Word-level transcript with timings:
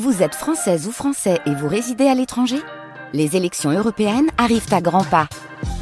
Vous 0.00 0.22
êtes 0.22 0.34
française 0.34 0.86
ou 0.86 0.90
français 0.90 1.38
et 1.44 1.54
vous 1.54 1.68
résidez 1.68 2.06
à 2.06 2.14
l'étranger? 2.14 2.56
Les 3.12 3.36
élections 3.36 3.70
européennes 3.70 4.30
arrivent 4.38 4.72
à 4.72 4.80
grands 4.80 5.04
pas. 5.04 5.28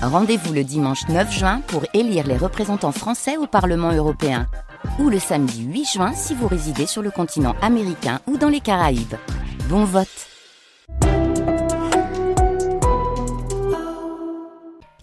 Rendez-vous 0.02 0.52
le 0.52 0.64
dimanche 0.64 1.06
9 1.08 1.32
juin 1.32 1.60
pour 1.68 1.84
élire 1.94 2.26
les 2.26 2.36
représentants 2.36 2.90
français 2.90 3.36
au 3.36 3.46
Parlement 3.46 3.92
européen. 3.92 4.48
Ou 4.98 5.10
le 5.10 5.20
samedi 5.20 5.62
8 5.62 5.84
juin 5.84 6.12
si 6.12 6.34
vous 6.34 6.48
résidez 6.48 6.86
sur 6.86 7.02
le 7.02 7.12
continent 7.12 7.54
américain 7.62 8.18
ou 8.26 8.36
dans 8.36 8.48
les 8.48 8.58
Caraïbes. 8.58 9.14
Bon 9.68 9.84
vote 9.84 10.08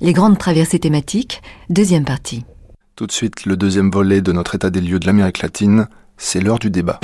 Les 0.02 0.12
grandes 0.12 0.38
traversées 0.38 0.80
thématiques, 0.80 1.42
deuxième 1.70 2.04
partie. 2.04 2.44
Tout 2.98 3.08
de 3.08 3.14
suite, 3.14 3.46
le 3.46 3.55
deuxième 3.55 3.89
volet 3.89 4.20
de 4.20 4.34
notre 4.34 4.55
état 4.55 4.70
des 4.70 4.82
lieux 4.82 5.00
de 5.00 5.05
l'Amérique 5.05 5.42
latine, 5.42 5.88
c'est 6.18 6.42
l'heure 6.42 6.60
du 6.60 6.70
débat. 6.70 7.00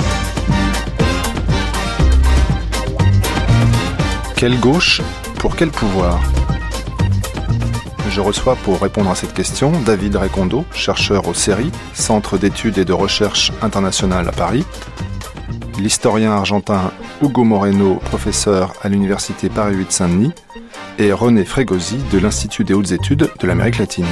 Quelle 4.36 4.58
gauche 4.58 5.00
pour 5.38 5.56
quel 5.56 5.70
pouvoir 5.70 6.20
Je 8.10 8.20
reçois 8.20 8.56
pour 8.56 8.80
répondre 8.80 9.10
à 9.10 9.14
cette 9.14 9.32
question 9.32 9.72
David 9.86 10.16
Recondo, 10.16 10.64
chercheur 10.72 11.28
au 11.28 11.34
CERI, 11.34 11.70
Centre 11.92 12.36
d'études 12.36 12.78
et 12.78 12.84
de 12.84 12.92
recherche 12.92 13.52
internationale 13.62 14.28
à 14.28 14.32
Paris, 14.32 14.66
l'historien 15.78 16.32
argentin 16.32 16.90
Hugo 17.22 17.44
Moreno, 17.44 17.96
professeur 18.06 18.74
à 18.82 18.88
l'Université 18.88 19.48
Paris 19.48 19.76
8 19.76 19.92
Saint-Denis, 19.92 20.32
et 20.98 21.12
René 21.12 21.44
Frégosi 21.44 21.98
de 22.12 22.18
l'Institut 22.18 22.64
des 22.64 22.74
hautes 22.74 22.92
études 22.92 23.30
de 23.40 23.46
l'Amérique 23.46 23.78
latine. 23.78 24.06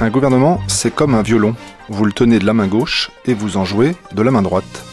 Un 0.00 0.10
gouvernement, 0.10 0.60
c'est 0.68 0.94
comme 0.94 1.14
un 1.14 1.22
violon. 1.22 1.54
Vous 1.88 2.04
le 2.04 2.12
tenez 2.12 2.38
de 2.38 2.46
la 2.46 2.54
main 2.54 2.68
gauche 2.68 3.10
et 3.26 3.34
vous 3.34 3.56
en 3.56 3.64
jouez 3.64 3.94
de 4.14 4.22
la 4.22 4.30
main 4.30 4.42
droite. 4.42 4.84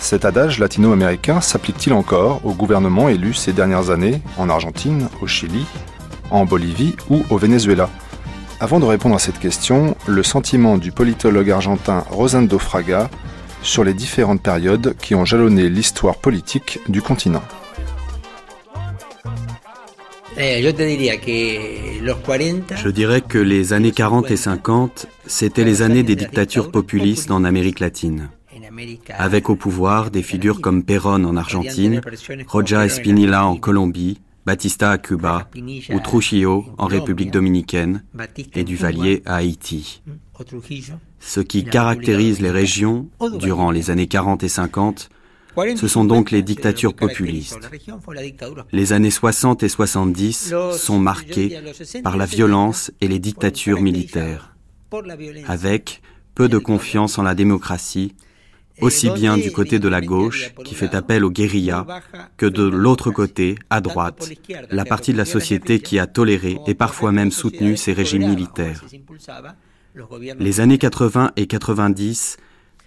Cet 0.00 0.24
adage 0.24 0.58
latino-américain 0.58 1.42
s'applique-t-il 1.42 1.92
encore 1.92 2.40
aux 2.44 2.54
gouvernements 2.54 3.10
élus 3.10 3.34
ces 3.34 3.52
dernières 3.52 3.90
années 3.90 4.22
en 4.38 4.48
Argentine, 4.48 5.08
au 5.20 5.26
Chili, 5.26 5.66
en 6.30 6.46
Bolivie 6.46 6.96
ou 7.10 7.22
au 7.28 7.36
Venezuela? 7.36 7.90
Avant 8.60 8.80
de 8.80 8.86
répondre 8.86 9.14
à 9.14 9.18
cette 9.18 9.38
question, 9.38 9.94
le 10.08 10.22
sentiment 10.22 10.78
du 10.78 10.90
politologue 10.90 11.50
argentin 11.50 12.04
Rosendo 12.10 12.58
Fraga 12.58 13.10
sur 13.62 13.84
les 13.84 13.92
différentes 13.92 14.42
périodes 14.42 14.96
qui 15.00 15.14
ont 15.14 15.26
jalonné 15.26 15.68
l'histoire 15.68 16.16
politique 16.16 16.80
du 16.88 17.02
continent. 17.02 17.42
Eh, 20.38 20.62
Je 20.62 20.70
dirais 22.88 23.20
que 23.20 23.38
les 23.38 23.72
années 23.74 23.92
40 23.92 24.30
et 24.30 24.36
50, 24.36 25.06
c'était 25.26 25.64
les 25.64 25.82
années 25.82 26.02
des 26.02 26.16
dictatures 26.16 26.70
populistes 26.70 27.30
en 27.30 27.44
Amérique 27.44 27.80
latine 27.80 28.30
avec 29.08 29.50
au 29.50 29.56
pouvoir 29.56 30.10
des 30.10 30.22
figures 30.22 30.60
comme 30.60 30.82
Perón 30.82 31.24
en 31.24 31.36
Argentine, 31.36 32.00
Roja 32.46 32.86
Espinilla 32.86 33.44
en 33.44 33.56
Colombie, 33.56 34.20
Batista 34.46 34.90
à 34.90 34.98
Cuba 34.98 35.48
ou 35.92 36.00
Trujillo 36.00 36.66
en 36.78 36.86
République 36.86 37.30
dominicaine 37.30 38.02
et 38.54 38.64
Duvalier 38.64 39.22
à 39.26 39.36
Haïti. 39.36 40.02
Ce 41.20 41.40
qui 41.40 41.64
caractérise 41.64 42.40
les 42.40 42.50
régions 42.50 43.08
durant 43.38 43.70
les 43.70 43.90
années 43.90 44.06
40 44.06 44.42
et 44.42 44.48
50, 44.48 45.10
ce 45.76 45.88
sont 45.88 46.04
donc 46.04 46.30
les 46.30 46.42
dictatures 46.42 46.94
populistes. 46.94 47.58
Les 48.72 48.92
années 48.92 49.10
60 49.10 49.62
et 49.62 49.68
70 49.68 50.54
sont 50.72 50.98
marquées 50.98 51.58
par 52.02 52.16
la 52.16 52.26
violence 52.26 52.90
et 53.00 53.08
les 53.08 53.18
dictatures 53.18 53.82
militaires, 53.82 54.54
avec 55.46 56.02
peu 56.34 56.48
de 56.48 56.58
confiance 56.58 57.18
en 57.18 57.22
la 57.22 57.34
démocratie 57.34 58.14
aussi 58.80 59.10
bien 59.10 59.36
du 59.36 59.52
côté 59.52 59.78
de 59.78 59.88
la 59.88 60.00
gauche, 60.00 60.52
qui 60.64 60.74
fait 60.74 60.94
appel 60.94 61.24
aux 61.24 61.30
guérillas, 61.30 61.86
que 62.36 62.46
de 62.46 62.62
l'autre 62.62 63.10
côté, 63.10 63.56
à 63.70 63.80
droite, 63.80 64.30
la 64.70 64.84
partie 64.84 65.12
de 65.12 65.18
la 65.18 65.24
société 65.24 65.80
qui 65.80 65.98
a 65.98 66.06
toléré 66.06 66.58
et 66.66 66.74
parfois 66.74 67.12
même 67.12 67.30
soutenu 67.30 67.76
ces 67.76 67.92
régimes 67.92 68.28
militaires. 68.28 68.84
Les 70.38 70.60
années 70.60 70.78
80 70.78 71.32
et 71.36 71.46
90 71.46 72.36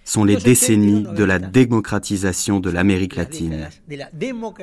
sont 0.05 0.23
les 0.23 0.35
décennies 0.35 1.05
de 1.15 1.23
la 1.23 1.39
démocratisation 1.39 2.59
de 2.59 2.69
l'Amérique 2.69 3.15
latine. 3.15 3.69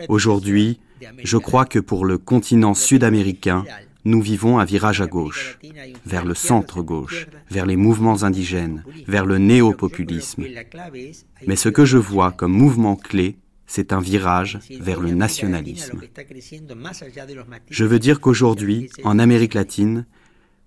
Aujourd'hui, 0.08 0.80
je 1.22 1.36
crois 1.36 1.64
que 1.64 1.78
pour 1.78 2.04
le 2.04 2.18
continent 2.18 2.74
sud-américain, 2.74 3.64
nous 4.04 4.20
vivons 4.22 4.58
un 4.58 4.64
virage 4.64 5.00
à 5.00 5.06
gauche, 5.06 5.58
vers 6.06 6.24
le 6.24 6.34
centre-gauche, 6.34 7.26
vers 7.50 7.66
les 7.66 7.76
mouvements 7.76 8.22
indigènes, 8.22 8.84
vers 9.06 9.26
le 9.26 9.38
néo-populisme. 9.38 10.44
Mais 11.46 11.56
ce 11.56 11.68
que 11.68 11.84
je 11.84 11.98
vois 11.98 12.32
comme 12.32 12.52
mouvement 12.52 12.96
clé, 12.96 13.36
c'est 13.66 13.92
un 13.92 14.00
virage 14.00 14.58
vers 14.80 15.00
le 15.00 15.12
nationalisme. 15.12 16.00
Je 17.68 17.84
veux 17.84 17.98
dire 17.98 18.20
qu'aujourd'hui, 18.20 18.90
en 19.04 19.18
Amérique 19.18 19.54
latine, 19.54 20.06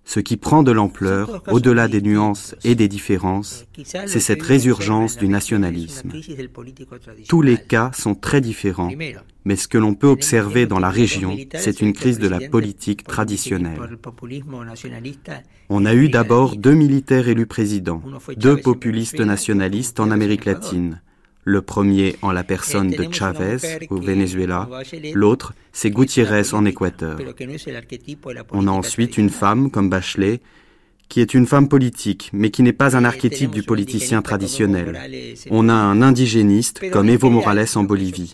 ce 0.05 0.19
qui 0.19 0.37
prend 0.37 0.63
de 0.63 0.71
l'ampleur, 0.71 1.43
au-delà 1.47 1.87
des 1.87 2.01
nuances 2.01 2.55
et 2.63 2.75
des 2.75 2.87
différences, 2.87 3.65
c'est 3.83 4.19
cette 4.19 4.41
résurgence 4.41 5.17
du 5.17 5.27
nationalisme. 5.27 6.11
Tous 7.27 7.41
les 7.41 7.57
cas 7.57 7.91
sont 7.93 8.15
très 8.15 8.41
différents, 8.41 8.91
mais 9.45 9.55
ce 9.55 9.67
que 9.67 9.77
l'on 9.77 9.95
peut 9.95 10.07
observer 10.07 10.65
dans 10.65 10.79
la 10.79 10.89
région, 10.89 11.37
c'est 11.55 11.81
une 11.81 11.93
crise 11.93 12.19
de 12.19 12.27
la 12.27 12.39
politique 12.49 13.03
traditionnelle. 13.03 13.79
On 15.69 15.85
a 15.85 15.93
eu 15.93 16.09
d'abord 16.09 16.57
deux 16.57 16.73
militaires 16.75 17.27
élus 17.27 17.47
présidents, 17.47 18.01
deux 18.37 18.57
populistes 18.57 19.21
nationalistes 19.21 19.99
en 19.99 20.11
Amérique 20.11 20.45
latine, 20.45 21.01
le 21.43 21.61
premier 21.61 22.15
en 22.21 22.31
la 22.31 22.43
personne 22.43 22.89
de 22.89 23.07
Chavez 23.11 23.57
au 23.89 23.97
Venezuela, 23.97 24.69
l'autre 25.13 25.53
c'est 25.71 25.89
Gutiérrez 25.89 26.53
en 26.53 26.65
Équateur. 26.65 27.17
On 28.51 28.67
a 28.67 28.71
ensuite 28.71 29.17
une 29.17 29.29
femme 29.29 29.71
comme 29.71 29.89
Bachelet, 29.89 30.41
qui 31.09 31.21
est 31.21 31.33
une 31.35 31.45
femme 31.45 31.67
politique, 31.67 32.31
mais 32.33 32.49
qui 32.49 32.63
n'est 32.63 32.73
pas 32.73 32.97
un 32.97 33.05
archétype 33.05 33.51
du 33.51 33.61
politicien 33.61 34.21
traditionnel. 34.21 34.99
On 35.51 35.69
a 35.69 35.73
un 35.73 36.01
indigéniste 36.01 36.89
comme 36.91 37.09
Evo 37.09 37.29
Morales 37.29 37.67
en 37.75 37.83
Bolivie. 37.83 38.33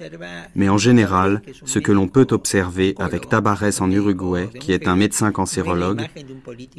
Mais 0.55 0.69
en 0.69 0.77
général, 0.77 1.41
ce 1.65 1.79
que 1.79 1.91
l'on 1.91 2.07
peut 2.07 2.27
observer 2.31 2.95
avec 2.97 3.27
Tabarez 3.27 3.81
en 3.81 3.91
Uruguay, 3.91 4.49
qui 4.59 4.71
est 4.71 4.87
un 4.87 4.95
médecin 4.95 5.31
cancérologue, 5.31 6.07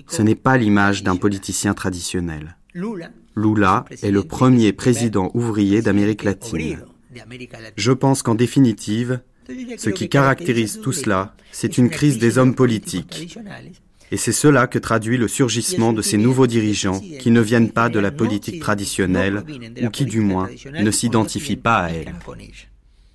ce 0.08 0.22
n'est 0.22 0.34
pas 0.36 0.56
l'image 0.56 1.02
d'un 1.02 1.16
politicien 1.16 1.74
traditionnel. 1.74 2.56
Lula. 2.74 3.84
Est 4.02 4.10
le 4.10 4.22
premier 4.22 4.72
président 4.72 5.30
ouvrier 5.34 5.82
d'Amérique 5.82 6.22
latine. 6.24 6.78
Je 7.76 7.92
pense 7.92 8.22
qu'en 8.22 8.34
définitive, 8.34 9.20
ce 9.76 9.90
qui 9.90 10.08
caractérise 10.08 10.80
tout 10.80 10.92
cela, 10.92 11.34
c'est 11.50 11.78
une 11.78 11.90
crise 11.90 12.18
des 12.18 12.38
hommes 12.38 12.54
politiques. 12.54 13.38
Et 14.12 14.16
c'est 14.16 14.32
cela 14.32 14.66
que 14.66 14.78
traduit 14.78 15.16
le 15.16 15.28
surgissement 15.28 15.92
de 15.92 16.02
ces 16.02 16.16
nouveaux 16.16 16.46
dirigeants 16.46 17.00
qui 17.20 17.30
ne 17.30 17.40
viennent 17.40 17.70
pas 17.70 17.88
de 17.88 17.98
la 17.98 18.10
politique 18.10 18.60
traditionnelle 18.60 19.44
ou 19.82 19.88
qui 19.88 20.04
du 20.04 20.20
moins 20.20 20.48
ne 20.72 20.90
s'identifient 20.90 21.56
pas 21.56 21.78
à 21.78 21.90
elle. 21.90 22.14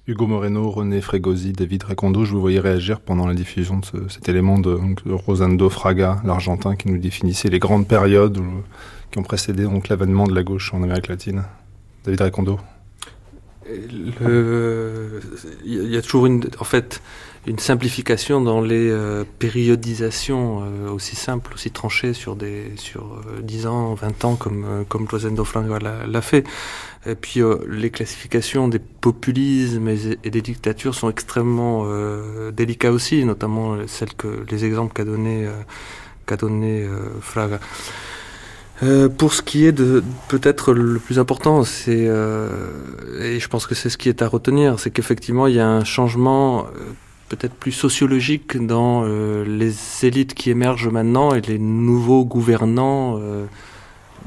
Hugo 0.07 0.27
Moreno, 0.27 0.69
René 0.69 1.01
Fregosi, 1.01 1.51
David 1.51 1.81
Recondo, 1.83 2.25
je 2.25 2.31
vous 2.33 2.39
voyais 2.39 2.59
réagir 2.59 2.99
pendant 2.99 3.25
la 3.25 3.33
diffusion 3.33 3.79
de 3.79 4.07
cet 4.07 4.29
élément 4.29 4.59
de, 4.59 4.77
Rosando 5.09 5.67
Fraga, 5.67 6.21
l'Argentin, 6.23 6.75
qui 6.75 6.89
nous 6.89 6.99
définissait 6.99 7.49
les 7.49 7.57
grandes 7.57 7.87
périodes 7.87 8.39
qui 9.09 9.17
ont 9.17 9.23
précédé 9.23 9.65
l'avènement 9.89 10.27
de 10.27 10.35
la 10.35 10.43
gauche 10.43 10.75
en 10.75 10.83
Amérique 10.83 11.07
latine. 11.07 11.43
David 12.03 12.21
Recondo. 12.21 12.59
Il 13.67 14.13
y 15.65 15.97
a 15.97 16.01
toujours 16.03 16.27
une, 16.27 16.43
en 16.59 16.63
fait, 16.63 17.01
une 17.47 17.57
simplification 17.57 18.41
dans 18.41 18.61
les 18.61 18.89
euh, 18.89 19.23
périodisations 19.39 20.61
euh, 20.63 20.89
aussi 20.89 21.15
simples, 21.15 21.53
aussi 21.53 21.71
tranchées 21.71 22.13
sur 22.13 22.35
des 22.35 22.73
sur 22.75 23.21
10 23.41 23.65
euh, 23.65 23.69
ans, 23.69 23.93
20 23.95 24.25
ans 24.25 24.35
comme 24.35 24.85
comme 24.87 25.07
Rosendo 25.07 25.45
l'a 25.79 26.21
fait. 26.21 26.43
Et 27.07 27.15
puis 27.15 27.41
les 27.67 27.91
classifications 27.91 28.67
des 28.67 28.79
populismes 28.79 29.89
et, 29.89 30.29
des 30.29 30.41
dictatures 30.41 30.95
sont 30.95 31.09
extrêmement 31.09 31.85
délicats 32.51 32.91
aussi, 32.91 33.23
notamment 33.25 33.77
celles 33.87 34.13
que 34.13 34.43
les 34.49 34.65
exemples 34.65 34.93
qu'a 34.93 35.05
donné 35.05 35.47
qu'a 36.25 36.37
donné 36.37 36.87
Fraga. 37.21 37.59
Euh, 38.83 39.07
pour 39.07 39.33
ce 39.33 39.41
qui 39.41 39.65
est 39.65 39.71
de 39.71 40.03
peut-être 40.27 40.73
le 40.73 40.99
plus 40.99 41.17
important, 41.17 41.63
c'est 41.63 42.07
euh, 42.07 42.49
et 43.21 43.39
je 43.39 43.47
pense 43.47 43.67
que 43.67 43.75
c'est 43.75 43.89
ce 43.89 43.97
qui 43.97 44.09
est 44.09 44.21
à 44.21 44.27
retenir, 44.27 44.79
c'est 44.79 44.91
qu'effectivement 44.91 45.47
il 45.47 45.55
y 45.55 45.61
a 45.61 45.67
un 45.67 45.85
changement 45.85 46.65
euh, 46.65 46.91
peut-être 47.29 47.53
plus 47.53 47.71
sociologique 47.71 48.57
dans 48.57 49.03
euh, 49.05 49.45
les 49.45 50.05
élites 50.05 50.33
qui 50.33 50.49
émergent 50.49 50.89
maintenant 50.89 51.33
et 51.33 51.39
les 51.39 51.57
nouveaux 51.57 52.25
gouvernants 52.25 53.17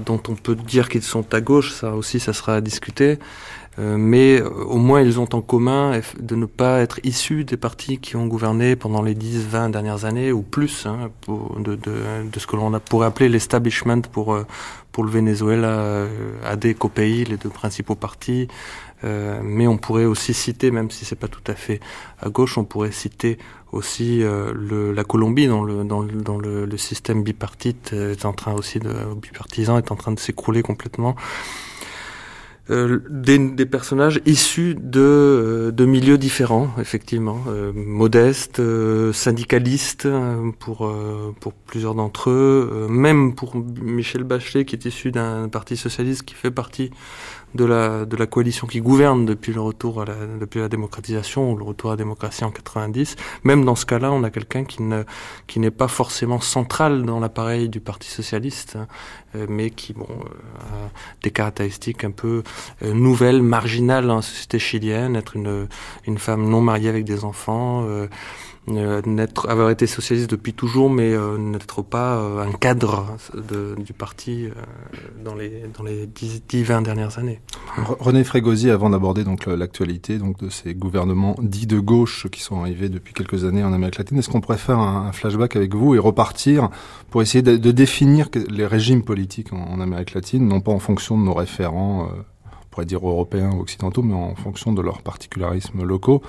dont 0.04 0.20
on 0.28 0.34
peut 0.34 0.54
dire 0.54 0.88
qu'ils 0.88 1.02
sont 1.02 1.34
à 1.34 1.40
gauche, 1.40 1.72
ça 1.72 1.92
aussi 1.92 2.20
ça 2.20 2.32
sera 2.32 2.56
à 2.56 2.60
discuter. 2.60 3.18
mais 3.78 4.42
au 4.42 4.78
moins 4.78 5.00
ils 5.02 5.20
ont 5.20 5.28
en 5.34 5.40
commun 5.40 6.00
de 6.18 6.34
ne 6.34 6.46
pas 6.46 6.80
être 6.80 6.98
issus 7.04 7.44
des 7.44 7.56
partis 7.56 7.98
qui 7.98 8.16
ont 8.16 8.26
gouverné 8.26 8.74
pendant 8.74 9.02
les 9.02 9.14
10, 9.14 9.46
20 9.46 9.68
dernières 9.70 10.04
années 10.04 10.32
ou 10.32 10.42
plus, 10.42 10.86
hein, 10.86 11.10
de, 11.58 11.76
de, 11.76 12.38
ce 12.38 12.46
que 12.46 12.56
l'on 12.56 12.72
pourrait 12.80 13.06
appeler 13.06 13.28
l'establishment 13.28 14.00
pour, 14.00 14.36
pour 14.90 15.04
le 15.04 15.10
Venezuela, 15.10 16.06
au 16.80 16.88
pays, 16.88 17.24
les 17.24 17.36
deux 17.36 17.50
principaux 17.50 17.94
partis. 17.94 18.48
mais 19.04 19.68
on 19.68 19.78
pourrait 19.78 20.06
aussi 20.06 20.34
citer, 20.34 20.72
même 20.72 20.90
si 20.90 21.04
c'est 21.04 21.20
pas 21.24 21.28
tout 21.28 21.46
à 21.46 21.54
fait 21.54 21.78
à 22.20 22.30
gauche, 22.30 22.58
on 22.58 22.64
pourrait 22.64 22.90
citer 22.90 23.38
aussi 23.72 24.22
euh, 24.22 24.52
le, 24.54 24.92
la 24.92 25.04
Colombie 25.04 25.46
dans 25.46 25.62
le 25.62 25.82
le, 25.82 26.40
le, 26.42 26.64
le 26.66 26.76
système 26.76 27.22
bipartite 27.22 27.92
est 27.92 28.24
en 28.24 28.32
train 28.32 28.52
aussi 28.54 28.78
de 28.78 28.92
bipartisan 29.20 29.78
est 29.78 29.90
en 29.90 29.96
train 29.96 30.12
de 30.12 30.20
s'écrouler 30.20 30.62
complètement. 30.62 31.16
Euh, 32.70 33.00
des, 33.08 33.38
des, 33.38 33.64
personnages 33.64 34.20
issus 34.26 34.76
de, 34.78 35.00
euh, 35.00 35.70
de 35.70 35.86
milieux 35.86 36.18
différents, 36.18 36.68
effectivement, 36.78 37.40
euh, 37.48 37.72
modestes, 37.74 38.60
euh, 38.60 39.10
syndicalistes 39.14 40.06
pour 40.58 40.92
pour 41.40 41.54
plusieurs 41.54 41.94
d'entre 41.94 42.28
eux, 42.28 42.86
même 42.90 43.34
pour 43.34 43.56
Michel 43.56 44.24
Bachelet 44.24 44.66
qui 44.66 44.76
est 44.76 44.84
issu 44.84 45.10
d'un 45.12 45.48
parti 45.48 45.78
socialiste 45.78 46.24
qui 46.24 46.34
fait 46.34 46.50
partie 46.50 46.90
de 47.54 47.64
la, 47.64 48.04
de 48.04 48.16
la 48.16 48.26
coalition 48.26 48.66
qui 48.66 48.80
gouverne 48.80 49.24
depuis 49.24 49.52
le 49.52 49.60
retour 49.60 50.02
à 50.02 50.04
la, 50.04 50.14
depuis 50.40 50.60
la 50.60 50.68
démocratisation 50.68 51.52
ou 51.52 51.56
le 51.56 51.64
retour 51.64 51.90
à 51.90 51.92
la 51.94 51.96
démocratie 51.96 52.44
en 52.44 52.50
90. 52.50 53.16
Même 53.44 53.64
dans 53.64 53.74
ce 53.74 53.86
cas-là, 53.86 54.12
on 54.12 54.22
a 54.22 54.30
quelqu'un 54.30 54.64
qui 54.64 54.82
ne, 54.82 55.04
qui 55.46 55.60
n'est 55.60 55.70
pas 55.70 55.88
forcément 55.88 56.40
central 56.40 57.04
dans 57.04 57.20
l'appareil 57.20 57.68
du 57.68 57.80
Parti 57.80 58.08
socialiste, 58.08 58.78
euh, 59.34 59.46
mais 59.48 59.70
qui, 59.70 59.92
bon, 59.92 60.08
euh, 60.10 60.60
a 60.60 60.90
des 61.22 61.30
caractéristiques 61.30 62.04
un 62.04 62.10
peu 62.10 62.42
euh, 62.82 62.92
nouvelles, 62.92 63.42
marginales 63.42 64.06
dans 64.06 64.16
la 64.16 64.22
société 64.22 64.58
chilienne, 64.58 65.16
être 65.16 65.36
une, 65.36 65.68
une 66.06 66.18
femme 66.18 66.48
non 66.48 66.60
mariée 66.60 66.88
avec 66.88 67.04
des 67.04 67.24
enfants, 67.24 67.84
euh, 67.86 68.08
n'être, 68.70 69.48
avoir 69.48 69.70
été 69.70 69.86
socialiste 69.86 70.30
depuis 70.30 70.52
toujours, 70.52 70.90
mais 70.90 71.12
euh, 71.12 71.38
n'être 71.38 71.82
pas 71.82 72.18
euh, 72.18 72.46
un 72.46 72.52
cadre 72.52 73.16
de, 73.34 73.74
du 73.80 73.92
parti 73.92 74.46
euh, 74.46 74.50
dans 75.24 75.34
les 75.34 75.64
dans 75.76 75.84
les 75.84 76.06
10-20 76.06 76.82
dernières 76.82 77.18
années. 77.18 77.40
René 77.76 78.24
Frégosi, 78.24 78.70
avant 78.70 78.90
d'aborder 78.90 79.24
donc 79.24 79.46
l'actualité 79.46 80.18
donc 80.18 80.38
de 80.38 80.48
ces 80.48 80.74
gouvernements 80.74 81.36
dits 81.40 81.66
de 81.66 81.78
gauche 81.78 82.28
qui 82.30 82.40
sont 82.40 82.60
arrivés 82.60 82.88
depuis 82.88 83.14
quelques 83.14 83.44
années 83.44 83.64
en 83.64 83.72
Amérique 83.72 83.98
latine, 83.98 84.18
est-ce 84.18 84.28
qu'on 84.28 84.40
pourrait 84.40 84.58
faire 84.58 84.78
un, 84.78 85.12
flashback 85.12 85.56
avec 85.56 85.74
vous 85.74 85.94
et 85.94 85.98
repartir 85.98 86.68
pour 87.10 87.22
essayer 87.22 87.42
de, 87.42 87.70
définir 87.70 88.28
les 88.48 88.66
régimes 88.66 89.02
politiques 89.02 89.52
en, 89.52 89.58
en, 89.58 89.80
Amérique 89.80 90.14
latine, 90.14 90.46
non 90.46 90.60
pas 90.60 90.72
en 90.72 90.78
fonction 90.78 91.18
de 91.18 91.22
nos 91.22 91.34
référents, 91.34 92.08
on 92.10 92.66
pourrait 92.70 92.86
dire 92.86 93.06
européens 93.06 93.50
ou 93.52 93.60
occidentaux, 93.60 94.02
mais 94.02 94.14
en 94.14 94.34
fonction 94.34 94.72
de 94.72 94.82
leurs 94.82 95.02
particularismes 95.02 95.82
locaux. 95.82 96.22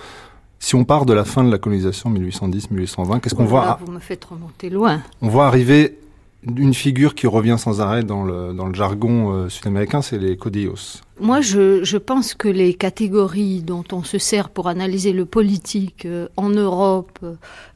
Si 0.59 0.75
on 0.75 0.83
part 0.83 1.05
de 1.05 1.13
la 1.13 1.23
fin 1.23 1.43
de 1.43 1.49
la 1.49 1.57
colonisation 1.57 2.11
1810-1820, 2.11 3.21
qu'est-ce 3.21 3.33
qu'on 3.35 3.45
voit 3.45 3.79
Vous 3.85 3.91
me 3.91 3.99
faites 3.99 4.25
remonter 4.25 4.69
loin. 4.69 5.01
On 5.21 5.29
voit 5.29 5.47
arriver 5.47 5.97
une 6.43 6.73
figure 6.73 7.15
qui 7.15 7.27
revient 7.27 7.57
sans 7.57 7.81
arrêt 7.81 8.03
dans 8.03 8.23
le, 8.23 8.73
jargon 8.73 9.33
euh, 9.33 9.49
sud-américain, 9.49 10.01
c'est 10.01 10.17
les 10.17 10.37
codillos. 10.37 11.01
Moi, 11.19 11.41
je, 11.41 11.97
pense 11.97 12.33
que 12.33 12.47
les 12.47 12.73
catégories 12.73 13.61
dont 13.61 13.83
on 13.91 14.03
se 14.03 14.17
sert 14.17 14.49
pour 14.49 14.69
analyser 14.69 15.11
le 15.11 15.25
politique 15.25 16.05
euh, 16.05 16.29
en 16.37 16.49
Europe, 16.49 17.19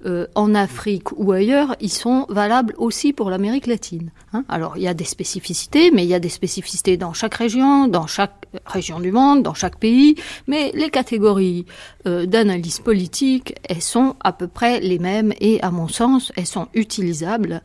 euh, 0.06 0.28
en 0.36 0.56
Afrique 0.56 1.12
ou 1.18 1.34
ailleurs, 1.34 1.76
ils 1.82 1.92
sont 1.92 2.26
valables 2.30 2.74
aussi 2.78 3.12
pour 3.12 3.30
l'Amérique 3.30 3.68
latine. 3.68 4.12
Hein 4.32 4.46
Alors, 4.48 4.78
il 4.78 4.84
y 4.84 4.88
a 4.88 4.94
des 4.94 5.04
spécificités, 5.04 5.92
mais 5.92 6.06
il 6.06 6.10
y 6.10 6.14
a 6.14 6.22
des 6.22 6.30
spécificités 6.30 6.96
dans 6.96 7.12
chaque 7.12 7.36
région, 7.36 7.90
dans 7.90 8.08
chaque 8.08 8.46
région 8.66 9.02
du 9.02 9.12
monde, 9.12 9.44
dans 9.44 9.54
chaque 9.54 9.78
pays. 9.78 10.16
Mais 10.48 10.72
les 10.74 10.90
catégories 10.90 11.66
d'analyse 12.06 12.80
politique, 12.80 13.56
elles 13.68 13.82
sont 13.82 14.16
à 14.22 14.32
peu 14.32 14.48
près 14.48 14.80
les 14.80 15.00
mêmes 15.00 15.34
et, 15.42 15.62
à 15.64 15.72
mon 15.72 15.88
sens, 15.88 16.32
elles 16.38 16.46
sont 16.46 16.68
utilisables 16.74 17.62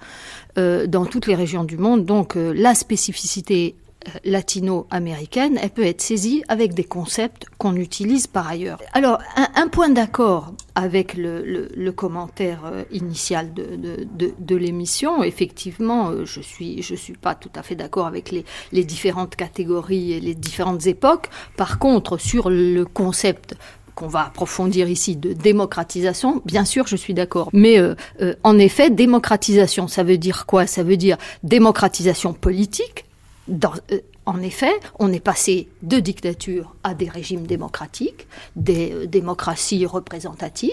dans 0.87 1.07
toutes 1.07 1.27
les 1.27 1.35
régions 1.35 1.65
du 1.65 1.79
monde. 1.79 2.05
Donc, 2.05 2.37
euh, 2.37 2.53
la 2.55 2.75
spécificité 2.75 3.77
latino-américaine, 4.25 5.59
elle 5.61 5.71
peut 5.71 5.85
être 5.85 6.01
saisie 6.01 6.43
avec 6.49 6.73
des 6.73 6.85
concepts 6.85 7.47
qu'on 7.59 7.77
utilise 7.77 8.27
par 8.27 8.49
ailleurs. 8.49 8.81
Alors, 8.93 9.19
un, 9.37 9.69
point 9.69 9.89
d'accord 9.89 10.53
avec 10.75 11.15
le, 11.15 11.91
commentaire 11.91 12.61
euh, 12.65 12.85
initial 12.93 13.53
de, 13.53 14.57
l'émission, 14.57 15.23
effectivement, 15.23 16.11
euh, 16.11 16.25
je 16.25 16.41
suis 16.41 16.83
je 16.83 16.95
suis 16.95 17.15
pas 17.15 17.35
tout 17.35 17.51
à 17.55 17.63
fait 17.63 17.75
d'accord 17.75 18.07
avec 18.07 18.33
les 18.73 18.85
différentes 18.85 19.37
catégories 19.37 20.13
et 20.13 20.21
les 20.21 20.35
différentes 20.35 20.87
époques. 20.87 21.29
Par 21.57 21.79
contre, 21.79 22.19
sur 22.19 22.51
le 22.51 22.85
concept 22.85 23.57
qu'on 23.99 24.07
va 24.07 24.27
approfondir 24.27 24.89
ici 24.89 25.17
de 25.17 25.33
démocratisation, 25.33 26.41
bien 26.45 26.65
sûr, 26.65 26.87
je 26.87 26.95
suis 26.95 27.15
d'accord. 27.15 27.51
Mais 27.53 27.81
euh, 27.81 27.97
euh, 28.23 28.35
en 28.45 28.57
effet, 28.57 28.91
démocratisation, 28.91 29.89
ça 29.89 30.05
veut 30.05 30.19
dire 30.19 30.47
quoi? 30.47 30.69
Ça 30.69 30.85
veut 30.85 30.97
dire 30.97 31.17
démocratisation 31.43 32.33
politique, 32.33 33.07
euh, 33.51 33.99
en 34.25 34.41
effet, 34.41 34.73
on 35.01 35.13
est 35.13 35.19
passé 35.19 35.67
de 35.83 35.99
dictature 35.99 36.77
à 36.85 36.95
des 36.95 37.09
régimes 37.09 37.45
démocratiques, 37.45 38.29
des 38.55 39.09
démocraties 39.09 39.85
représentatives, 39.85 40.71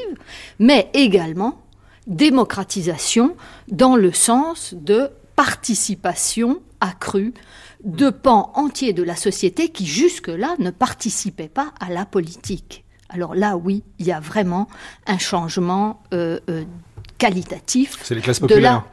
mais 0.59 0.91
également 0.93 1.59
démocratisation 2.05 3.35
dans 3.71 3.95
le 3.95 4.11
sens 4.11 4.75
de 4.75 5.09
participation 5.35 6.61
accrue 6.79 7.33
de 7.83 8.11
pans 8.11 8.51
entiers 8.53 8.93
de 8.93 9.01
la 9.01 9.15
société 9.15 9.69
qui 9.69 9.87
jusque-là 9.87 10.55
ne 10.59 10.69
participaient 10.69 11.47
pas 11.47 11.73
à 11.79 11.89
la 11.89 12.05
politique. 12.05 12.84
Alors 13.15 13.33
là, 13.33 13.55
oui, 13.55 13.81
il 13.97 14.05
y 14.05 14.11
a 14.11 14.19
vraiment 14.19 14.67
un 15.07 15.17
changement 15.17 16.01
euh, 16.13 16.37
euh, 16.49 16.65
qualitatif. 17.17 17.97
C'est 18.03 18.13
les 18.13 18.19
classes 18.19 18.41
populaires. 18.41 18.59
De 18.59 18.63
la 18.65 18.85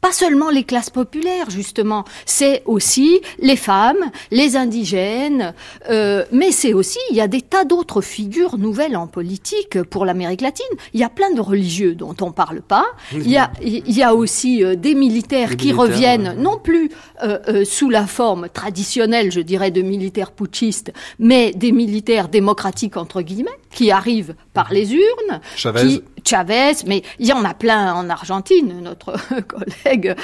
pas 0.00 0.12
seulement 0.12 0.50
les 0.50 0.64
classes 0.64 0.90
populaires, 0.90 1.50
justement, 1.50 2.04
c'est 2.24 2.62
aussi 2.66 3.20
les 3.40 3.56
femmes, 3.56 4.10
les 4.30 4.56
indigènes, 4.56 5.54
euh, 5.90 6.24
mais 6.32 6.52
c'est 6.52 6.72
aussi, 6.72 6.98
il 7.10 7.16
y 7.16 7.20
a 7.20 7.26
des 7.28 7.42
tas 7.42 7.64
d'autres 7.64 8.00
figures 8.00 8.58
nouvelles 8.58 8.96
en 8.96 9.06
politique 9.06 9.82
pour 9.84 10.04
l'Amérique 10.04 10.40
latine. 10.40 10.66
Il 10.94 11.00
y 11.00 11.04
a 11.04 11.08
plein 11.08 11.30
de 11.32 11.40
religieux 11.40 11.94
dont 11.94 12.14
on 12.20 12.30
parle 12.30 12.62
pas. 12.62 12.86
Il 13.12 13.28
y 13.28 13.36
a, 13.36 13.50
il 13.62 13.90
y 13.90 14.02
a 14.02 14.14
aussi 14.14 14.64
euh, 14.64 14.76
des 14.76 14.94
militaires 14.94 15.50
Les 15.50 15.56
qui 15.56 15.66
militaires, 15.72 15.84
reviennent 15.84 16.28
ouais. 16.28 16.36
non 16.36 16.58
plus 16.58 16.90
euh, 17.22 17.38
euh, 17.48 17.64
sous 17.64 17.90
la 17.90 18.06
forme 18.06 18.48
traditionnelle, 18.48 19.32
je 19.32 19.40
dirais, 19.40 19.70
de 19.70 19.82
militaires 19.82 20.30
putschistes, 20.30 20.92
mais 21.18 21.52
des 21.52 21.72
militaires 21.72 22.28
démocratiques, 22.28 22.96
entre 22.96 23.22
guillemets, 23.22 23.50
qui 23.70 23.90
arrivent 23.90 24.34
par 24.54 24.72
les 24.72 24.94
urnes, 24.94 25.40
Chavez. 25.56 25.80
qui, 25.88 26.02
Chavez, 26.28 26.72
mais 26.86 27.02
il 27.18 27.26
y 27.26 27.32
en 27.32 27.42
a 27.44 27.54
plein 27.54 27.94
en 27.94 28.10
Argentine. 28.10 28.80
Notre 28.82 29.14
collègue 29.46 30.14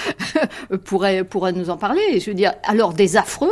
pourrait 0.84 1.24
pourrait 1.24 1.52
nous 1.52 1.70
en 1.70 1.78
parler. 1.78 2.20
Je 2.20 2.30
veux 2.30 2.34
dire, 2.34 2.52
alors 2.64 2.92
des 2.92 3.16
affreux 3.16 3.48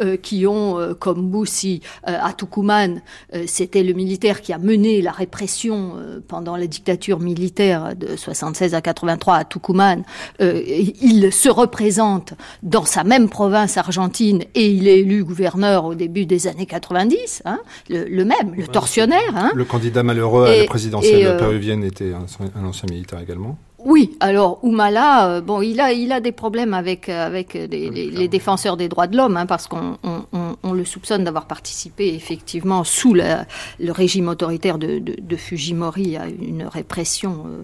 euh, 0.00 0.16
qui 0.16 0.46
ont, 0.46 0.78
euh, 0.78 0.94
comme 0.94 1.28
Boussi 1.28 1.80
euh, 2.08 2.16
à 2.22 2.32
Tucumán, 2.32 3.02
euh, 3.34 3.44
c'était 3.46 3.82
le 3.82 3.92
militaire 3.92 4.40
qui 4.40 4.52
a 4.52 4.58
mené 4.58 5.02
la 5.02 5.10
répression 5.10 5.94
euh, 5.96 6.20
pendant 6.26 6.56
la 6.56 6.66
dictature 6.66 7.18
militaire 7.18 7.96
de 7.96 8.14
76 8.14 8.74
à 8.74 8.80
83 8.80 9.34
à 9.34 9.44
Tucumán. 9.44 10.04
Euh, 10.40 10.62
il 10.66 11.32
se 11.32 11.48
représente 11.48 12.34
dans 12.62 12.84
sa 12.84 13.02
même 13.02 13.28
province 13.28 13.76
argentine 13.76 14.44
et 14.54 14.70
il 14.70 14.86
est 14.86 15.00
élu 15.00 15.24
gouverneur 15.24 15.84
au 15.84 15.94
début 15.94 16.26
des 16.26 16.46
années 16.46 16.66
90. 16.66 17.42
Hein, 17.44 17.58
le, 17.88 18.04
le 18.04 18.24
même, 18.24 18.54
le 18.56 18.66
tortionnaire. 18.66 19.20
Hein. 19.34 19.50
Le 19.54 19.64
candidat 19.64 20.02
malheureux 20.02 20.46
à 20.46 20.56
la 20.56 20.64
présidentielle 20.64 21.20
et, 21.20 21.26
euh, 21.26 21.38
péruvienne 21.38 21.84
était 22.04 22.12
un, 22.14 22.26
un 22.60 22.64
ancien 22.64 22.86
militaire 22.90 23.18
également. 23.20 23.58
Oui, 23.78 24.16
alors 24.20 24.58
Oumala, 24.64 25.28
euh, 25.28 25.40
bon, 25.40 25.62
il 25.62 25.80
a, 25.80 25.92
il 25.92 26.10
a 26.10 26.20
des 26.20 26.32
problèmes 26.32 26.74
avec, 26.74 27.08
euh, 27.08 27.24
avec 27.24 27.54
les, 27.54 27.66
les- 27.68 28.10
les 28.10 28.26
défenseurs 28.28 28.76
des 28.76 28.88
droits 28.88 29.06
de 29.06 29.16
l'homme, 29.16 29.36
hein, 29.36 29.46
parce 29.46 29.68
qu'on 29.68 29.96
on, 30.02 30.22
on- 30.32 30.56
on 30.64 30.72
le 30.72 30.84
soupçonne 30.84 31.22
d'avoir 31.22 31.46
participé 31.46 32.12
effectivement 32.14 32.82
sous 32.82 33.14
la- 33.14 33.46
le 33.78 33.92
régime 33.92 34.26
autoritaire 34.28 34.78
de, 34.78 34.98
de, 34.98 35.14
de 35.20 35.36
Fujimori 35.36 36.16
à 36.16 36.26
une 36.26 36.64
répression 36.64 37.44
euh, 37.46 37.62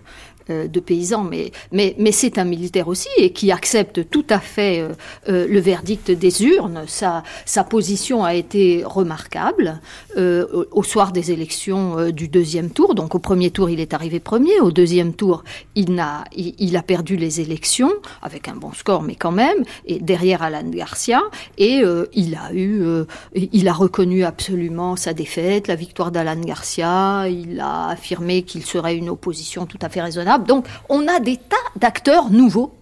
de 0.48 0.80
paysans, 0.80 1.24
mais, 1.24 1.52
mais, 1.70 1.94
mais 1.98 2.12
c'est 2.12 2.38
un 2.38 2.44
militaire 2.44 2.88
aussi 2.88 3.08
et 3.16 3.32
qui 3.32 3.52
accepte 3.52 4.08
tout 4.10 4.26
à 4.30 4.38
fait 4.38 4.80
euh, 4.80 4.88
euh, 5.28 5.46
le 5.48 5.60
verdict 5.60 6.10
des 6.10 6.44
urnes. 6.44 6.84
Sa, 6.86 7.22
sa 7.44 7.64
position 7.64 8.24
a 8.24 8.34
été 8.34 8.82
remarquable 8.84 9.80
euh, 10.16 10.66
au, 10.70 10.82
soir 10.82 11.12
des 11.12 11.32
élections 11.32 11.98
euh, 11.98 12.10
du 12.10 12.28
deuxième 12.28 12.70
tour. 12.70 12.94
Donc 12.94 13.14
au 13.14 13.18
premier 13.18 13.50
tour, 13.50 13.70
il 13.70 13.80
est 13.80 13.94
arrivé 13.94 14.20
premier. 14.20 14.60
Au 14.60 14.70
deuxième 14.70 15.14
tour, 15.14 15.44
il, 15.74 15.94
n'a, 15.94 16.24
il, 16.36 16.76
a 16.76 16.82
perdu 16.82 17.16
les 17.16 17.40
élections 17.40 17.92
avec 18.22 18.48
un 18.48 18.54
bon 18.54 18.72
score, 18.72 19.02
mais 19.02 19.14
quand 19.14 19.32
même, 19.32 19.64
et 19.86 19.98
derrière 20.00 20.42
Alan 20.42 20.68
Garcia. 20.68 21.22
Et 21.58 21.80
euh, 21.82 22.06
il 22.14 22.34
a 22.34 22.52
eu, 22.52 22.82
euh, 22.82 23.04
il 23.34 23.68
a 23.68 23.72
reconnu 23.72 24.24
absolument 24.24 24.96
sa 24.96 25.12
défaite, 25.14 25.68
la 25.68 25.76
victoire 25.76 26.10
d'Alan 26.10 26.40
Garcia. 26.40 27.28
Il 27.28 27.60
a 27.60 27.88
affirmé 27.88 28.42
qu'il 28.42 28.64
serait 28.64 28.96
une 28.96 29.08
opposition 29.08 29.66
tout 29.66 29.78
à 29.82 29.88
fait 29.88 30.02
raisonnable. 30.02 30.31
Donc 30.38 30.66
on 30.88 31.06
a 31.08 31.20
des 31.20 31.36
tas 31.36 31.56
d'acteurs 31.76 32.30
nouveaux 32.30 32.72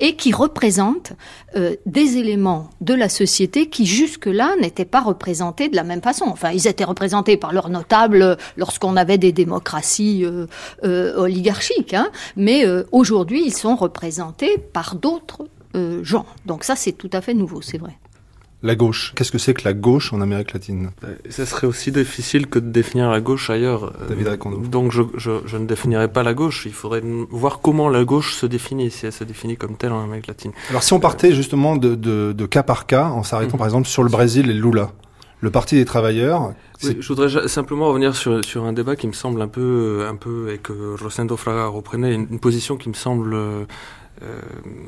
et 0.00 0.16
qui 0.16 0.32
représentent 0.32 1.12
euh, 1.56 1.76
des 1.86 2.16
éléments 2.16 2.70
de 2.80 2.94
la 2.94 3.08
société 3.08 3.68
qui 3.68 3.86
jusque-là 3.86 4.54
n'étaient 4.60 4.84
pas 4.84 5.00
représentés 5.00 5.68
de 5.68 5.76
la 5.76 5.84
même 5.84 6.02
façon. 6.02 6.24
Enfin, 6.26 6.50
ils 6.50 6.66
étaient 6.66 6.84
représentés 6.84 7.36
par 7.36 7.52
leurs 7.52 7.68
notables 7.68 8.36
lorsqu'on 8.56 8.96
avait 8.96 9.18
des 9.18 9.32
démocraties 9.32 10.24
euh, 10.24 10.46
euh, 10.84 11.16
oligarchiques, 11.16 11.94
hein, 11.94 12.08
mais 12.36 12.64
aujourd'hui, 12.92 13.44
ils 13.46 13.54
sont 13.54 13.76
représentés 13.76 14.58
par 14.58 14.94
d'autres 14.94 15.46
gens. 16.02 16.26
Donc 16.46 16.64
ça, 16.64 16.76
c'est 16.76 16.92
tout 16.92 17.10
à 17.12 17.20
fait 17.20 17.34
nouveau, 17.34 17.60
c'est 17.60 17.78
vrai. 17.78 17.96
La 18.64 18.76
gauche. 18.76 19.12
Qu'est-ce 19.14 19.30
que 19.30 19.36
c'est 19.36 19.52
que 19.52 19.64
la 19.64 19.74
gauche 19.74 20.14
en 20.14 20.22
Amérique 20.22 20.54
latine? 20.54 20.90
Ça 21.28 21.44
serait 21.44 21.66
aussi 21.66 21.92
difficile 21.92 22.46
que 22.46 22.58
de 22.58 22.70
définir 22.70 23.10
la 23.10 23.20
gauche 23.20 23.50
ailleurs. 23.50 23.92
David 24.08 24.38
Donc 24.70 24.90
je, 24.90 25.02
je, 25.18 25.56
ne 25.58 25.66
définirais 25.66 26.08
pas 26.08 26.22
la 26.22 26.32
gauche. 26.32 26.64
Il 26.64 26.72
faudrait 26.72 27.02
voir 27.28 27.60
comment 27.60 27.90
la 27.90 28.04
gauche 28.04 28.34
se 28.34 28.46
définit, 28.46 28.90
si 28.90 29.04
elle 29.04 29.12
se 29.12 29.22
définit 29.22 29.58
comme 29.58 29.76
telle 29.76 29.92
en 29.92 30.02
Amérique 30.02 30.28
latine. 30.28 30.52
Alors 30.70 30.82
si 30.82 30.94
on 30.94 30.98
partait 30.98 31.34
justement 31.34 31.76
de, 31.76 31.94
de, 31.94 32.46
cas 32.46 32.62
par 32.62 32.86
cas, 32.86 33.08
en 33.08 33.22
s'arrêtant 33.22 33.56
mhm. 33.56 33.58
par 33.58 33.66
exemple 33.66 33.86
sur 33.86 34.02
le 34.02 34.08
Brésil 34.08 34.48
et 34.48 34.54
Lula, 34.54 34.92
le 35.40 35.50
Parti 35.50 35.74
des 35.74 35.84
travailleurs. 35.84 36.54
je 36.80 37.06
voudrais 37.06 37.48
simplement 37.48 37.88
revenir 37.88 38.16
sur, 38.16 38.42
sur 38.42 38.64
un 38.64 38.72
débat 38.72 38.96
qui 38.96 39.06
me 39.06 39.12
semble 39.12 39.42
un 39.42 39.48
peu, 39.48 40.06
un 40.08 40.16
peu 40.16 40.50
et 40.54 40.56
que 40.56 40.96
Rosendo 40.98 41.36
Fraga 41.36 41.66
reprenait, 41.66 42.14
une, 42.14 42.38
position 42.40 42.78
qui 42.78 42.88
me 42.88 42.94
semble 42.94 43.36
euh, 44.22 44.40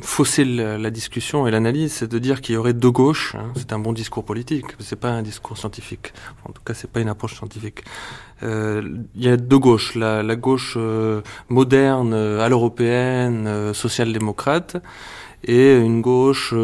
fausser 0.02 0.44
la, 0.44 0.90
discussion 0.90 1.48
et 1.48 1.50
l'analyse, 1.50 1.92
c'est 1.92 2.06
de 2.06 2.18
dire 2.18 2.40
qu'il 2.40 2.54
y 2.54 2.58
aurait 2.58 2.72
deux 2.72 2.92
gauches. 2.92 3.34
Hein. 3.34 3.52
c'est 3.56 3.72
un 3.72 3.78
bon 3.78 3.92
discours 3.92 4.24
politique, 4.24 4.66
c'est 4.78 4.98
pas 4.98 5.10
un 5.10 5.22
discours 5.22 5.58
scientifique. 5.58 6.12
En 6.44 6.52
tout 6.52 6.62
cas, 6.64 6.74
c'est 6.74 6.88
pas 6.88 7.00
une 7.00 7.08
approche 7.08 7.34
scientifique. 7.34 7.82
Euh, 8.44 8.82
il 9.16 9.24
y 9.24 9.28
a 9.28 9.36
deux 9.36 9.58
gauches 9.58 9.96
la, 9.96 10.22
gauche 10.36 10.74
euh, 10.76 11.22
moderne, 11.48 12.14
à 12.14 12.48
l'européenne, 12.48 13.74
social-démocrate, 13.74 14.76
et 15.42 15.74
une 15.74 16.02
gauche 16.02 16.54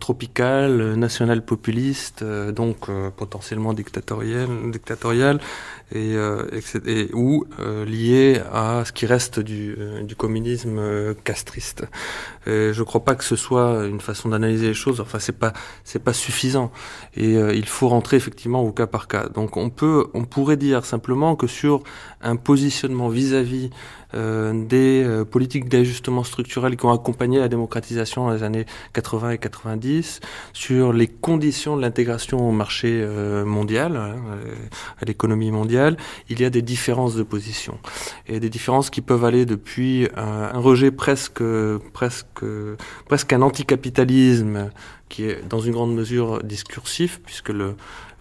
tropicale, 0.00 0.94
nationale 0.94 1.44
populiste, 1.44 2.24
donc 2.24 2.90
potentiellement 3.16 3.74
dictatoriale 3.74 5.40
et, 5.92 6.14
euh, 6.16 6.46
et, 6.86 7.08
ou 7.14 7.46
euh, 7.60 7.84
lié 7.84 8.40
à 8.52 8.84
ce 8.84 8.92
qui 8.92 9.06
reste 9.06 9.40
du, 9.40 9.74
euh, 9.78 10.02
du 10.02 10.16
communisme 10.16 10.80
castriste. 11.24 11.86
Et 12.46 12.72
je 12.72 12.78
ne 12.78 12.84
crois 12.84 13.04
pas 13.04 13.14
que 13.14 13.24
ce 13.24 13.36
soit 13.36 13.86
une 13.86 14.00
façon 14.00 14.28
d'analyser 14.28 14.68
les 14.68 14.74
choses. 14.74 15.00
Enfin, 15.00 15.18
c'est 15.18 15.38
pas 15.38 15.52
c'est 15.84 16.02
pas 16.02 16.12
suffisant. 16.12 16.70
Et 17.16 17.34
il 17.34 17.66
faut 17.66 17.88
rentrer 17.88 18.16
effectivement 18.16 18.62
au 18.62 18.72
cas 18.72 18.86
par 18.86 19.06
cas. 19.06 19.28
Donc, 19.28 19.56
on 19.56 19.70
peut 19.70 20.06
on 20.14 20.24
pourrait 20.24 20.56
dire 20.56 20.84
simplement 20.84 21.36
que 21.36 21.46
sur 21.46 21.82
un 22.22 22.36
positionnement 22.36 23.08
vis-à-vis 23.08 23.70
euh, 24.14 24.64
des 24.64 25.04
euh, 25.04 25.26
politiques 25.26 25.68
d'ajustement 25.68 26.24
structurel 26.24 26.78
qui 26.78 26.86
ont 26.86 26.92
accompagné 26.92 27.40
la 27.40 27.48
démocratisation 27.48 28.24
dans 28.26 28.32
les 28.32 28.42
années 28.42 28.64
80 28.94 29.32
et 29.32 29.38
90, 29.38 30.20
sur 30.54 30.94
les 30.94 31.08
conditions 31.08 31.76
de 31.76 31.82
l'intégration 31.82 32.48
au 32.48 32.52
marché 32.52 33.02
euh, 33.02 33.44
mondial, 33.44 33.96
hein, 33.96 34.16
à 35.02 35.04
l'économie 35.04 35.50
mondiale, 35.50 35.77
il 36.28 36.40
y 36.40 36.44
a 36.44 36.50
des 36.50 36.62
différences 36.62 37.14
de 37.14 37.22
position. 37.22 37.78
Et 38.26 38.40
des 38.40 38.50
différences 38.50 38.90
qui 38.90 39.00
peuvent 39.00 39.24
aller 39.24 39.46
depuis 39.46 40.08
un, 40.16 40.58
rejet 40.58 40.90
presque, 40.90 41.42
presque, 41.92 42.44
presque 43.06 43.32
un 43.32 43.42
anticapitalisme 43.42 44.70
qui 45.08 45.24
est 45.24 45.46
dans 45.48 45.60
une 45.60 45.72
grande 45.72 45.94
mesure 45.94 46.42
discursif, 46.42 47.20
puisque 47.24 47.52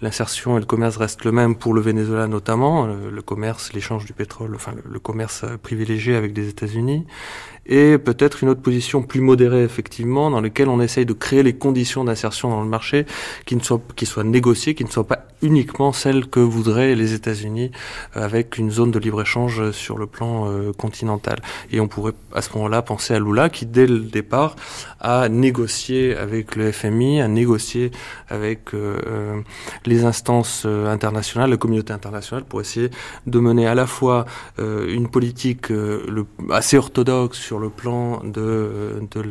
l'insertion 0.02 0.58
et 0.58 0.60
le 0.60 0.66
commerce 0.66 0.98
restent 0.98 1.26
le 1.26 1.32
même 1.32 1.56
pour 1.56 1.74
le 1.74 1.82
Venezuela 1.82 2.28
notamment, 2.28 2.86
le, 2.86 3.22
commerce, 3.22 3.74
l'échange 3.74 4.06
du 4.06 4.14
pétrole, 4.14 4.54
enfin 4.56 4.74
le, 4.84 5.00
commerce 5.00 5.46
privilégié 5.62 6.16
avec 6.16 6.36
les 6.36 6.50
États-Unis, 6.50 7.06
et 7.66 7.98
peut-être 7.98 8.44
une 8.44 8.50
autre 8.50 8.62
position 8.62 9.02
plus 9.02 9.22
modérée 9.22 9.64
effectivement, 9.64 10.30
dans 10.30 10.42
laquelle 10.42 10.70
on 10.70 10.80
essaye 10.80 11.06
de 11.06 11.14
créer 11.14 11.44
les 11.44 11.54
conditions 11.54 12.04
d'insertion 12.04 12.50
dans 12.50 12.62
le 12.62 12.70
marché 12.70 13.06
qui 13.46 13.56
ne 13.56 13.62
soient 13.62 13.82
qui 13.96 14.06
soient 14.06 14.24
négociées, 14.24 14.76
qui 14.76 14.86
ne 14.86 14.90
soient 14.90 15.08
pas 15.08 15.28
uniquement 15.42 15.94
celles 15.94 16.28
que 16.28 16.40
voudraient 16.40 16.96
les 16.96 17.14
États-Unis 17.14 17.72
euh, 18.16 18.24
avec 18.24 18.58
une 18.58 18.72
zone 18.72 18.92
de 18.92 19.00
libre-échange 19.00 19.72
sur 19.72 19.98
le 19.98 20.08
plan 20.08 20.50
euh, 20.50 20.72
continental. 20.74 21.40
Et 21.72 21.80
on 21.80 21.88
pourrait 21.88 22.14
à 22.34 22.42
ce 22.42 22.52
moment-là 22.54 22.82
penser 22.82 23.14
à 23.14 23.20
Lula 23.20 23.50
qui 23.50 23.66
dès 23.66 23.86
le 23.86 24.00
départ 24.00 24.56
a 25.00 25.30
négocié 25.30 26.16
avec 26.16 26.56
le 26.56 26.72
A 26.84 27.28
négocié 27.28 27.92
avec 28.30 28.74
euh, 28.74 29.42
les 29.86 30.06
instances 30.06 30.66
internationales, 30.66 31.50
la 31.50 31.58
communauté 31.58 31.94
internationale 31.94 32.44
pour 32.46 32.62
essayer 32.62 32.90
de 33.26 33.40
mener 33.40 33.68
à 33.68 33.76
la 33.76 33.88
fois 33.88 34.26
une 34.58 35.10
politique 35.10 35.72
assez 36.50 36.78
orthodoxe 36.78 37.38
sur 37.38 37.60
le 37.60 37.70
plan 37.70 38.22
de, 38.24 39.00
de 39.12 39.24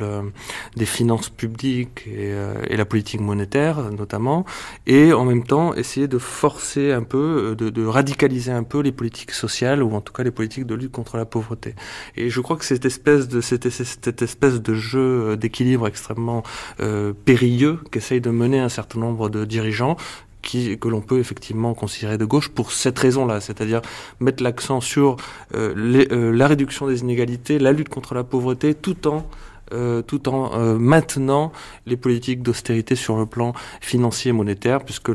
des 0.76 0.87
finances 0.87 1.29
publiques 1.29 2.07
et, 2.07 2.35
la 2.76 2.85
politique 2.85 3.21
monétaire 3.21 3.91
notamment, 3.91 4.45
et 4.87 5.12
en 5.12 5.25
même 5.25 5.45
temps 5.45 5.75
essayer 5.75 6.09
de 6.09 6.19
forcer 6.19 6.93
un 6.93 7.03
peu, 7.03 7.57
euh, 7.61 7.71
de, 7.71 7.87
radicaliser 7.87 8.53
un 8.53 8.62
peu 8.62 8.81
les 8.81 8.93
politiques 8.93 9.31
sociales 9.31 9.83
ou 9.83 9.95
en 9.95 10.00
tout 10.00 10.12
cas 10.12 10.23
les 10.23 10.31
politiques 10.31 10.67
de 10.67 10.75
lutte 10.75 10.93
contre 10.93 11.17
la 11.17 11.25
pauvreté. 11.25 11.75
Et 12.17 12.31
je 12.31 12.41
crois 12.41 12.57
que 12.57 12.65
cette 12.65 12.85
espèce 12.85 13.29
de 13.29 13.41
cette, 13.41 13.67
espèce 13.67 14.61
de 14.61 14.75
jeu 14.75 15.00
euh, 15.00 15.37
d'équilibre 15.37 15.87
extrêmement 15.87 16.43
euh, 16.81 17.12
qu'essayent 17.90 18.21
de 18.21 18.31
mener 18.31 18.59
un 18.59 18.69
certain 18.69 19.00
nombre 19.00 19.28
de 19.28 19.45
dirigeants 19.45 19.97
que 20.43 20.88
l'on 20.88 21.00
peut 21.00 21.19
effectivement 21.19 21.75
considérer 21.75 22.19
de 22.19 22.25
gauche 22.25 22.50
pour 22.50 22.71
cette 22.71 22.99
raison-là, 22.99 23.40
c'est-à-dire 23.40 23.83
mettre 24.21 24.45
l'accent 24.45 24.81
sur 24.81 25.16
euh, 25.57 25.75
les, 25.76 26.07
la 26.07 26.47
réduction 26.47 26.87
des 26.87 27.00
inégalités, 27.00 27.59
la 27.59 27.73
lutte 27.73 27.88
contre 27.88 28.14
la 28.14 28.23
pauvreté, 28.23 28.75
tout 28.75 29.09
en 29.09 29.26
euh, 29.73 30.02
tout 30.02 30.28
en 30.28 30.52
euh, 30.54 30.78
maintenant 30.78 31.52
les 31.87 31.96
politiques 31.96 32.42
d'austérité 32.42 32.94
sur 32.94 33.16
le 33.16 33.26
plan 33.26 33.52
financier 33.80 34.28
et 34.28 34.32
monétaire, 34.32 34.85
puisque 34.85 35.11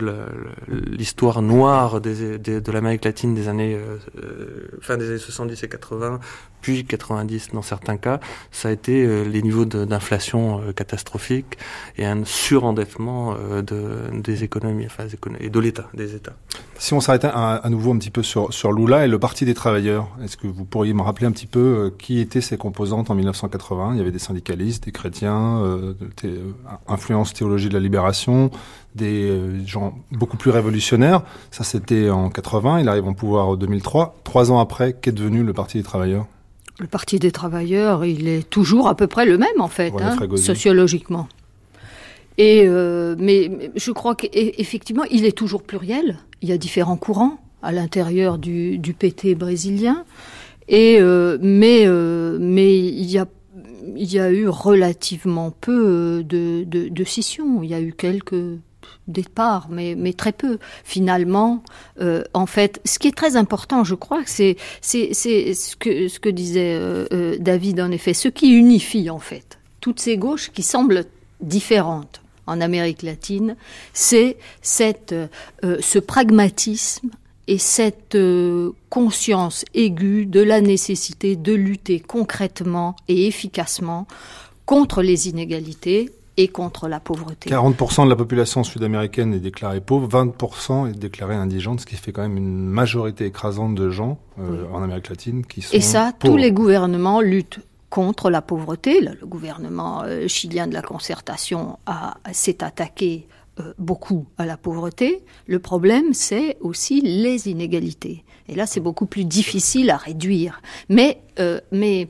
l'histoire 0.68 1.42
noire 1.42 2.02
des, 2.02 2.38
de 2.38 2.72
l'Amérique 2.72 3.06
latine 3.06 3.34
des 3.34 3.48
années 3.48 3.76
euh, 3.76 4.68
fin 4.82 4.98
des 4.98 5.10
années 5.10 5.18
70 5.18 5.64
et 5.64 5.70
80 5.70 6.20
puis 6.62 6.86
90 6.86 7.50
dans 7.54 7.64
certains 7.64 7.98
cas, 7.98 8.20
ça 8.52 8.68
a 8.68 8.72
été 8.72 9.26
les 9.26 9.42
niveaux 9.42 9.66
d'inflation 9.66 10.62
catastrophiques 10.76 11.58
et 11.98 12.06
un 12.06 12.24
surendettement 12.24 13.34
de, 13.34 14.12
des 14.14 14.44
économies 14.44 14.86
enfin, 14.86 15.06
et 15.40 15.50
de 15.50 15.60
l'État, 15.60 15.90
des 15.96 16.14
États. 16.14 16.36
Si 16.78 16.94
on 16.94 17.00
s'arrête 17.00 17.26
à, 17.26 17.68
nouveau 17.72 17.94
un 17.94 17.98
petit 17.98 18.12
peu 18.12 18.22
sur, 18.22 18.54
sur 18.54 18.74
Lula 18.74 19.06
et 19.06 19.08
le 19.08 19.18
Parti 19.18 19.44
des 19.44 19.56
travailleurs, 19.56 20.10
est-ce 20.24 20.38
que 20.38 20.46
vous 20.46 20.66
pourriez 20.66 20.94
me 20.94 21.02
rappeler 21.02 21.26
un 21.26 21.32
petit 21.32 21.48
peu 21.48 21.96
qui 21.98 22.20
étaient 22.20 22.42
ses 22.42 22.58
composantes 22.58 23.10
en 23.10 23.16
1980 23.16 23.94
Il 23.94 23.98
y 23.98 24.02
avait 24.02 24.12
des 24.12 24.20
syndicalistes, 24.42 24.86
des 24.86 24.92
chrétiens, 24.92 25.62
euh, 25.64 25.94
influence 26.88 27.34
théologie 27.34 27.70
de 27.70 27.74
la 27.74 27.80
libération, 27.80 28.52
des 28.96 29.66
gens 29.66 29.94
beaucoup 30.12 30.38
plus 30.38 30.52
révolutionnaires. 30.52 31.24
Ça, 31.52 31.64
c'était 31.64 32.10
en 32.10 32.30
80. 32.30 32.82
Il 32.82 32.90
arrive 32.90 33.08
en 33.08 33.14
pouvoir 33.14 33.48
en 33.50 33.56
2003. 33.56 34.16
Trois 34.24 34.52
ans 34.52 34.60
après, 34.60 34.94
qu'est 34.94 35.12
devenu 35.12 35.44
le 35.44 35.54
Parti 35.54 35.78
des 35.78 35.84
travailleurs? 35.84 36.26
Le 36.80 36.88
Parti 36.88 37.20
des 37.20 37.32
travailleurs, 37.32 38.06
il 38.06 38.28
est 38.28 38.50
toujours 38.50 38.88
à 38.88 38.96
peu 38.96 39.08
près 39.08 39.26
le 39.26 39.38
même 39.38 39.60
en 39.60 39.68
fait, 39.68 39.94
hein, 40.02 40.18
sociologiquement. 40.36 41.28
Et 42.38 42.64
euh, 42.66 43.16
mais, 43.20 43.72
je 43.76 43.92
crois 43.92 44.16
qu'effectivement, 44.16 45.04
il 45.12 45.26
est 45.26 45.38
toujours 45.38 45.64
pluriel. 45.64 46.18
Il 46.42 46.50
y 46.50 46.52
a 46.52 46.58
différents 46.58 46.98
courants 46.98 47.38
à 47.62 47.72
l'intérieur 47.72 48.38
du, 48.38 48.80
PT 48.98 49.36
brésilien. 49.36 50.06
Et 50.68 50.98
euh, 51.00 51.38
mais 51.42 51.84
euh, 51.86 52.38
mais 52.40 52.80
il 52.80 53.12
y 53.12 53.18
a 53.18 53.28
il 53.96 54.12
y 54.12 54.20
a 54.20 54.32
eu 54.32 54.48
relativement 54.48 55.52
peu 55.52 56.24
de, 56.24 56.64
de, 56.66 56.90
de 56.90 57.04
scissions. 57.04 57.64
Il 57.64 57.70
y 57.70 57.74
a 57.74 57.82
eu 57.82 57.94
quelques 57.94 58.60
départ, 59.08 59.68
mais, 59.70 59.96
mais 59.96 60.14
très 60.14 60.32
peu. 60.32 60.58
Finalement, 60.84 61.64
euh, 62.00 62.24
en 62.34 62.46
fait, 62.46 62.82
ce 62.86 63.00
qui 63.00 63.08
est 63.08 63.16
très 63.16 63.36
important, 63.36 63.84
je 63.84 63.96
crois, 63.96 64.22
c'est 64.26 64.58
ce 64.82 65.76
que 65.76 66.08
ce 66.08 66.20
que 66.20 66.30
disait 66.30 66.76
euh, 66.76 67.06
euh, 67.12 67.38
David 67.40 67.80
en 67.82 67.92
effet, 67.92 68.14
ce 68.14 68.28
qui 68.28 68.52
unifie 68.52 69.10
en 69.10 69.20
fait 69.20 69.60
toutes 69.82 70.00
ces 70.00 70.18
gauches 70.18 70.52
qui 70.52 70.64
semblent 70.64 71.06
différentes 71.42 72.22
en 72.48 72.62
Amérique 72.62 73.02
latine, 73.04 73.56
c'est 73.94 74.38
ce 74.64 76.00
pragmatisme 76.00 77.10
et 77.48 77.58
cette 77.58 78.18
conscience 78.90 79.66
aiguë 79.74 80.26
de 80.26 80.42
la 80.42 80.62
nécessité 80.62 81.36
de 81.36 81.54
lutter 81.54 82.00
concrètement 82.00 82.96
et 83.08 83.28
efficacement 83.28 84.08
contre 84.66 85.02
les 85.02 85.28
inégalités 85.28 86.12
et 86.38 86.48
contre 86.48 86.88
la 86.88 87.00
pauvreté. 87.00 87.50
40% 87.50 88.06
de 88.06 88.10
la 88.10 88.16
population 88.16 88.64
sud-américaine 88.64 89.34
est 89.34 89.40
déclarée 89.40 89.82
pauvre, 89.82 90.08
20% 90.08 90.90
est 90.90 90.98
déclarée 90.98 91.36
indigente, 91.36 91.82
ce 91.82 91.86
qui 91.86 91.96
fait 91.96 92.12
quand 92.12 92.22
même 92.22 92.38
une 92.38 92.66
majorité 92.68 93.26
écrasante 93.26 93.76
de 93.76 93.90
gens 93.90 94.18
euh, 94.40 94.66
en 94.72 94.82
Amérique 94.82 95.10
latine 95.10 95.46
qui 95.46 95.62
sont 95.62 95.76
Et 95.76 95.82
ça, 95.82 96.14
tous 96.18 96.38
les 96.38 96.52
gouvernements 96.52 97.22
luttent 97.22 97.60
contre 97.90 98.30
la 98.30 98.42
pauvreté. 98.42 99.02
Le, 99.02 99.26
gouvernement 99.26 100.04
euh, 100.06 100.28
chilien 100.28 100.68
de 100.68 100.74
la 100.74 100.82
concertation 100.82 101.78
s'est 102.32 102.64
attaqué 102.64 103.28
euh, 103.28 103.41
beaucoup 103.78 104.28
à 104.38 104.46
la 104.46 104.58
pauvreté. 104.58 105.24
Le 105.48 105.60
problème, 105.60 106.14
c'est 106.14 106.58
aussi 106.62 107.02
les 107.02 107.50
inégalités. 107.50 108.24
Et 108.48 108.56
là, 108.56 108.66
c'est 108.66 108.80
beaucoup 108.80 109.06
plus 109.06 109.26
difficile 109.26 109.90
à 109.90 109.98
réduire. 109.98 110.62
Mais, 110.90 111.22
mais 111.72 112.10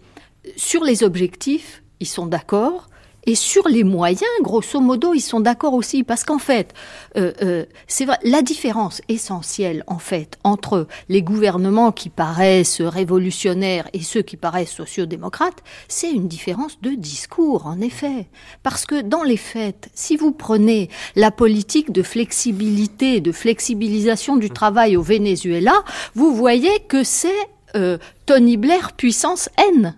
sur 0.55 0.83
les 0.83 1.03
objectifs, 1.03 1.83
ils 1.99 2.07
sont 2.07 2.25
d'accord. 2.25 2.89
Et 3.27 3.35
sur 3.35 3.67
les 3.67 3.83
moyens, 3.83 4.23
grosso 4.41 4.79
modo, 4.79 5.13
ils 5.13 5.21
sont 5.21 5.39
d'accord 5.39 5.73
aussi, 5.73 6.03
parce 6.03 6.23
qu'en 6.23 6.39
fait, 6.39 6.73
euh, 7.17 7.33
euh, 7.43 7.65
c'est 7.87 8.07
la 8.23 8.41
différence 8.41 9.01
essentielle, 9.09 9.83
en 9.85 9.99
fait, 9.99 10.39
entre 10.43 10.87
les 11.07 11.21
gouvernements 11.21 11.91
qui 11.91 12.09
paraissent 12.09 12.81
révolutionnaires 12.81 13.87
et 13.93 14.01
ceux 14.01 14.23
qui 14.23 14.37
paraissent 14.37 14.71
sociodémocrates, 14.71 15.61
c'est 15.87 16.11
une 16.11 16.27
différence 16.27 16.81
de 16.81 16.91
discours, 16.91 17.67
en 17.67 17.79
effet. 17.79 18.27
Parce 18.63 18.85
que 18.87 19.01
dans 19.01 19.23
les 19.23 19.37
faits, 19.37 19.89
si 19.93 20.15
vous 20.15 20.31
prenez 20.31 20.89
la 21.15 21.29
politique 21.29 21.91
de 21.91 22.01
flexibilité, 22.01 23.21
de 23.21 23.31
flexibilisation 23.31 24.35
du 24.35 24.49
travail 24.49 24.97
au 24.97 25.03
Venezuela, 25.03 25.83
vous 26.15 26.33
voyez 26.33 26.79
que 26.87 27.03
c'est 27.03 27.29
euh, 27.75 27.97
Tony 28.25 28.57
Blair 28.57 28.93
puissance 28.93 29.49
N 29.57 29.95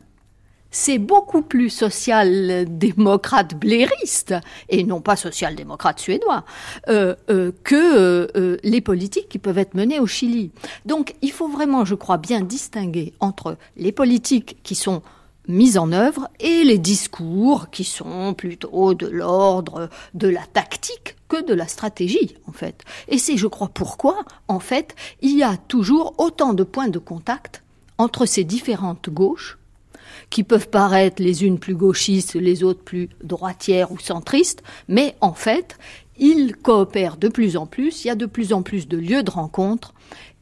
c'est 0.74 0.98
beaucoup 0.98 1.44
plus 1.44 1.70
social-démocrate 1.70 3.56
blairiste, 3.56 4.34
et 4.68 4.84
non 4.84 5.00
pas 5.00 5.16
social-démocrate 5.16 6.00
suédois, 6.00 6.44
euh, 6.90 7.16
euh, 7.30 7.52
que 7.64 8.28
euh, 8.36 8.58
les 8.64 8.82
politiques 8.82 9.30
qui 9.30 9.40
peuvent 9.40 9.60
être 9.60 9.76
menées 9.76 10.00
au 10.00 10.08
Chili. 10.08 10.52
Donc 10.86 11.16
il 11.22 11.32
faut 11.32 11.48
vraiment, 11.48 11.86
je 11.86 11.96
crois, 11.96 12.18
bien 12.18 12.42
distinguer 12.42 13.14
entre 13.20 13.56
les 13.78 13.92
politiques 13.92 14.58
qui 14.64 14.74
sont 14.76 15.04
mises 15.48 15.78
en 15.78 15.92
œuvre 15.92 16.28
et 16.40 16.64
les 16.64 16.80
discours 16.80 17.70
qui 17.70 17.84
sont 17.84 18.34
plutôt 18.34 18.94
de 18.96 19.08
l'ordre 19.08 19.90
de 20.14 20.28
la 20.28 20.46
tactique 20.54 21.18
que 21.28 21.46
de 21.46 21.54
la 21.54 21.68
stratégie, 21.68 22.36
en 22.48 22.52
fait. 22.52 22.84
Et 23.10 23.20
c'est, 23.20 23.38
je 23.38 23.48
crois, 23.48 23.70
pourquoi, 23.70 24.24
en 24.48 24.60
fait, 24.60 24.96
il 25.22 25.38
y 25.38 25.44
a 25.44 25.58
toujours 25.58 26.16
autant 26.18 26.54
de 26.54 26.64
points 26.64 26.88
de 26.88 27.00
contact 27.00 27.62
entre 28.00 28.26
ces 28.26 28.44
différentes 28.44 29.10
gauches 29.10 29.60
qui 30.34 30.44
peuvent 30.44 30.68
paraître 30.68 31.22
les 31.22 31.46
unes 31.46 31.60
plus 31.60 31.76
gauchistes, 31.76 32.34
les 32.34 32.64
autres 32.64 32.82
plus 32.82 33.08
droitières 33.24 33.92
ou 33.92 34.00
centristes, 34.00 34.64
mais 34.88 35.16
en 35.22 35.34
fait, 35.34 35.78
ils 36.18 36.56
coopèrent 36.56 37.18
de 37.18 37.28
plus 37.28 37.56
en 37.56 37.68
plus, 37.68 38.04
il 38.04 38.08
y 38.08 38.10
a 38.10 38.16
de 38.16 38.26
plus 38.26 38.52
en 38.52 38.64
plus 38.64 38.88
de 38.88 38.98
lieux 38.98 39.22
de 39.22 39.30
rencontre, 39.30 39.94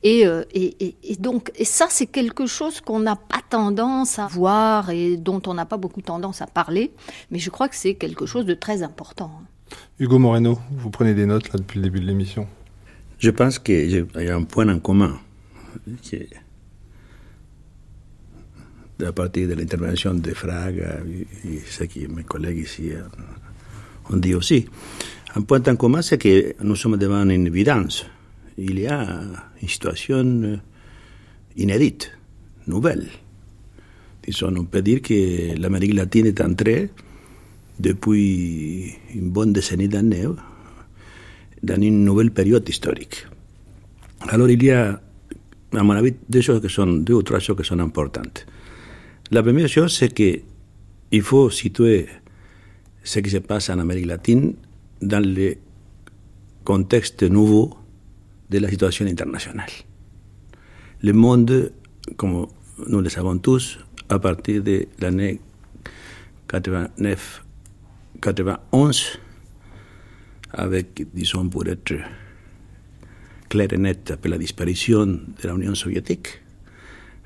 et, 0.04 0.26
euh, 0.26 0.46
et, 0.54 0.96
et, 1.04 1.16
donc, 1.18 1.52
et 1.56 1.66
ça, 1.66 1.88
c'est 1.90 2.06
quelque 2.06 2.46
chose 2.46 2.80
qu'on 2.80 3.02
n'a 3.02 3.18
pas 3.18 3.42
tendance 3.50 4.18
à 4.18 4.28
voir 4.28 4.92
et 4.92 5.18
dont 5.18 5.42
on 5.46 5.54
n'a 5.54 5.66
pas 5.66 5.78
beaucoup 5.78 6.02
tendance 6.02 6.42
à 6.42 6.48
parler, 6.48 6.94
mais 7.30 7.40
je 7.40 7.50
crois 7.50 7.68
que 7.68 7.76
c'est 7.76 7.96
quelque 7.96 8.26
chose 8.26 8.46
de 8.46 8.54
très 8.54 8.84
important. 8.84 9.30
Hugo 10.00 10.20
Moreno, 10.20 10.58
vous 10.72 10.90
prenez 10.90 11.14
des 11.14 11.26
notes 11.26 11.52
là 11.52 11.60
depuis 11.60 11.80
le 11.80 11.84
début 11.84 12.00
de 12.00 12.08
l'émission. 12.08 12.48
Je 13.20 13.30
pense 13.30 13.60
qu'il 13.60 13.92
y 13.92 14.30
a 14.30 14.36
un 14.36 14.44
point 14.44 14.70
en 14.70 14.80
commun 14.80 15.20
à 19.06 19.12
partir 19.12 19.48
de 19.48 19.54
l'intervention 19.54 20.14
de 20.14 20.32
Fraga 20.34 21.00
et 21.46 21.60
ce 21.70 21.84
que 21.86 22.08
mes 22.08 22.24
collègues 22.24 22.60
ici 22.60 22.92
ont 24.10 24.18
dit 24.18 24.36
aussi. 24.36 24.66
Un 25.36 25.42
point 25.42 25.62
en 25.68 25.76
commun, 25.76 26.02
c'est 26.02 26.18
que 26.18 26.56
nous 26.62 26.76
sommes 26.76 26.98
devant 26.98 27.28
une 27.30 27.48
évidence. 27.48 28.06
Il 28.58 28.80
y 28.80 28.88
a 28.88 29.22
une 29.62 29.68
situation 29.68 30.60
inédite, 31.56 32.12
nouvelle. 32.68 33.08
Disons, 34.24 34.54
on 34.58 34.66
peut 34.66 34.82
dire 34.82 35.02
que 35.02 35.58
l'Amérique 35.60 35.94
latine 35.94 36.28
est 36.28 36.42
entrée 36.42 36.90
depuis 37.80 38.94
une 39.16 39.30
bonne 39.30 39.54
décennie 39.54 39.88
d'années 39.88 40.28
dans 41.64 41.82
une 41.82 42.04
nouvelle 42.04 42.32
période 42.32 42.68
historique. 42.68 43.26
Alors 44.28 44.50
il 44.50 44.62
y 44.64 44.72
a, 44.72 45.02
à 45.74 45.84
mon 45.84 45.94
avis, 45.94 46.14
deux, 46.30 46.42
choses 46.42 46.62
qui 46.62 46.70
sont, 46.70 46.88
deux 46.88 47.16
ou 47.16 47.24
choses 47.40 47.58
qui 47.58 47.64
sont 47.64 47.80
importantes. 47.80 48.46
La 49.34 49.42
première 49.42 49.70
chose, 49.70 49.96
c'est 49.96 50.14
qu'il 50.14 51.22
faut 51.22 51.50
situer 51.50 52.06
ce 53.02 53.20
qui 53.20 53.30
se 53.30 53.38
passe 53.38 53.70
en 53.70 53.80
Amérique 53.80 54.08
latine 54.08 54.56
dans 55.02 55.26
le 55.26 55.56
contexte 56.66 57.24
nouveau 57.24 57.74
de 58.50 58.60
la 58.60 58.70
situation 58.70 59.06
internationale. 59.06 59.70
Le 61.02 61.14
monde, 61.14 61.72
comme 62.18 62.48
nous 62.90 63.00
le 63.00 63.08
savons 63.08 63.38
tous, 63.38 63.80
à 64.10 64.20
partir 64.20 64.64
de 64.64 64.86
l'année 65.00 65.40
89-91, 66.50 69.18
avec, 70.52 71.08
disons, 71.14 71.48
pour 71.48 71.66
être 71.68 71.94
clair 73.48 73.72
et 73.72 73.78
net, 73.78 74.12
après 74.12 74.30
la 74.30 74.38
disparition 74.38 75.06
de 75.06 75.48
l'Union 75.48 75.74
soviétique, 75.74 76.42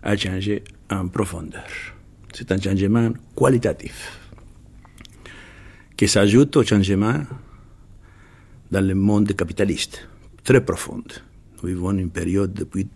a 0.03 0.15
changé 0.15 0.63
en 0.91 1.07
profondeur. 1.07 1.94
C'est 2.37 2.51
un 2.51 2.59
changement 2.59 3.13
qualitatif 3.33 4.19
qui 5.95 6.05
s'ajoute 6.05 6.57
au 6.57 6.63
changement 6.65 7.21
dans 8.69 8.85
le 8.85 8.93
monde 8.93 9.33
capitaliste, 9.33 10.05
très 10.43 10.59
profond. 10.59 11.01
Nous 11.63 11.69
vivons 11.69 11.97
une 11.97 12.09
période 12.09 12.53
depuis 12.53 12.87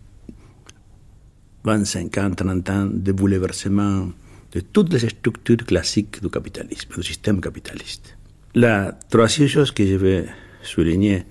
25 1.64 2.18
ans, 2.18 2.30
30 2.34 2.68
ans 2.68 2.86
de 2.92 3.12
bouleversement 3.12 4.10
de 4.52 4.60
toutes 4.60 4.92
les 4.92 5.08
structures 5.08 5.64
classiques 5.64 6.20
du 6.20 6.28
capitalisme, 6.28 6.94
du 6.94 7.02
système 7.02 7.40
capitaliste. 7.40 8.18
La 8.54 8.92
troisième 9.08 9.48
chose 9.48 9.70
que 9.70 9.86
je 9.86 9.94
vais 9.94 10.26
souligner, 10.62 11.24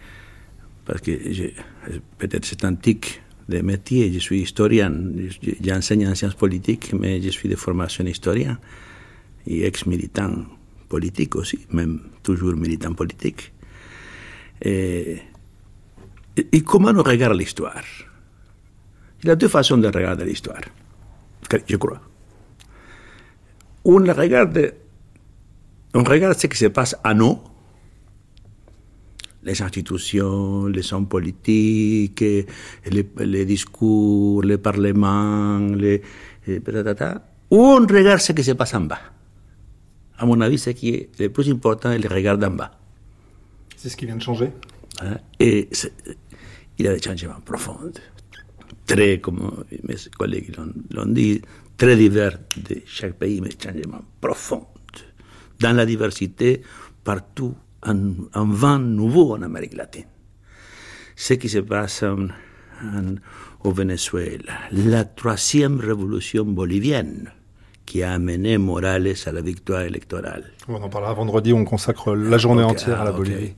parce 0.84 1.02
que 1.02 1.12
peut-être 2.18 2.46
c'est 2.46 2.66
antique 2.66 3.22
de 3.50 3.62
métier. 3.62 4.14
Je 4.14 4.20
suis 4.20 4.42
historien, 4.42 4.94
j'enseigne 5.62 6.08
en 6.08 6.16
sciences 6.16 6.36
politiques, 6.36 6.94
mais 6.94 7.22
je 7.22 7.30
suis 7.30 7.50
de 7.50 7.56
formation 7.56 8.06
historien 8.06 8.58
et 9.48 9.66
ex-militant 9.66 10.46
politique 10.88 11.36
aussi, 11.36 11.66
même 11.72 12.00
toujours 12.24 12.56
militant 12.56 12.94
politique. 12.94 13.52
Et, 14.62 15.18
et 16.38 16.62
comment 16.62 16.94
on 16.96 17.04
regarde 17.04 17.38
l'histoire 17.38 17.84
Il 19.24 19.28
y 19.28 19.32
a 19.32 19.36
deux 19.36 19.48
façons 19.48 19.78
de 19.78 19.88
regarder 19.88 20.26
l'histoire, 20.26 20.62
je 21.68 21.76
crois. 21.78 22.02
On 23.86 23.98
regarde, 23.98 24.74
on 25.94 26.04
regarde 26.04 26.38
ce 26.38 26.48
qui 26.48 26.58
se 26.58 26.66
passe 26.68 26.96
à 27.04 27.14
nous, 27.14 27.40
les 29.44 29.62
institutions, 29.62 30.66
les 30.68 30.94
hommes 30.94 31.08
politiques, 31.08 32.22
les, 32.22 33.10
les 33.18 33.46
discours, 33.46 34.44
les 34.44 34.58
parlements, 34.58 35.60
les, 35.60 36.02
ou 37.52 37.58
on 37.58 37.86
regarde 37.86 38.20
ce 38.20 38.32
qui 38.32 38.44
se 38.44 38.52
passe 38.52 38.74
en 38.74 38.82
bas? 38.82 39.00
À 40.18 40.26
mon 40.26 40.42
avis, 40.42 40.58
ce 40.58 40.72
qui 40.72 40.90
est 40.90 41.10
le 41.20 41.30
plus 41.30 41.50
important, 41.50 41.92
c'est 41.92 42.00
le 42.00 42.14
regard 42.14 42.38
en 42.44 42.52
bas. 42.52 42.72
C'est 43.76 43.90
ce 43.90 43.96
qui 43.96 44.06
vient 44.06 44.18
de 44.18 44.22
changer 44.22 44.52
hein? 45.02 45.18
Et 45.40 45.70
il 46.78 46.86
y 46.86 46.88
a 46.88 46.94
des 46.94 47.02
changements 47.02 47.40
profonds, 47.44 47.92
très, 48.86 49.20
comme 49.20 49.64
mes 49.84 49.96
collègues 50.18 50.56
l'ont 50.92 51.06
dit, 51.06 51.42
très 51.78 51.96
divers 51.96 52.40
de 52.58 52.82
chaque 52.86 53.14
pays, 53.14 53.42
mais 53.42 53.52
changements 53.52 54.04
profonds. 54.20 54.66
Dans 55.60 55.74
la 55.76 55.86
diversité, 55.86 56.62
partout 57.04 57.54
un, 57.84 58.14
un, 58.34 58.46
vent 58.46 58.80
nouveau 58.80 59.34
en 59.34 59.42
Amérique 59.42 59.76
latine. 59.76 60.06
Ce 61.16 61.34
qui 61.34 61.50
se 61.50 61.60
passe 61.60 62.04
en, 62.04 62.28
en, 62.84 63.16
au 63.64 63.72
Venezuela, 63.72 64.54
la 64.72 65.06
troisième 65.06 65.80
révolution 65.80 66.46
bolivienne 66.46 67.32
qui 67.86 68.04
a 68.04 68.14
amené 68.14 68.60
Morales 68.60 69.16
à 69.26 69.32
la 69.32 69.42
victoire 69.42 69.82
électorale. 69.82 70.54
On 70.68 70.76
en 70.76 70.90
parlera 70.90 71.14
vendredi, 71.16 71.54
on 71.54 71.66
consacre 71.66 72.16
la 72.16 72.38
journée 72.38 72.64
okay, 72.64 72.72
entière 72.72 73.02
à 73.02 73.04
la 73.04 73.12
Bolivie. 73.12 73.56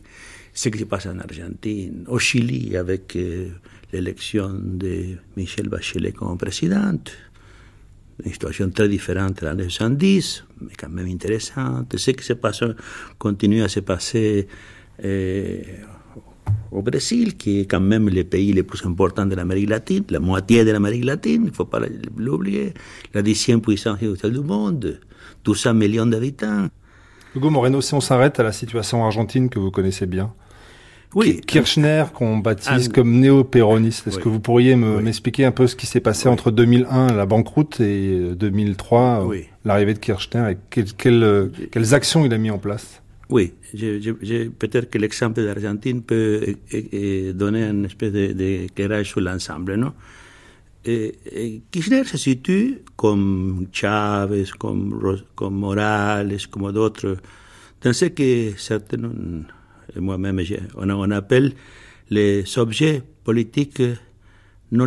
Ce 0.54 0.70
qui 0.70 0.80
se 0.80 0.86
passe 0.86 1.06
en 1.06 1.20
Argentine, 1.20 2.06
au 2.08 2.18
Chili 2.18 2.78
avec 2.78 3.16
euh, 3.18 3.50
l'élection 3.92 4.50
de 4.54 5.18
Michel 5.36 5.68
Bachelet 5.68 6.14
comme 6.14 6.38
présidente, 6.38 7.12
une 8.24 8.32
situation 8.32 8.70
très 8.70 8.88
différente 8.88 9.40
de 9.42 9.46
l'année 9.46 9.64
70, 9.64 10.46
mais 10.62 10.74
quand 10.78 10.90
même 10.90 11.08
intéressante. 11.08 11.98
Ce 11.98 12.12
qui 12.12 12.24
se 12.24 12.34
passe, 12.34 12.64
continue 13.18 13.64
à 13.64 13.68
se 13.68 13.80
passer 13.80 14.48
euh, 15.04 15.62
au 16.72 16.82
Brésil, 16.82 17.38
qui 17.38 17.62
est 17.62 17.66
quand 17.66 17.80
même 17.80 18.10
le 18.10 18.24
pays 18.24 18.54
le 18.54 18.64
plus 18.64 18.86
important 18.86 19.26
de 19.26 19.36
l'Amérique 19.36 19.70
latine, 19.70 20.04
la 20.10 20.20
moitié 20.20 20.64
de 20.64 20.72
l'Amérique 20.72 21.06
latine, 21.06 21.44
il 21.44 21.50
ne 21.50 21.56
faut 21.56 21.66
pas 21.66 21.82
l'oublier, 22.18 22.74
la 23.14 23.22
dixième 23.22 23.62
puissance 23.62 24.02
industrielle 24.02 24.38
du 24.38 24.44
monde, 24.44 25.00
200 25.44 25.74
millions 25.74 26.06
d'habitants. 26.06 26.68
Hugo 27.36 27.50
Moreno, 27.50 27.82
si 27.82 27.94
on 27.94 28.02
s'arrête 28.02 28.40
à 28.40 28.44
la 28.44 28.52
situation 28.52 29.04
argentine 29.06 29.50
que 29.50 29.60
vous 29.60 29.72
connaissez 29.72 30.06
bien, 30.06 30.34
oui. 31.16 31.42
Kirchner, 31.46 32.06
qu'on 32.14 32.38
baptise 32.38 32.90
ah, 32.90 32.94
comme 32.94 33.20
néo-péroniste. 33.20 34.08
Est-ce 34.08 34.18
oui. 34.18 34.24
que 34.24 34.30
vous 34.30 34.40
pourriez 34.40 34.76
m'expliquer 34.76 35.44
oui. 35.44 35.48
un 35.48 35.52
peu 35.52 35.68
ce 35.68 35.76
qui 35.76 35.86
s'est 35.86 36.00
passé 36.00 36.30
entre 36.30 36.52
2001, 36.52 37.14
la 37.14 37.26
banqueroute, 37.26 37.80
et 37.80 38.34
2003, 38.36 39.26
oui. 39.26 39.46
l'arrivée 39.66 39.94
de 39.94 40.00
Kirchner, 40.00 40.52
et 40.52 40.58
quel, 40.70 41.52
quelles 41.72 41.94
actions 41.94 42.26
il 42.26 42.34
a 42.34 42.38
mis 42.38 42.50
en 42.50 42.58
place? 42.58 43.02
Oui, 43.30 43.54
peut-être 44.60 44.90
que 44.90 44.98
l'exemple 44.98 45.42
d'Argentine 45.42 46.02
peut 46.02 46.56
donner 47.34 47.64
une 47.64 47.86
espèce 47.86 48.12
de, 48.12 48.34
de 48.34 48.66
éclairage 48.66 49.08
sur 49.08 49.22
l'ensemble. 49.22 49.76
Non? 49.76 49.94
Et, 50.84 51.62
Kirchner 51.72 52.04
se 52.04 52.18
situe 52.18 52.80
comme 52.98 53.68
Chavez, 53.72 54.46
comme, 54.60 55.22
comme 55.36 55.56
Morales, 55.56 56.38
comme 56.50 56.72
d'autres, 56.74 57.18
dans 57.82 57.94
ce 57.94 58.06
que 58.06 58.52
certains, 58.58 59.00
moi-même, 59.96 60.42
on, 60.76 60.90
on 60.90 61.12
appelle 61.12 61.54
les 62.10 62.44
objets 62.58 63.02
politiques 63.24 63.82
non, 64.72 64.86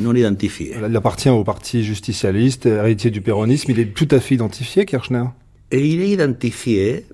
non 0.00 0.14
identifiés. 0.14 0.74
Il 0.76 0.96
appartient 0.96 1.28
au 1.28 1.44
parti 1.44 1.84
justicialiste, 1.84 2.66
héritier 2.66 3.10
du 3.10 3.20
péronisme. 3.20 3.70
Il 3.70 3.78
est 3.78 3.94
tout 3.94 4.08
à 4.10 4.20
fait 4.20 4.34
identifié, 4.34 4.84
Kirchner? 4.86 5.24
Et 5.70 5.86
il 5.86 6.00
est 6.00 6.10
identifié, 6.10 7.06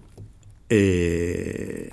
et 0.71 1.91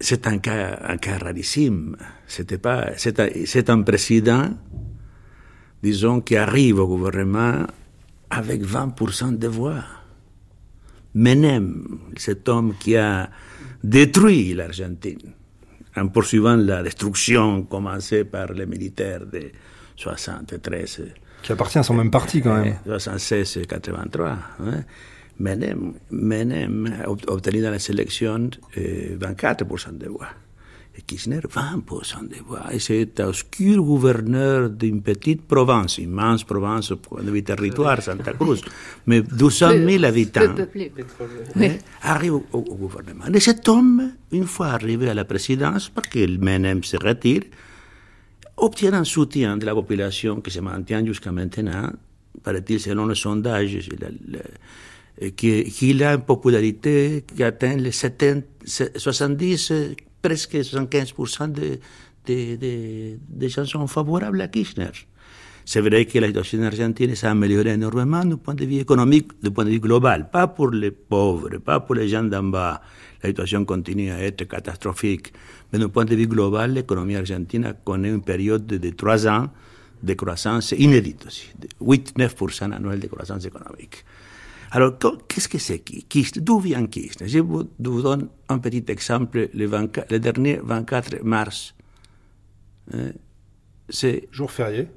c'est 0.00 0.26
un 0.26 0.38
cas, 0.38 0.78
un 0.82 0.96
cas 0.96 1.18
rarissime. 1.18 1.96
C'était 2.26 2.58
pas, 2.58 2.92
c'est 2.96 3.20
un, 3.20 3.78
un 3.78 3.82
président, 3.82 4.50
disons, 5.82 6.20
qui 6.20 6.36
arrive 6.36 6.78
au 6.78 6.86
gouvernement 6.86 7.66
avec 8.30 8.62
20% 8.62 9.38
de 9.38 9.48
voix. 9.48 9.84
Menem, 11.14 11.98
cet 12.16 12.48
homme 12.48 12.74
qui 12.80 12.96
a 12.96 13.30
détruit 13.84 14.54
l'Argentine 14.54 15.32
en 15.96 16.08
poursuivant 16.08 16.56
la 16.56 16.82
destruction 16.82 17.64
commencée 17.64 18.24
par 18.24 18.52
les 18.52 18.66
militaires 18.66 19.26
de 19.26 19.50
73. 19.96 21.02
Qui 21.42 21.52
appartient 21.52 21.78
à 21.78 21.82
son 21.82 21.94
même 21.94 22.10
parti 22.10 22.40
quand 22.40 22.56
même. 22.56 22.76
76 22.86 23.58
et 23.58 23.66
83. 23.66 24.38
Hein. 24.60 24.84
Menem, 25.38 25.94
Menem 26.10 26.94
a 27.04 27.10
obtenu 27.10 27.60
dans 27.60 27.70
les 27.70 27.90
élections 27.90 28.50
24% 28.76 29.98
de 29.98 30.08
voix. 30.08 30.28
Et 30.96 31.02
Kirchner, 31.02 31.40
20% 31.40 32.28
de 32.28 32.36
voix. 32.46 32.72
Et 32.72 32.78
c'est 32.78 33.18
un 33.18 33.28
obscur 33.28 33.82
gouverneur 33.82 34.70
d'une 34.70 35.02
petite 35.02 35.42
province, 35.42 35.98
immense 35.98 36.44
province 36.44 36.92
au 36.92 36.96
point 36.96 37.22
de 37.22 37.32
vue 37.32 37.42
territoire, 37.42 38.00
Santa 38.08 38.32
Cruz, 38.32 38.60
mais 39.06 39.20
200 39.22 39.70
000 39.88 40.04
habitants, 40.04 40.54
arrive 42.02 42.34
au, 42.34 42.60
gouvernement. 42.62 43.26
Et 43.26 43.40
cet 43.40 43.68
homme, 43.68 44.12
une 44.30 44.46
fois 44.46 44.68
arrivé 44.68 45.08
à 45.08 45.14
la 45.14 45.24
présidence, 45.24 45.88
parce 45.88 46.06
que 46.08 46.38
Menem 46.38 46.84
se 46.84 46.96
retire, 46.96 47.42
obtient 48.56 48.92
un 48.92 49.04
soutien 49.04 49.56
de 49.56 49.66
la 49.66 49.74
population 49.74 50.40
qui 50.40 50.52
se 50.52 50.60
maintient 50.60 51.04
jusqu'à 51.04 51.32
maintenant, 51.32 51.90
paraît-il, 52.44 52.78
selon 52.78 53.06
le 53.06 53.16
sondage, 53.16 53.88
qu'il 55.36 56.02
a 56.04 56.14
une 56.14 56.22
popularité 56.22 57.24
qui 57.26 57.42
atteint 57.42 57.76
les 57.76 57.90
70 57.90 59.72
presque 60.24 60.54
75% 60.54 61.52
de, 61.52 61.78
de, 62.26 63.18
de 63.40 63.48
chansons 63.48 63.86
favorables 63.86 64.40
à 64.40 64.48
Kirchner. 64.48 64.90
C'est 65.66 65.82
vrai 65.82 66.06
que 66.06 66.18
la 66.18 66.28
situation 66.28 66.62
argentine 66.62 67.14
s'est 67.14 67.26
améliorée 67.26 67.72
énormément 67.72 68.24
du 68.24 68.36
point 68.38 68.54
de 68.54 68.64
vue 68.64 68.78
économique, 68.78 69.32
du 69.42 69.50
point 69.50 69.64
de 69.66 69.70
vue 69.70 69.80
global, 69.80 70.30
pas 70.30 70.46
pour 70.46 70.70
les 70.70 70.90
pauvres, 70.90 71.58
pas 71.58 71.80
pour 71.80 71.94
les 71.94 72.08
gens 72.08 72.22
d'en 72.24 72.42
bas. 72.44 72.80
La 73.22 73.28
situation 73.30 73.64
continue 73.66 74.10
à 74.10 74.22
être 74.22 74.44
catastrophique. 74.44 75.32
Mais 75.72 75.78
du 75.78 75.88
point 75.88 76.06
de 76.06 76.14
vue 76.14 76.26
global, 76.26 76.72
l'économie 76.72 77.16
argentine 77.16 77.74
connaît 77.84 78.08
une 78.10 78.22
période 78.22 78.66
de 78.66 78.90
trois 78.90 79.26
ans 79.28 79.48
de 80.02 80.14
croissance 80.14 80.72
inédite 80.72 81.26
aussi, 81.26 81.50
8-9% 81.82 82.72
annuel 82.72 83.00
de 83.00 83.06
croissance 83.08 83.44
économique. 83.44 84.04
Alors, 84.74 84.98
qu'est-ce 85.28 85.48
que 85.48 85.58
c'est 85.58 85.78
Kirchner 85.78 86.42
D'où 86.42 86.58
vient 86.58 86.84
Kirchner 86.86 87.28
Je 87.28 87.38
vous, 87.38 87.62
donne 87.78 88.28
un 88.48 88.58
petit 88.58 88.84
exemple. 88.88 89.48
Le, 89.54 89.66
24, 89.66 90.10
le 90.10 90.18
dernier 90.18 90.58
24 90.64 91.22
mars, 91.22 91.76
hein, 92.92 93.12
c'est... 93.88 94.28
Jour 94.32 94.50
férié 94.50 94.88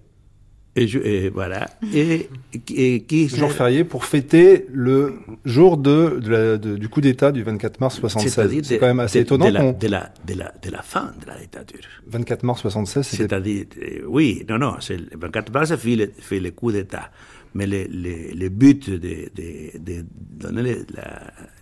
et, 0.78 1.30
voilà. 1.30 1.68
Et, 1.94 2.30
et 2.76 3.28
Jour 3.28 3.52
férié 3.52 3.84
pour 3.84 4.06
fêter 4.06 4.68
le 4.72 5.16
jour 5.44 5.78
de, 5.78 6.58
du 6.58 6.88
coup 6.88 7.02
d'État 7.02 7.32
du 7.32 7.42
24 7.42 7.80
mars 7.80 7.96
76. 8.00 8.62
C'est 8.64 8.78
quand 8.78 8.86
même 8.86 9.00
assez 9.00 9.22
étonnant. 9.22 9.48
De 9.48 9.52
la, 9.52 9.74
de, 9.74 9.88
la, 9.88 10.14
de, 10.28 10.34
la, 10.36 10.54
de 10.62 10.70
la, 10.70 10.82
fin 10.84 11.14
de 11.20 11.26
la 11.28 11.38
dictature. 11.40 11.80
24 12.08 12.44
mars 12.44 12.62
76, 12.62 13.08
c'est-à-dire, 13.08 13.66
euh, 13.82 14.02
oui, 14.08 14.46
non, 14.48 14.60
non, 14.60 14.76
le 14.90 15.18
24 15.18 15.52
mars 15.52 15.76
fait 15.76 15.96
le, 15.96 16.12
fait 16.20 16.40
le 16.40 16.52
coup 16.52 16.72
d'État. 16.72 17.10
Mais 17.58 17.66
le, 17.66 18.50
but 18.50 18.88
de, 18.88 19.32
de, 19.34 19.80
de 19.80 20.06
donner 20.12 20.62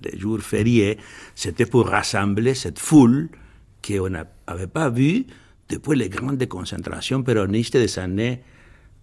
les, 0.04 0.20
jours 0.20 0.42
fériés, 0.42 0.98
c'était 1.36 1.66
pour 1.66 1.88
rassembler 1.88 2.54
cette 2.54 2.80
foule 2.80 3.30
qu'on 3.82 4.10
n'avait 4.10 4.68
pas 4.68 4.90
vue 4.90 5.26
depuis 5.70 5.98
les 5.98 6.10
grandes 6.10 6.46
concentrations 6.48 7.24
péronistes 7.24 7.78
des 7.78 7.98
années 7.98 8.42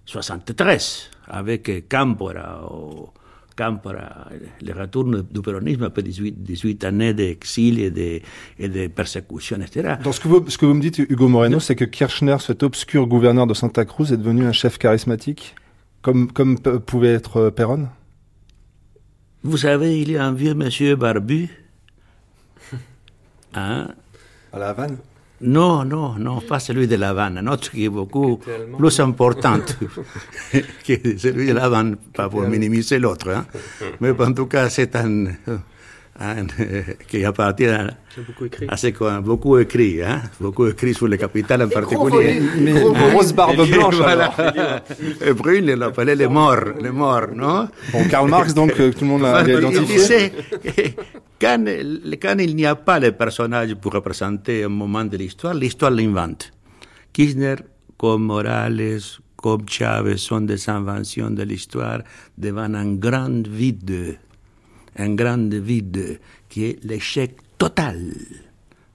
73, 0.05 1.11
avec 1.29 1.89
Campora, 1.89 2.69
Campora, 3.57 4.29
le 4.61 4.73
retour 4.75 5.05
du 5.05 5.41
péronisme 5.41 5.85
après 5.85 6.03
18, 6.03 6.43
18 6.43 6.85
années 6.85 7.15
d'exil 7.15 7.81
et 7.81 7.91
de, 7.91 8.21
et 8.59 8.69
de 8.69 8.87
persécution, 8.89 9.57
etc. 9.63 9.95
Donc 10.05 10.15
ce 10.15 10.21
que 10.21 10.29
vous, 10.29 10.45
ce 10.47 10.59
que 10.59 10.67
vous 10.67 10.75
me 10.75 10.83
dites, 10.83 10.99
Hugo 10.99 11.29
Moreno, 11.29 11.59
c'est 11.59 11.75
que 11.75 11.87
Kirchner, 11.87 12.37
cet 12.41 12.63
obscur 12.63 13.07
gouverneur 13.07 13.47
de 13.47 13.55
Santa 13.55 13.87
Cruz, 13.87 14.13
est 14.13 14.19
devenu 14.19 14.45
un 14.45 14.53
chef 14.53 14.77
charismatique? 14.77 15.55
Comme, 16.03 16.31
comme 16.33 16.59
pouvait 16.59 17.15
être 17.15 17.37
euh, 17.39 17.51
Perron? 17.51 17.89
Vous 19.45 19.57
savez, 19.57 20.01
il 20.01 20.11
y 20.11 20.17
a 20.17 20.25
un 20.25 20.33
vieux 20.33 20.55
monsieur 20.55 20.97
barbu. 20.97 21.49
Hein? 23.55 23.89
À 24.53 24.59
la 24.59 24.71
Havane? 24.71 24.97
Non, 25.43 25.85
non, 25.85 26.15
non, 26.15 26.41
pas 26.41 26.61
celui 26.61 26.87
de 26.87 26.95
La 26.95 27.11
Havane, 27.11 27.39
un 27.39 27.47
autre 27.49 27.71
qui 27.71 27.85
est 27.85 27.89
beaucoup 27.89 28.39
plus 28.79 29.01
important 29.01 29.59
que 30.87 31.19
celui 31.19 31.49
de 31.49 31.53
La 31.53 31.65
Havane, 31.65 31.97
pas 32.15 32.29
pour 32.29 32.43
minimiser 32.43 33.01
l'autre. 33.01 33.29
Hein. 33.29 33.45
Mais 34.01 34.11
en 34.11 34.33
tout 34.33 34.47
cas, 34.47 34.71
c'est 34.71 34.95
un, 34.95 35.25
hein, 36.19 36.47
qui 37.09 37.25
appartient 37.25 37.67
à, 37.67 37.89
beaucoup 38.27 38.45
écrit. 38.47 38.67
à 38.69 38.77
ce 38.77 38.89
qu'on 38.89 39.21
beaucoup 39.21 39.59
écrit, 39.59 40.03
hein, 40.03 40.23
beaucoup 40.41 40.67
écrit 40.67 40.95
sur 40.95 41.09
les 41.09 41.19
capitales 41.19 41.63
en 41.63 41.69
particulier. 41.69 42.41
Mais 42.59 42.73
grosse 42.73 43.33
barbe 43.33 43.67
blanche. 43.69 43.97
voilà. 43.97 44.35
Et 45.27 45.33
Brune, 45.33 45.67
il 45.69 45.77
l'appelait 45.77 46.17
les 46.17 46.29
morts, 46.29 46.65
les 46.81 46.91
morts, 46.91 47.29
non? 47.35 47.69
Bon, 47.93 48.05
Karl 48.09 48.29
Marx, 48.29 48.55
donc, 48.55 48.79
euh, 48.79 48.93
tout 48.93 49.05
le 49.05 49.07
monde 49.07 49.23
l'a 49.23 49.43
identifié. 49.43 50.33
quand, 51.41 51.65
quand 52.21 52.39
il 52.39 52.57
n'y 52.57 52.67
a 52.67 52.75
pas 52.75 52.99
les 52.99 53.13
personnages 53.13 53.75
pour 53.75 53.93
représenter 53.93 54.65
un 54.65 54.69
moment 54.69 55.05
de 55.05 55.17
l'histoire, 55.17 55.55
l'histoire 55.55 55.91
l'invente. 55.91 56.53
Kirchner, 57.13 57.57
comme 57.99 58.25
Morales, 58.25 59.01
comme 59.37 59.69
Chavez 59.69 60.17
sont 60.17 60.41
des 60.41 60.71
inventions 60.71 61.31
de 61.31 61.43
l'histoire 61.43 62.03
devant 62.39 62.73
un 62.75 62.95
grand 62.95 63.47
vide 63.47 64.19
un 64.97 65.15
grand 65.15 65.49
vide 65.49 66.21
qui 66.49 66.65
est 66.65 66.85
l'échec 66.85 67.37
total 67.59 68.13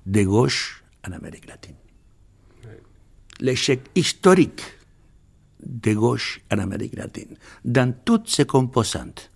de 0.06 0.24
gauche 0.24 0.84
en 1.08 1.12
Amérique 1.12 1.48
latine. 1.48 1.76
L'échec 3.40 3.82
historique 3.96 4.62
de 5.64 5.94
gauche 5.94 6.42
en 6.52 6.60
Amérique 6.60 6.96
latine, 6.96 7.36
dans 7.64 7.94
toutes 8.04 8.30
ses 8.30 8.46
composantes, 8.46 9.30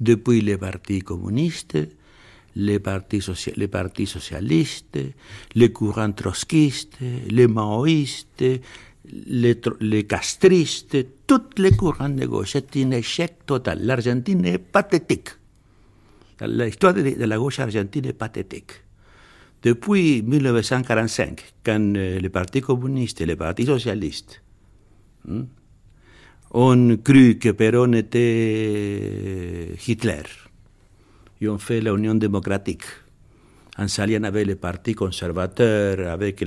depuis 0.00 0.40
les 0.40 0.56
partis 0.56 1.00
communistes, 1.00 1.78
les 2.56 2.78
partis, 2.78 3.22
les 3.56 3.68
partis 3.68 4.06
socialistes, 4.06 4.98
les 5.54 5.72
courants 5.72 6.12
trotskistes, 6.12 6.98
les 7.28 7.46
maoïstes, 7.46 8.44
les, 9.04 9.60
les, 9.80 10.04
castristes, 10.06 10.96
tous 11.26 11.58
les 11.58 11.72
courants 11.72 12.08
de 12.08 12.26
gauche. 12.26 12.52
C'est 12.52 12.76
un 12.76 12.90
échec 12.92 13.44
total. 13.46 13.84
L'Argentine 13.84 14.44
est 14.46 14.58
pathétique. 14.58 15.30
L'histoire 16.40 16.94
de, 16.94 17.24
la 17.24 17.38
gauche 17.38 17.60
argentine 17.60 18.06
est 18.06 18.12
pathétique. 18.12 18.72
Depuis 19.62 20.22
1945, 20.22 21.42
quand 21.64 21.96
euh, 21.96 22.20
le 22.20 22.28
Parti 22.28 22.60
communiste 22.60 23.20
et 23.22 23.26
le 23.26 23.36
Parti 23.36 23.64
socialiste 23.64 24.42
ont 26.52 26.96
cru 27.02 27.38
que 27.38 27.48
Perón 27.50 27.94
était 27.94 29.72
Hitler, 29.86 30.22
ils 31.40 31.48
ont 31.48 31.58
fait 31.58 31.80
l'Union 31.80 32.14
démocratique 32.14 32.84
en 33.78 33.88
s'alliant 33.88 34.24
avec 34.24 34.46
les 34.46 34.56
partis 34.56 34.94
conservateurs, 34.94 36.10
avec 36.10 36.44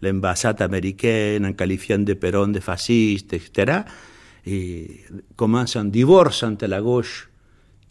l'ambassade 0.00 0.62
américaine, 0.62 1.46
en 1.46 1.52
qualifiant 1.52 1.98
de 1.98 2.14
Perón 2.14 2.52
de 2.52 2.60
fasciste, 2.60 3.34
etc. 3.34 3.82
Et 4.46 5.04
commence 5.36 5.76
un 5.76 5.84
divorce 5.84 6.42
entre 6.42 6.66
la 6.66 6.80
gauche 6.80 7.31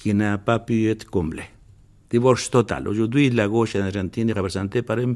qui 0.02 0.14
n'a 0.14 0.38
pas 0.38 0.60
pu 0.60 0.90
être 0.90 1.06
comblé. 1.06 1.44
Divorce 2.10 2.50
total. 2.50 2.88
Aujourd'hui, 2.88 3.30
la 3.30 3.48
gauche 3.48 3.76
en 3.76 3.82
Argentine 3.82 4.30
est 4.30 4.34
représentée 4.34 4.82
par 4.82 4.98
une, 5.00 5.16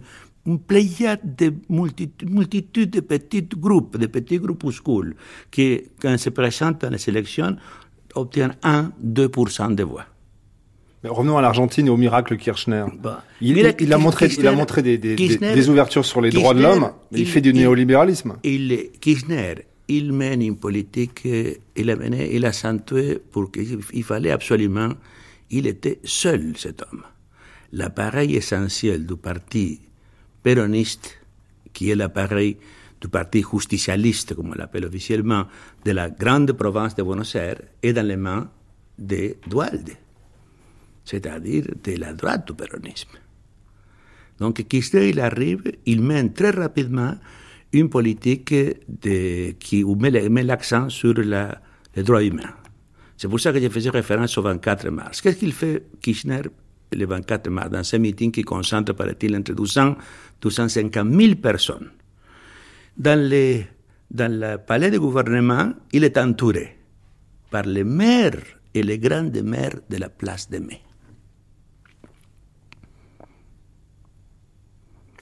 pléiade 0.68 1.36
de 1.36 1.54
multitude, 1.70 2.92
de 2.92 3.00
petits 3.02 3.48
groupes, 3.58 3.98
de 3.98 4.06
petits 4.06 4.38
groupuscules, 4.38 5.16
qui, 5.52 5.82
quand 6.00 6.18
se 6.18 6.30
présentent 6.30 6.82
dans 6.82 6.92
les 6.92 7.10
élections, 7.10 7.58
obtiennent 8.14 8.56
1-2% 8.64 9.76
de 9.76 9.84
voix. 9.84 10.06
Mais 11.04 11.10
revenons 11.10 11.38
à 11.38 11.42
l'Argentine 11.42 11.88
et 11.88 11.90
au 11.90 11.98
miracle 11.98 12.38
Kirchner. 12.38 12.86
Bah, 13.02 13.24
il, 13.42 13.58
il, 13.80 13.94
a 13.94 13.98
montré, 13.98 14.28
il 14.38 14.48
a 14.48 14.52
montré 14.54 14.82
des, 14.82 14.98
des, 14.98 15.16
des 15.16 15.70
ouvertures 15.70 16.06
sur 16.06 16.22
les 16.22 16.30
droits 16.30 16.54
de 16.54 16.62
l'homme, 16.62 16.92
mais 17.12 17.20
il, 17.20 17.28
fait 17.28 17.42
du 17.42 17.54
néolibéralisme. 17.54 18.38
Il, 18.44 18.92
Kirchner 19.02 19.66
il 19.88 20.14
mène 20.14 20.42
une 20.42 20.58
politique, 20.58 21.28
il 21.76 21.90
a 21.90 21.96
mené, 21.96 22.36
il 22.36 22.46
a 22.46 22.50
accentué 22.50 23.20
pour 23.20 23.52
qu'il 23.52 24.04
fallait 24.04 24.32
absolument, 24.32 24.90
il 25.50 25.68
était 25.68 26.00
seul 26.04 26.58
cet 26.58 26.82
homme. 26.82 27.04
L'appareil 27.72 28.36
essentiel 28.36 29.06
du 29.06 29.16
parti 29.16 29.82
péroniste, 30.42 31.20
qui 31.74 31.90
est 31.90 31.96
l'appareil 31.96 32.58
du 33.02 33.08
parti 33.10 33.44
justicialiste, 33.44 34.34
comme 34.34 34.52
on 34.52 34.54
l'appelle 34.54 34.86
officiellement, 34.86 35.46
de 35.84 35.92
la 35.92 36.10
grande 36.10 36.54
province 36.54 36.96
de 36.96 37.04
Buenos 37.04 37.36
Aires, 37.36 37.62
est 37.84 37.94
dans 37.94 38.08
les 38.08 38.16
mains 38.16 38.50
de 38.98 39.36
Dualde, 39.48 39.92
c'est-à-dire 41.04 41.66
de 41.84 41.96
la 41.98 42.14
droite 42.14 42.48
du 42.48 42.54
péronisme. 42.54 43.18
Donc 44.40 44.68
Kirchner, 44.68 45.10
il 45.10 45.20
arrive, 45.20 45.64
il 45.86 46.02
mène 46.02 46.34
très 46.34 46.52
rapidement 46.52 47.16
une 47.74 47.90
politique 47.90 48.54
de, 48.54 49.52
qui 49.52 49.84
met 49.84 50.44
l'accent 50.44 50.90
sur 50.90 51.14
la, 51.16 51.62
les 51.96 52.04
droits 52.04 52.24
humains. 52.24 52.54
C'est 53.18 53.28
pour 53.28 53.40
ça 53.40 53.54
que 53.54 53.60
je 53.60 53.70
faisais 53.70 53.90
référence 53.90 54.38
au 54.38 54.42
24 54.42 54.90
mars. 54.90 55.22
Qu'est-ce 55.22 55.38
qu'il 55.38 55.54
fait 55.54 55.84
Kirchner 56.02 56.42
le 56.92 57.06
24 57.06 57.50
mars 57.50 57.70
dans 57.70 57.84
ce 57.84 57.98
meeting 57.98 58.32
qui 58.32 58.44
concentre, 58.44 58.94
paraît-il, 58.94 59.36
entre 59.36 59.54
200 59.54 59.96
250 60.42 61.12
000 61.14 61.36
personnes? 61.36 61.92
Dans, 62.98 63.20
les, 63.20 63.68
dans 64.12 64.32
le 64.32 64.58
palais 64.58 64.92
de 64.92 64.98
gouvernement, 64.98 65.74
il 65.94 66.04
est 66.04 66.18
entouré 66.18 66.78
par 67.50 67.64
les 67.64 67.84
maires 67.84 68.42
et 68.74 68.84
les 68.84 69.00
grandes 69.00 69.42
maires 69.42 69.80
de 69.90 69.98
la 69.98 70.10
place 70.10 70.50
de 70.50 70.60
Mai. 70.60 70.82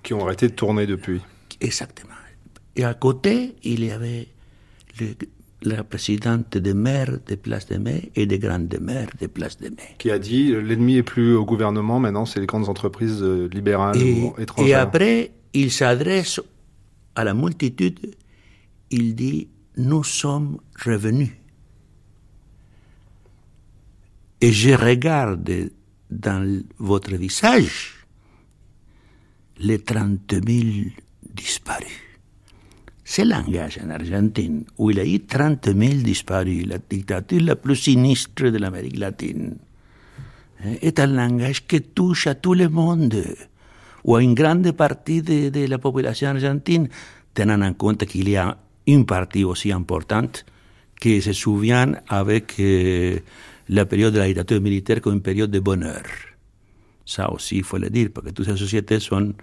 Qui 0.01 0.13
ont 0.13 0.25
arrêté 0.25 0.49
de 0.49 0.53
tourner 0.53 0.85
depuis. 0.85 1.21
Exactement. 1.61 2.22
Et 2.75 2.83
à 2.83 2.93
côté, 2.93 3.55
il 3.63 3.83
y 3.83 3.91
avait 3.91 4.27
le, 4.99 5.15
la 5.65 5.83
présidente 5.83 6.57
des 6.57 6.73
maires 6.73 7.17
de 7.25 7.35
Place 7.35 7.67
de 7.67 7.77
Mai 7.77 8.11
et 8.15 8.25
des 8.25 8.39
grandes 8.39 8.75
maires 8.81 9.09
de 9.19 9.27
Place 9.27 9.57
de 9.57 9.69
Mai. 9.69 9.95
Qui 9.97 10.11
a 10.11 10.19
dit 10.19 10.51
l'ennemi 10.51 10.97
est 10.97 11.03
plus 11.03 11.35
au 11.35 11.45
gouvernement, 11.45 11.99
maintenant 11.99 12.25
c'est 12.25 12.39
les 12.39 12.45
grandes 12.45 12.69
entreprises 12.69 13.21
euh, 13.21 13.47
libérales 13.51 13.97
et, 13.97 14.21
ou 14.21 14.33
étrangères. 14.39 14.67
Et 14.67 14.73
après, 14.73 15.31
il 15.53 15.71
s'adresse 15.71 16.41
à 17.15 17.23
la 17.23 17.33
multitude, 17.33 18.15
il 18.89 19.15
dit 19.15 19.47
Nous 19.77 20.03
sommes 20.03 20.59
revenus. 20.83 21.31
Et 24.41 24.51
je 24.51 24.71
regarde 24.71 25.69
dans 26.09 26.61
votre 26.77 27.15
visage 27.15 28.05
les 29.57 29.79
30 29.79 30.33
000 30.45 30.89
disparus. 31.33 32.02
C'est 33.15 33.25
langage 33.25 33.79
en 33.85 33.91
Argentine, 33.91 34.65
où 34.79 34.89
il 34.89 34.97
y 34.97 34.99
a 34.99 35.05
eu 35.05 35.19
30 35.19 35.65
000 35.65 35.77
disparus, 36.01 36.65
la 36.65 36.79
dictature 36.79 37.43
la 37.43 37.55
plus 37.55 37.75
sinistre 37.75 38.49
de 38.49 38.57
l'Amérique 38.57 38.97
latine, 38.97 39.55
est 40.81 40.99
un 40.99 41.05
langage 41.05 41.67
qui 41.67 41.79
touche 41.79 42.25
à 42.25 42.33
tout 42.33 42.55
le 42.55 42.69
monde, 42.69 43.23
ou 44.03 44.15
à 44.15 44.23
une 44.23 44.33
grande 44.33 44.71
partie 44.71 45.21
de, 45.21 45.49
de 45.49 45.67
la 45.67 45.77
population 45.77 46.29
argentine, 46.29 46.89
tenant 47.35 47.61
en 47.61 47.75
compte 47.75 48.03
qu'il 48.07 48.29
y 48.29 48.35
a 48.35 48.57
une 48.87 49.05
partie 49.05 49.43
aussi 49.43 49.71
importante 49.71 50.43
qui 50.99 51.21
se 51.21 51.33
souvient 51.33 51.93
avec 52.09 52.55
euh, 52.59 53.19
la 53.69 53.85
période 53.85 54.15
de 54.15 54.17
la 54.17 54.25
dictature 54.25 54.59
militaire 54.59 55.01
comme 55.01 55.13
une 55.13 55.21
période 55.21 55.51
de 55.51 55.59
bonheur. 55.59 56.01
Ça 57.05 57.31
aussi, 57.31 57.57
il 57.57 57.63
faut 57.63 57.77
le 57.77 57.91
dire, 57.91 58.09
parce 58.11 58.25
que 58.25 58.31
toutes 58.31 58.47
ces 58.47 58.57
sociétés 58.57 58.99
sont 58.99 59.35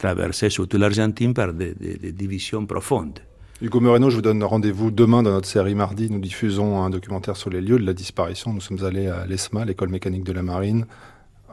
traversées, 0.00 0.50
surtout 0.50 0.78
l'Argentine, 0.78 1.34
par 1.34 1.52
des, 1.52 1.74
divisions 2.12 2.66
profondes. 2.66 3.20
Hugo 3.62 3.78
Moreno, 3.80 4.08
je 4.08 4.16
vous 4.16 4.22
donne 4.22 4.42
rendez-vous 4.42 4.90
demain 4.90 5.22
dans 5.22 5.32
notre 5.32 5.46
série 5.46 5.74
mardi. 5.74 6.10
Nous 6.10 6.18
diffusons 6.18 6.82
un 6.82 6.88
documentaire 6.88 7.36
sur 7.36 7.50
les 7.50 7.60
lieux 7.60 7.78
de 7.78 7.84
la 7.84 7.92
disparition. 7.92 8.54
Nous 8.54 8.62
sommes 8.62 8.82
allés 8.84 9.08
à 9.08 9.26
l'ESMA, 9.26 9.66
l'école 9.66 9.90
mécanique 9.90 10.24
de 10.24 10.32
la 10.32 10.42
marine, 10.42 10.86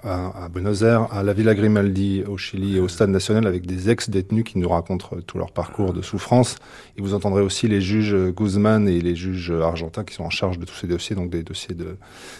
à, 0.03 0.47
Buenos 0.49 0.83
Aires, 0.83 1.11
à 1.11 1.21
la 1.23 1.33
Villa 1.33 1.53
Grimaldi 1.53 2.23
au 2.25 2.37
Chili 2.37 2.77
et 2.77 2.79
au 2.79 2.87
Stade 2.87 3.09
national 3.09 3.45
avec 3.45 3.65
des 3.65 3.89
ex-détenus 3.89 4.45
qui 4.45 4.57
nous 4.57 4.69
racontent 4.69 5.09
tout 5.25 5.37
leur 5.37 5.51
parcours 5.51 5.91
de 5.91 6.01
souffrance. 6.01 6.55
Et 6.97 7.01
vous 7.01 7.13
entendrez 7.13 7.41
aussi 7.41 7.67
les 7.67 7.81
juges 7.81 8.15
Guzman 8.31 8.87
et 8.87 9.01
les 9.01 9.15
juges 9.15 9.51
argentins 9.51 10.05
qui 10.05 10.13
sont 10.13 10.23
en 10.23 10.29
charge 10.29 10.59
de 10.59 10.65
tous 10.65 10.75
ces 10.75 10.87
dossiers, 10.87 11.15
donc 11.17 11.29
des 11.29 11.43
dossiers 11.43 11.75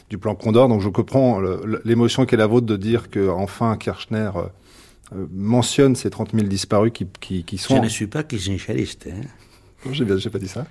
du 0.10 0.18
plan 0.18 0.34
Condor. 0.34 0.70
Donc 0.70 0.80
je 0.80 0.88
comprends 0.88 1.42
l'émotion 1.84 2.26
qui 2.26 2.36
est 2.36 2.38
la 2.38 2.48
vôtre 2.48 2.68
de 2.68 2.78
dire 2.78 3.10
que 3.10 3.28
enfin 3.28 3.76
Kirchner 3.76 4.32
euh, 4.38 4.44
mentionne 5.32 5.96
ces 5.96 6.10
30 6.10 6.34
000 6.34 6.48
disparus 6.48 6.92
qui, 6.94 7.08
qui, 7.20 7.44
qui 7.44 7.58
sont... 7.58 7.78
Je 7.78 7.82
ne 7.82 7.90
suis 7.90 8.08
pas 8.08 8.24
kirchneriste. 8.24 9.08
Hein. 9.08 9.22
Non, 9.86 9.94
j'ai 9.94 10.06
bien, 10.06 10.18
j'ai 10.18 10.30
pas 10.30 10.40
dit 10.40 10.48
ça. 10.48 10.66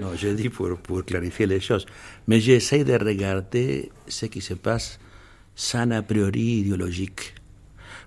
Non, 0.00 0.08
je 0.16 0.28
dis 0.28 0.48
pour, 0.48 0.76
pour 0.78 1.04
clarifier 1.04 1.46
les 1.46 1.60
choses. 1.60 1.86
Mais 2.26 2.40
j'essaie 2.40 2.84
de 2.84 2.94
regarder 2.94 3.90
ce 4.06 4.26
qui 4.26 4.40
se 4.40 4.54
passe 4.54 4.98
sans 5.54 5.90
a 5.90 6.02
priori 6.02 6.60
idéologique. 6.60 7.34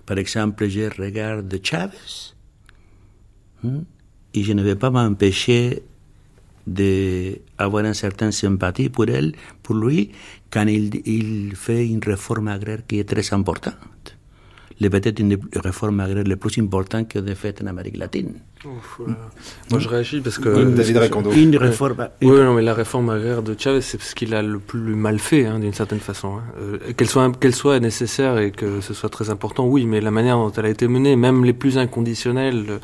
Par 0.06 0.18
exemple, 0.18 0.68
je 0.68 0.88
regarde 1.00 1.54
Chavez 1.62 2.34
hein, 3.64 3.82
et 4.34 4.42
je 4.42 4.52
ne 4.52 4.62
vais 4.62 4.74
pas 4.74 4.90
m'empêcher 4.90 5.82
d'avoir 6.66 7.84
une 7.84 7.94
certaine 7.94 8.32
sympathie 8.32 8.88
pour 8.88 9.08
elle, 9.08 9.32
pour 9.62 9.76
lui, 9.76 10.12
quand 10.50 10.66
il, 10.66 11.02
il 11.06 11.54
fait 11.56 11.86
une 11.86 12.02
réforme 12.02 12.48
agraire 12.48 12.86
qui 12.86 12.98
est 12.98 13.04
très 13.04 13.34
importante. 13.34 14.16
Les 14.80 14.90
peut-être 14.90 15.18
une 15.20 15.38
réforme 15.54 16.00
agraire 16.00 16.24
les 16.24 16.36
plus 16.36 16.58
importante 16.58 17.08
que 17.08 17.18
de 17.18 17.34
fait 17.34 17.60
en 17.62 17.66
Amérique 17.66 17.96
latine. 17.96 18.34
Ouf, 18.64 18.96
voilà. 18.98 19.16
Moi, 19.70 19.80
je 19.80 19.88
réagis 19.88 20.20
parce 20.20 20.38
que. 20.38 20.64
David 20.64 20.96
Recondo. 20.98 21.32
Une 21.32 21.56
réforme. 21.56 22.08
Oui, 22.22 22.30
non, 22.30 22.54
mais 22.54 22.62
la 22.62 22.74
réforme 22.74 23.10
agraire 23.10 23.42
de 23.42 23.56
Chavez, 23.58 23.80
c'est 23.80 23.98
parce 23.98 24.14
qu'il 24.14 24.34
a 24.34 24.42
le 24.42 24.58
plus 24.58 24.94
mal 24.94 25.18
fait, 25.18 25.46
hein, 25.46 25.58
d'une 25.58 25.72
certaine 25.72 26.00
façon. 26.00 26.36
Hein. 26.36 26.42
Euh, 26.60 26.78
qu'elle 26.96 27.08
soit, 27.08 27.36
qu'elle 27.38 27.54
soit 27.54 27.80
nécessaire 27.80 28.38
et 28.38 28.52
que 28.52 28.80
ce 28.80 28.94
soit 28.94 29.08
très 29.08 29.30
important, 29.30 29.66
oui, 29.66 29.86
mais 29.86 30.00
la 30.00 30.12
manière 30.12 30.36
dont 30.36 30.52
elle 30.52 30.66
a 30.66 30.70
été 30.70 30.86
menée, 30.86 31.16
même 31.16 31.44
les 31.44 31.52
plus 31.52 31.76
inconditionnels, 31.76 32.80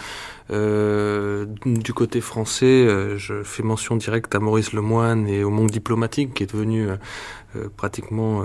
euh, 0.50 1.44
du 1.66 1.92
côté 1.92 2.20
français, 2.20 2.64
euh, 2.64 3.18
je 3.18 3.42
fais 3.42 3.62
mention 3.62 3.96
directe 3.96 4.34
à 4.34 4.38
Maurice 4.38 4.72
Lemoine 4.72 5.28
et 5.28 5.44
au 5.44 5.50
monde 5.50 5.70
diplomatique, 5.70 6.32
qui 6.34 6.42
est 6.44 6.52
devenu 6.52 6.88
euh, 6.88 7.68
pratiquement 7.76 8.44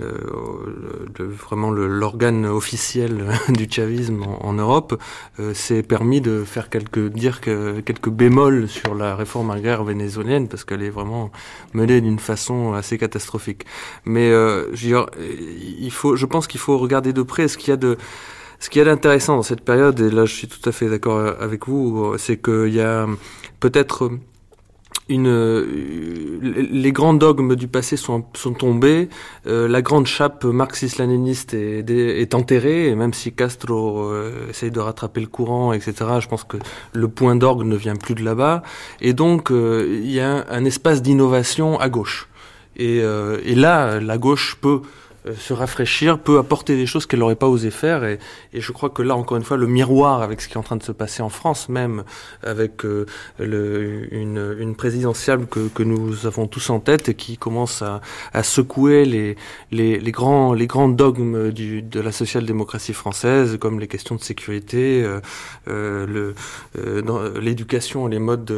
euh, 0.00 0.12
le, 1.18 1.26
vraiment 1.26 1.70
l'organe 1.70 2.46
officiel 2.46 3.32
du 3.48 3.66
chavisme 3.68 4.22
en, 4.22 4.46
en 4.46 4.52
Europe, 4.52 5.00
euh, 5.40 5.54
s'est 5.54 5.82
permis 5.82 6.20
de 6.20 6.44
faire 6.44 6.70
quelques 6.70 7.08
dire 7.08 7.40
que, 7.40 7.80
quelques 7.80 8.10
bémols 8.10 8.68
sur 8.68 8.94
la 8.94 9.16
réforme 9.16 9.50
agraire 9.50 9.82
vénézuélienne 9.84 10.48
parce 10.48 10.64
qu'elle 10.64 10.82
est 10.82 10.90
vraiment 10.90 11.30
menée 11.72 12.00
d'une 12.00 12.18
façon 12.18 12.74
assez 12.74 12.96
catastrophique. 12.98 13.64
Mais 14.04 14.30
euh, 14.30 14.66
je, 14.74 14.86
dire, 14.86 15.06
il 15.18 15.90
faut, 15.90 16.16
je 16.16 16.26
pense 16.26 16.46
qu'il 16.46 16.60
faut 16.60 16.78
regarder 16.78 17.12
de 17.12 17.22
près 17.22 17.48
ce 17.48 17.58
qu'il 17.58 17.70
y 17.70 17.72
a 17.72 17.76
de 17.76 17.96
ce 18.60 18.70
qu'il 18.70 18.80
y 18.80 18.82
a 18.82 18.84
d'intéressant 18.84 19.36
dans 19.36 19.44
cette 19.44 19.60
période, 19.60 20.00
et 20.00 20.10
là 20.10 20.24
je 20.24 20.34
suis 20.34 20.48
tout 20.48 20.68
à 20.68 20.72
fait 20.72 20.88
d'accord 20.88 21.24
avec 21.40 21.68
vous, 21.68 22.14
c'est 22.18 22.42
qu'il 22.42 22.74
y 22.74 22.80
a 22.80 23.06
peut-être 23.60 24.10
une, 25.08 26.38
les 26.40 26.92
grands 26.92 27.14
dogmes 27.14 27.56
du 27.56 27.68
passé 27.68 27.96
sont, 27.96 28.24
sont 28.34 28.52
tombés, 28.52 29.08
euh, 29.46 29.68
la 29.68 29.82
grande 29.82 30.06
chape 30.06 30.44
marxiste-léniniste 30.44 31.54
est, 31.54 31.88
est, 31.90 32.34
enterrée, 32.34 32.88
et 32.88 32.94
même 32.94 33.14
si 33.14 33.32
Castro 33.32 34.02
euh, 34.02 34.50
essaye 34.50 34.70
de 34.70 34.80
rattraper 34.80 35.20
le 35.20 35.26
courant, 35.26 35.72
etc., 35.72 35.94
je 36.20 36.28
pense 36.28 36.44
que 36.44 36.58
le 36.92 37.08
point 37.08 37.36
d'orgue 37.36 37.64
ne 37.64 37.76
vient 37.76 37.96
plus 37.96 38.14
de 38.14 38.22
là-bas, 38.22 38.62
et 39.00 39.12
donc 39.12 39.50
euh, 39.50 40.00
il 40.02 40.10
y 40.10 40.20
a 40.20 40.30
un, 40.30 40.44
un 40.48 40.64
espace 40.64 41.02
d'innovation 41.02 41.78
à 41.80 41.88
gauche. 41.88 42.28
Et, 42.76 43.00
euh, 43.02 43.38
et 43.44 43.54
là, 43.54 43.98
la 44.00 44.18
gauche 44.18 44.56
peut 44.60 44.82
se 45.34 45.52
rafraîchir, 45.52 46.18
peut 46.18 46.38
apporter 46.38 46.76
des 46.76 46.86
choses 46.86 47.06
qu'elle 47.06 47.20
n'aurait 47.20 47.36
pas 47.36 47.48
osé 47.48 47.70
faire. 47.70 48.04
Et, 48.04 48.18
et, 48.52 48.60
je 48.60 48.72
crois 48.72 48.90
que 48.90 49.02
là, 49.02 49.16
encore 49.16 49.36
une 49.36 49.42
fois, 49.42 49.56
le 49.56 49.66
miroir 49.66 50.22
avec 50.22 50.40
ce 50.40 50.48
qui 50.48 50.54
est 50.54 50.58
en 50.58 50.62
train 50.62 50.76
de 50.76 50.82
se 50.82 50.92
passer 50.92 51.22
en 51.22 51.28
France, 51.28 51.68
même 51.68 52.04
avec 52.42 52.84
euh, 52.84 53.06
le, 53.38 54.12
une, 54.14 54.56
une, 54.58 54.74
présidentielle 54.74 55.46
que, 55.46 55.68
que, 55.68 55.82
nous 55.82 56.26
avons 56.26 56.46
tous 56.46 56.70
en 56.70 56.80
tête 56.80 57.08
et 57.08 57.14
qui 57.14 57.36
commence 57.36 57.82
à, 57.82 58.00
à 58.32 58.42
secouer 58.42 59.04
les, 59.04 59.36
les, 59.72 59.98
les, 59.98 60.12
grands, 60.12 60.52
les 60.52 60.66
grands 60.66 60.88
dogmes 60.88 61.50
du, 61.50 61.82
de 61.82 62.00
la 62.00 62.12
social-démocratie 62.12 62.92
française, 62.92 63.56
comme 63.60 63.80
les 63.80 63.88
questions 63.88 64.14
de 64.14 64.20
sécurité, 64.20 65.02
euh, 65.04 65.20
euh, 65.68 66.32
l'éducation, 67.40 68.06
les 68.06 68.18
modes, 68.18 68.52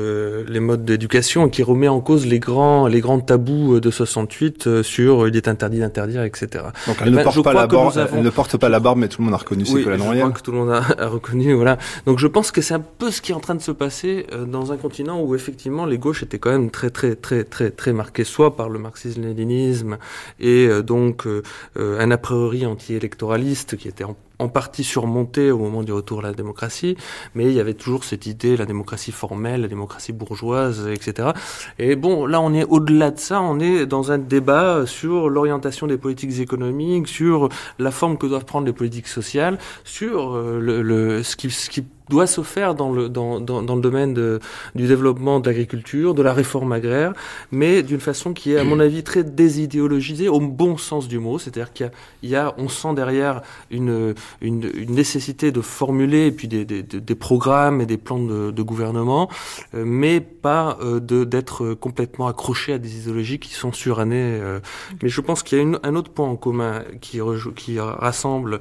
les 0.48 0.60
modes 0.60 0.84
d'éducation, 0.84 1.48
qui 1.48 1.62
remet 1.62 1.88
en 1.88 2.00
cause 2.00 2.26
les 2.26 2.38
grands, 2.38 2.86
les 2.86 3.00
grands 3.00 3.20
tabous 3.20 3.80
de 3.80 3.90
68 3.90 4.82
sur 4.82 5.28
il 5.28 5.36
est 5.36 5.48
interdit 5.48 5.78
d'interdire, 5.78 6.22
etc. 6.24 6.59
Donc 6.86 6.96
elle, 7.00 7.12
ne, 7.12 7.22
porte 7.22 7.42
pas 7.42 7.52
la 7.52 7.66
barbe, 7.66 7.98
avons... 7.98 8.16
elle 8.16 8.22
ne 8.22 8.30
porte 8.30 8.56
pas 8.56 8.68
la 8.68 8.80
barbe, 8.80 8.98
mais 8.98 9.08
tout 9.08 9.20
le 9.20 9.26
monde 9.26 9.34
a 9.34 9.38
reconnu 9.38 9.64
oui. 9.70 9.84
Je 9.86 9.96
crois 9.96 10.30
que 10.30 10.40
tout 10.40 10.52
le 10.52 10.58
monde 10.58 10.70
a, 10.70 10.82
a, 10.98 11.06
reconnu, 11.08 11.54
voilà. 11.54 11.78
Donc 12.06 12.18
je 12.18 12.26
pense 12.26 12.50
que 12.50 12.60
c'est 12.60 12.74
un 12.74 12.80
peu 12.80 13.10
ce 13.10 13.20
qui 13.20 13.32
est 13.32 13.34
en 13.34 13.40
train 13.40 13.54
de 13.54 13.62
se 13.62 13.72
passer 13.72 14.26
euh, 14.32 14.44
dans 14.44 14.72
un 14.72 14.76
continent 14.76 15.20
où 15.20 15.34
effectivement 15.34 15.86
les 15.86 15.98
gauches 15.98 16.22
étaient 16.22 16.38
quand 16.38 16.50
même 16.50 16.70
très 16.70 16.90
très 16.90 17.14
très 17.14 17.44
très 17.44 17.70
très 17.70 17.92
marquées 17.92 18.24
soit 18.24 18.56
par 18.56 18.68
le 18.68 18.78
marxisme-léninisme 18.78 19.98
et 20.38 20.66
euh, 20.66 20.82
donc 20.82 21.26
euh, 21.26 21.42
un 21.76 22.10
a 22.10 22.18
priori 22.18 22.66
anti-électoraliste 22.66 23.76
qui 23.76 23.88
était 23.88 24.04
en 24.04 24.16
en 24.40 24.48
partie 24.48 24.84
surmontée 24.84 25.50
au 25.50 25.58
moment 25.58 25.82
du 25.82 25.92
retour 25.92 26.20
à 26.20 26.22
la 26.22 26.32
démocratie, 26.32 26.96
mais 27.34 27.44
il 27.44 27.52
y 27.52 27.60
avait 27.60 27.74
toujours 27.74 28.04
cette 28.04 28.26
idée, 28.26 28.56
la 28.56 28.66
démocratie 28.66 29.12
formelle, 29.12 29.62
la 29.62 29.68
démocratie 29.68 30.12
bourgeoise, 30.12 30.88
etc. 30.88 31.30
Et 31.78 31.96
bon, 31.96 32.26
là, 32.26 32.40
on 32.40 32.52
est 32.54 32.64
au-delà 32.64 33.10
de 33.10 33.18
ça, 33.18 33.40
on 33.42 33.60
est 33.60 33.86
dans 33.86 34.12
un 34.12 34.18
débat 34.18 34.86
sur 34.86 35.28
l'orientation 35.28 35.86
des 35.86 35.98
politiques 35.98 36.38
économiques, 36.40 37.08
sur 37.08 37.48
la 37.78 37.90
forme 37.90 38.16
que 38.16 38.26
doivent 38.26 38.46
prendre 38.46 38.66
les 38.66 38.72
politiques 38.72 39.08
sociales, 39.08 39.58
sur 39.84 40.36
euh, 40.36 40.58
le, 40.60 40.82
le, 40.82 41.22
ce 41.22 41.36
qui, 41.36 41.50
ce 41.50 41.68
qui 41.68 41.84
doit 42.10 42.26
se 42.26 42.42
faire 42.42 42.74
dans 42.74 42.92
le, 42.92 43.08
dans, 43.08 43.40
dans, 43.40 43.62
dans 43.62 43.76
le 43.76 43.80
domaine 43.80 44.12
de, 44.12 44.40
du 44.74 44.86
développement 44.86 45.40
de 45.40 45.48
l'agriculture, 45.48 46.14
de 46.14 46.22
la 46.22 46.34
réforme 46.34 46.72
agraire, 46.72 47.14
mais 47.52 47.82
d'une 47.82 48.00
façon 48.00 48.34
qui 48.34 48.52
est, 48.52 48.58
à 48.58 48.64
mon 48.64 48.80
avis, 48.80 49.02
très 49.02 49.24
désidéologisée 49.24 50.28
au 50.28 50.40
bon 50.40 50.76
sens 50.76 51.08
du 51.08 51.18
mot. 51.18 51.38
C'est-à-dire 51.38 51.72
qu'il 51.72 51.90
y, 52.24 52.34
a, 52.34 52.54
on 52.58 52.68
sent 52.68 52.94
derrière 52.94 53.42
une, 53.70 54.14
une, 54.42 54.70
nécessité 54.90 55.52
de 55.52 55.60
formuler 55.60 56.32
puis 56.32 56.48
des, 56.48 56.64
des, 56.64 56.82
des, 56.82 57.14
programmes 57.14 57.80
et 57.80 57.86
des 57.86 57.96
plans 57.96 58.18
de, 58.18 58.62
gouvernement, 58.62 59.30
euh, 59.74 59.84
mais 59.86 60.20
pas 60.20 60.76
euh, 60.82 61.00
d'être 61.24 61.74
complètement 61.74 62.26
accroché 62.26 62.74
à 62.74 62.78
des 62.78 62.98
idéologies 62.98 63.38
qui 63.38 63.54
sont 63.54 63.72
surannées. 63.72 64.38
Euh. 64.42 64.60
Mais 65.02 65.08
je 65.08 65.20
pense 65.20 65.42
qu'il 65.42 65.58
y 65.58 65.62
a 65.62 65.78
un 65.82 65.94
autre 65.94 66.10
point 66.10 66.28
en 66.28 66.36
commun 66.36 66.82
qui, 67.00 67.20
qui 67.56 67.78
rassemble 67.78 68.60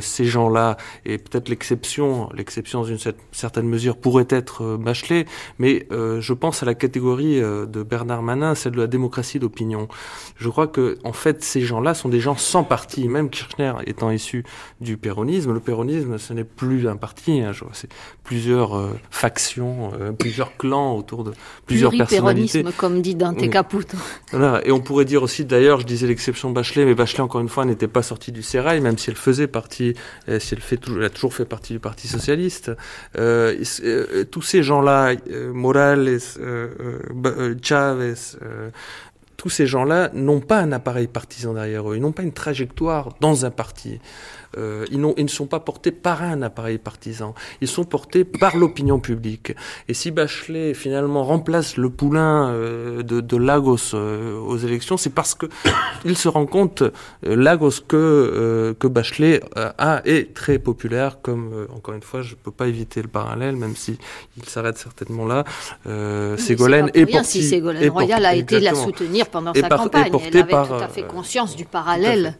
ces 0.00 0.24
gens-là 0.24 0.76
et 1.04 1.18
peut-être 1.18 1.48
l'exception, 1.48 2.30
l'exception 2.34 2.75
dans 2.76 2.84
une 2.84 2.98
certaine 3.32 3.66
mesure 3.66 3.96
pourrait 3.96 4.26
être 4.28 4.62
euh, 4.62 4.76
Bachelet, 4.76 5.26
mais 5.58 5.86
euh, 5.90 6.20
je 6.20 6.32
pense 6.34 6.62
à 6.62 6.66
la 6.66 6.74
catégorie 6.74 7.40
euh, 7.40 7.66
de 7.66 7.82
Bernard 7.82 8.22
Manin, 8.22 8.54
celle 8.54 8.72
de 8.72 8.78
la 8.78 8.86
démocratie 8.86 9.38
d'opinion. 9.38 9.88
Je 10.36 10.48
crois 10.48 10.66
que 10.66 10.98
en 11.04 11.12
fait 11.12 11.42
ces 11.42 11.62
gens-là 11.62 11.94
sont 11.94 12.08
des 12.08 12.20
gens 12.20 12.36
sans 12.36 12.64
parti, 12.64 13.08
même 13.08 13.30
Kirchner 13.30 13.72
étant 13.86 14.10
issu 14.10 14.44
du 14.80 14.96
péronisme. 14.98 15.54
Le 15.54 15.60
péronisme, 15.60 16.18
ce 16.18 16.32
n'est 16.34 16.44
plus 16.44 16.86
un 16.86 16.96
parti, 16.96 17.40
hein, 17.40 17.52
c'est 17.72 17.88
plusieurs 18.24 18.76
euh, 18.76 18.90
factions, 19.10 19.92
euh, 19.98 20.12
plusieurs 20.12 20.56
clans 20.56 20.94
autour 20.94 21.24
de 21.24 21.32
plusieurs 21.64 21.92
personnalités. 21.92 22.64
comme 22.76 23.00
dit 23.00 23.14
Dante 23.14 23.38
oui. 23.40 23.48
Caputo. 23.48 23.96
Voilà. 24.32 24.60
Et 24.66 24.72
on 24.72 24.80
pourrait 24.80 25.06
dire 25.06 25.22
aussi, 25.22 25.44
d'ailleurs, 25.46 25.80
je 25.80 25.86
disais 25.86 26.06
l'exception 26.06 26.50
Bachelet, 26.50 26.84
mais 26.84 26.94
Bachelet 26.94 27.20
encore 27.22 27.40
une 27.40 27.48
fois 27.48 27.64
n'était 27.64 27.88
pas 27.88 28.02
sortie 28.02 28.32
du 28.32 28.42
sérail, 28.42 28.80
même 28.82 28.98
si 28.98 29.08
elle 29.08 29.16
faisait 29.16 29.46
partie, 29.46 29.94
si 30.38 30.54
elle 30.54 30.60
fait, 30.60 30.80
elle 30.88 31.04
a 31.04 31.10
toujours 31.10 31.32
fait 31.32 31.46
partie 31.46 31.72
du 31.72 31.80
Parti 31.86 32.08
socialiste. 32.08 32.65
Euh, 33.18 33.54
euh, 33.82 34.24
tous 34.24 34.42
ces 34.42 34.62
gens-là, 34.62 35.14
euh, 35.30 35.52
Morales, 35.52 36.18
Chavez, 37.62 38.14
tous 39.36 39.50
ces 39.50 39.66
gens-là 39.66 40.10
n'ont 40.14 40.40
pas 40.40 40.58
un 40.58 40.72
appareil 40.72 41.06
partisan 41.06 41.54
derrière 41.54 41.90
eux, 41.90 41.96
ils 41.96 42.02
n'ont 42.02 42.12
pas 42.12 42.22
une 42.22 42.32
trajectoire 42.32 43.14
dans 43.20 43.44
un 43.44 43.50
parti. 43.50 44.00
Euh, 44.56 44.84
ils, 44.90 45.00
ils, 45.16 45.24
ne 45.24 45.28
sont 45.28 45.46
pas 45.46 45.60
portés 45.60 45.90
par 45.90 46.22
un 46.22 46.42
appareil 46.42 46.78
partisan, 46.78 47.34
ils 47.60 47.68
sont 47.68 47.84
portés 47.84 48.24
par 48.24 48.56
l'opinion 48.56 48.98
publique. 48.98 49.52
Et 49.88 49.94
si 49.94 50.10
Bachelet 50.10 50.74
finalement 50.74 51.24
remplace 51.24 51.76
le 51.76 51.90
poulain 51.90 52.50
euh, 52.50 53.02
de, 53.02 53.20
de, 53.20 53.36
Lagos 53.36 53.94
euh, 53.94 54.38
aux 54.38 54.56
élections, 54.56 54.96
c'est 54.96 55.10
parce 55.10 55.34
que 55.34 55.46
il 56.04 56.16
se 56.16 56.28
rend 56.28 56.46
compte 56.46 56.82
Lagos 57.22 57.82
que 57.86 58.74
que 58.78 58.86
Bachelet 58.86 59.40
a 59.56 60.02
est 60.04 60.34
très 60.34 60.58
populaire, 60.58 61.20
comme 61.20 61.66
encore 61.74 61.94
une 61.94 62.02
fois, 62.02 62.22
je 62.22 62.34
peux 62.34 62.50
pas 62.50 62.66
éviter 62.68 63.02
le 63.02 63.08
parallèle, 63.08 63.56
même 63.56 63.76
si 63.76 63.98
il 64.36 64.44
s'arrête 64.48 64.78
certainement 64.78 65.26
là. 65.26 65.44
Ségolène 66.36 66.90
est 66.94 67.06
porté. 67.06 67.26
Si 67.26 67.42
Ségolène 67.42 67.90
Royal 67.90 68.24
a 68.24 68.34
été 68.34 68.60
la 68.60 68.74
soutenir 68.74 69.26
pendant 69.28 69.52
sa 69.54 69.68
par, 69.68 69.82
campagne, 69.82 70.12
elle 70.24 70.36
avait 70.36 70.50
par, 70.50 70.68
tout 70.68 70.74
à 70.74 70.88
fait 70.88 71.02
conscience 71.02 71.56
du 71.56 71.64
parallèle. 71.64 72.36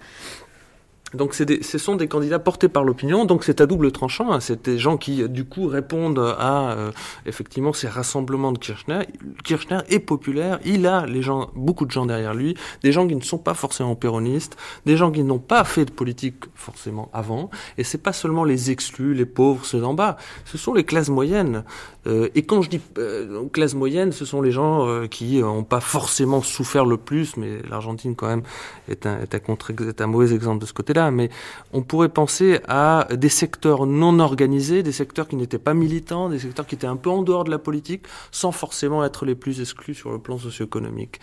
Donc 1.14 1.34
ce 1.34 1.78
sont 1.78 1.94
des 1.94 2.08
candidats 2.08 2.40
portés 2.40 2.68
par 2.68 2.82
l'opinion, 2.82 3.24
donc 3.24 3.44
c'est 3.44 3.60
à 3.60 3.66
double 3.66 3.92
tranchant. 3.92 4.32
Hein. 4.32 4.40
C'est 4.40 4.64
des 4.64 4.76
gens 4.76 4.96
qui, 4.96 5.28
du 5.28 5.44
coup, 5.44 5.68
répondent 5.68 6.34
à 6.38 6.72
euh, 6.72 6.90
effectivement 7.26 7.72
ces 7.72 7.86
rassemblements 7.86 8.50
de 8.50 8.58
Kirchner. 8.58 9.00
Kirchner 9.44 9.78
est 9.88 10.00
populaire, 10.00 10.58
il 10.64 10.86
a 10.86 11.06
les 11.06 11.22
gens, 11.22 11.50
beaucoup 11.54 11.86
de 11.86 11.92
gens 11.92 12.06
derrière 12.06 12.34
lui, 12.34 12.56
des 12.82 12.90
gens 12.90 13.06
qui 13.06 13.14
ne 13.14 13.20
sont 13.20 13.38
pas 13.38 13.54
forcément 13.54 13.94
péronistes, 13.94 14.56
des 14.84 14.96
gens 14.96 15.12
qui 15.12 15.22
n'ont 15.22 15.38
pas 15.38 15.62
fait 15.62 15.84
de 15.84 15.92
politique 15.92 16.44
forcément 16.54 17.08
avant. 17.12 17.50
Et 17.78 17.84
c'est 17.84 18.02
pas 18.02 18.12
seulement 18.12 18.42
les 18.42 18.72
exclus, 18.72 19.14
les 19.14 19.26
pauvres, 19.26 19.64
ceux 19.64 19.80
d'en 19.80 19.94
bas. 19.94 20.16
Ce 20.44 20.58
sont 20.58 20.74
les 20.74 20.84
classes 20.84 21.08
moyennes. 21.08 21.62
Euh, 22.06 22.28
et 22.34 22.42
quand 22.42 22.62
je 22.62 22.70
dis 22.70 22.80
euh, 22.98 23.48
classe 23.48 23.74
moyenne, 23.74 24.12
ce 24.12 24.24
sont 24.24 24.40
les 24.40 24.52
gens 24.52 24.86
euh, 24.86 25.06
qui 25.06 25.38
n'ont 25.38 25.64
pas 25.64 25.80
forcément 25.80 26.42
souffert 26.42 26.84
le 26.84 26.96
plus, 26.96 27.36
mais 27.36 27.60
l'Argentine 27.68 28.14
quand 28.14 28.28
même 28.28 28.42
est 28.88 29.06
un, 29.06 29.20
est 29.20 29.34
un, 29.34 29.38
contre, 29.38 29.72
est 29.88 30.00
un 30.00 30.06
mauvais 30.06 30.34
exemple 30.34 30.60
de 30.60 30.66
ce 30.66 30.72
Mais 31.10 31.30
on 31.72 31.82
pourrait 31.82 32.08
penser 32.08 32.60
à 32.68 33.06
des 33.12 33.28
secteurs 33.28 33.86
non 33.86 34.18
organisés, 34.18 34.82
des 34.82 34.92
secteurs 34.92 35.28
qui 35.28 35.36
n'étaient 35.36 35.58
pas 35.58 35.74
militants, 35.74 36.28
des 36.28 36.38
secteurs 36.38 36.66
qui 36.66 36.74
étaient 36.74 36.86
un 36.86 36.96
peu 36.96 37.10
en 37.10 37.22
dehors 37.22 37.44
de 37.44 37.50
la 37.50 37.58
politique, 37.58 38.02
sans 38.30 38.52
forcément 38.52 39.04
être 39.04 39.24
les 39.26 39.34
plus 39.34 39.60
exclus 39.60 39.94
sur 39.94 40.10
le 40.10 40.18
plan 40.18 40.38
socio-économique. 40.38 41.20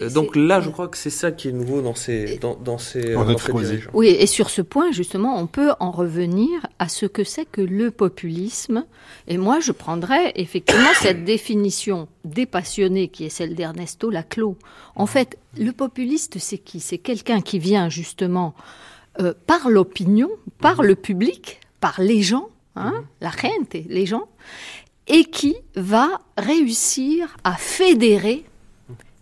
Euh, 0.00 0.10
donc 0.10 0.36
là, 0.36 0.60
je 0.60 0.70
crois 0.70 0.88
que 0.88 0.96
c'est 0.96 1.10
ça 1.10 1.30
qui 1.32 1.48
est 1.48 1.52
nouveau 1.52 1.80
dans 1.80 1.94
ces, 1.94 2.38
dans, 2.38 2.56
dans 2.56 2.78
ces, 2.78 3.14
dans 3.14 3.38
ces 3.38 3.52
dirigeants. 3.52 3.90
Oui, 3.94 4.08
et 4.08 4.26
sur 4.26 4.50
ce 4.50 4.62
point, 4.62 4.92
justement, 4.92 5.38
on 5.38 5.46
peut 5.46 5.72
en 5.80 5.90
revenir 5.90 6.48
à 6.78 6.88
ce 6.88 7.06
que 7.06 7.24
c'est 7.24 7.44
que 7.44 7.60
le 7.60 7.90
populisme. 7.90 8.84
Et 9.28 9.38
moi, 9.38 9.60
je 9.60 9.72
prendrais 9.72 10.32
effectivement 10.36 10.90
cette 11.00 11.24
définition 11.32 12.08
dépassionnée 12.24 13.08
qui 13.08 13.24
est 13.24 13.30
celle 13.30 13.54
d'Ernesto 13.54 14.10
Laclos. 14.10 14.56
En 14.94 15.06
fait, 15.06 15.38
le 15.56 15.72
populiste, 15.72 16.38
c'est 16.38 16.58
qui? 16.58 16.80
C'est 16.80 16.98
quelqu'un 16.98 17.40
qui 17.40 17.58
vient 17.58 17.88
justement 17.88 18.54
euh, 19.20 19.34
par 19.46 19.68
l'opinion, 19.68 20.30
par 20.58 20.82
le 20.82 20.94
public, 20.94 21.60
par 21.80 22.00
les 22.00 22.22
gens, 22.22 22.48
hein, 22.76 22.92
mhm. 22.92 23.04
la 23.20 23.30
gente, 23.30 23.86
les 23.88 24.06
gens, 24.06 24.28
et 25.06 25.24
qui 25.24 25.56
va 25.74 26.20
réussir 26.36 27.36
à 27.44 27.54
fédérer 27.54 28.44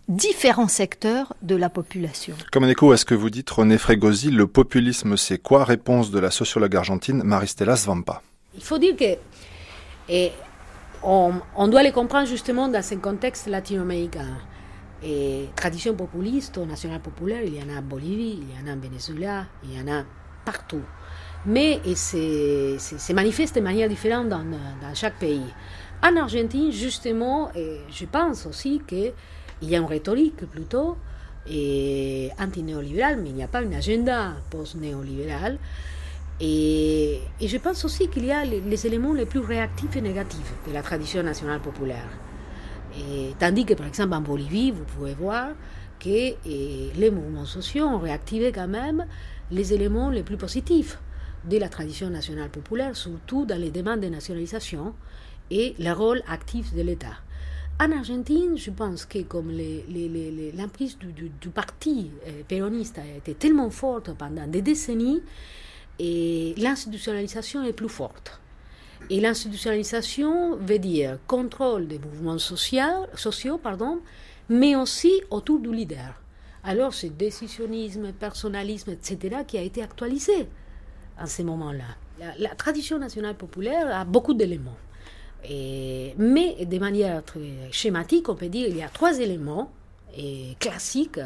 différents 0.07 0.67
secteurs 0.67 1.33
de 1.41 1.55
la 1.55 1.69
population. 1.69 2.35
Comme 2.51 2.65
un 2.65 2.69
écho 2.69 2.91
à 2.91 2.97
ce 2.97 3.05
que 3.05 3.15
vous 3.15 3.29
dites, 3.29 3.49
René 3.49 3.77
Frégosi, 3.77 4.29
le 4.29 4.47
populisme 4.47 5.17
c'est 5.17 5.37
quoi? 5.37 5.63
Réponse 5.63 6.11
de 6.11 6.19
la 6.19 6.31
sociologue 6.31 6.75
argentine 6.75 7.23
Maristela 7.23 7.75
Svampa. 7.75 8.21
Il 8.55 8.63
faut 8.63 8.77
dire 8.77 8.95
que 8.95 9.17
et 10.09 10.31
on, 11.03 11.33
on, 11.55 11.67
doit 11.67 11.83
les 11.83 11.91
comprendre 11.91 12.27
justement 12.27 12.67
dans 12.67 12.83
ce 12.83 12.95
contexte 12.95 13.47
latino-américain. 13.47 14.27
Et 15.03 15.49
tradition 15.55 15.95
populiste, 15.95 16.57
nationale 16.59 17.01
populaire, 17.01 17.41
il 17.43 17.55
y 17.55 17.63
en 17.63 17.75
a 17.75 17.79
en 17.79 17.81
Bolivie, 17.81 18.39
il 18.41 18.49
y 18.49 18.63
en 18.63 18.71
a 18.71 18.75
en 18.75 18.79
Venezuela, 18.79 19.45
il 19.63 19.77
y 19.77 19.81
en 19.81 19.91
a 19.91 20.03
partout. 20.45 20.83
Mais 21.45 21.81
c'est 21.95 23.13
manifeste 23.13 23.55
de 23.55 23.61
manière 23.61 23.89
différente 23.89 24.29
dans, 24.29 24.43
chaque 24.93 25.17
pays. 25.17 25.41
En 26.03 26.15
Argentine, 26.17 26.71
justement, 26.71 27.51
je 27.55 28.05
pense 28.05 28.45
aussi 28.45 28.81
qu'il 28.87 29.13
y 29.63 29.75
a 29.75 29.79
une 29.79 29.85
rhétorique 29.85 30.45
plutôt 30.45 30.97
anti-néolibérale, 31.47 33.19
mais 33.21 33.29
il 33.29 33.35
n'y 33.35 33.43
a 33.43 33.47
pas 33.47 33.63
une 33.63 33.73
agenda 33.73 34.33
post-néolibérale. 34.51 35.57
Et, 36.39 37.19
et, 37.39 37.47
je 37.47 37.57
pense 37.57 37.85
aussi 37.85 38.07
qu'il 38.07 38.25
y 38.25 38.31
a 38.31 38.43
les, 38.43 38.87
éléments 38.87 39.13
les 39.13 39.27
plus 39.27 39.41
réactifs 39.41 39.95
et 39.95 40.01
négatifs 40.01 40.53
de 40.67 40.73
la 40.73 40.81
tradition 40.81 41.21
nationale 41.21 41.59
populaire. 41.59 42.07
Tandis 43.39 43.65
que, 43.65 43.73
par 43.73 43.87
exemple, 43.87 44.13
en 44.13 44.21
Bolivie, 44.21 44.71
vous 44.71 44.83
pouvez 44.83 45.13
voir 45.13 45.49
que 45.99 46.09
et, 46.09 46.91
les 46.95 47.11
mouvements 47.11 47.45
sociaux 47.45 47.85
ont 47.85 47.99
réactivé 47.99 48.51
quand 48.51 48.67
même 48.67 49.05
les 49.51 49.73
éléments 49.73 50.09
les 50.09 50.23
plus 50.23 50.37
positifs 50.37 50.99
de 51.45 51.57
la 51.57 51.69
tradition 51.69 52.09
nationale 52.09 52.49
populaire, 52.49 52.95
surtout 52.95 53.45
dans 53.45 53.59
les 53.59 53.71
demandes 53.71 53.99
de 54.01 54.07
nationalisation 54.07 54.93
et 55.49 55.75
le 55.79 55.91
rôle 55.91 56.21
actif 56.27 56.73
de 56.73 56.81
l'État. 56.81 57.17
En 57.79 57.91
Argentine, 57.91 58.57
je 58.57 58.69
pense 58.69 59.05
que 59.05 59.23
comme 59.23 59.51
l'emprise 59.51 60.97
du, 60.99 61.49
parti 61.49 62.11
péroniste 62.47 62.99
a 62.99 63.17
été 63.17 63.33
tellement 63.33 63.71
forte 63.71 64.13
pendant 64.15 64.45
des 64.47 64.61
décennies, 64.61 65.21
et 65.99 66.53
l'institutionnalisation 66.57 67.63
est 67.63 67.73
plus 67.73 67.89
forte. 67.89 68.40
Et 69.09 69.19
l'institutionnalisation 69.19 70.55
veut 70.55 70.79
dire 70.79 71.17
contrôle 71.27 71.87
des 71.87 71.99
mouvements 71.99 72.37
sociaux, 72.37 73.07
sociaux 73.15 73.57
pardon, 73.57 73.99
mais 74.49 74.75
aussi 74.75 75.11
autour 75.29 75.59
du 75.59 75.73
leader. 75.73 76.21
Alors 76.63 76.93
c'est 76.93 77.09
décisionnisme, 77.09 78.13
personnalisme, 78.13 78.91
etc., 78.91 79.37
qui 79.47 79.57
a 79.57 79.61
été 79.61 79.81
actualisé 79.81 80.47
en 81.19 81.25
ce 81.25 81.41
moment-là. 81.41 81.83
La, 82.39 82.55
tradition 82.55 82.99
nationale 82.99 83.35
populaire 83.35 83.95
a 83.95 84.05
beaucoup 84.05 84.33
d'éléments. 84.33 84.77
Mais 85.49 86.65
de 86.65 86.77
manière 86.77 87.23
très 87.23 87.71
schématique, 87.71 88.29
on 88.29 88.35
peut 88.35 88.49
dire 88.49 88.67
qu'il 88.67 88.77
y 88.77 88.83
a 88.83 88.89
trois 88.89 89.19
éléments 89.19 89.71
classiques. 90.59 91.19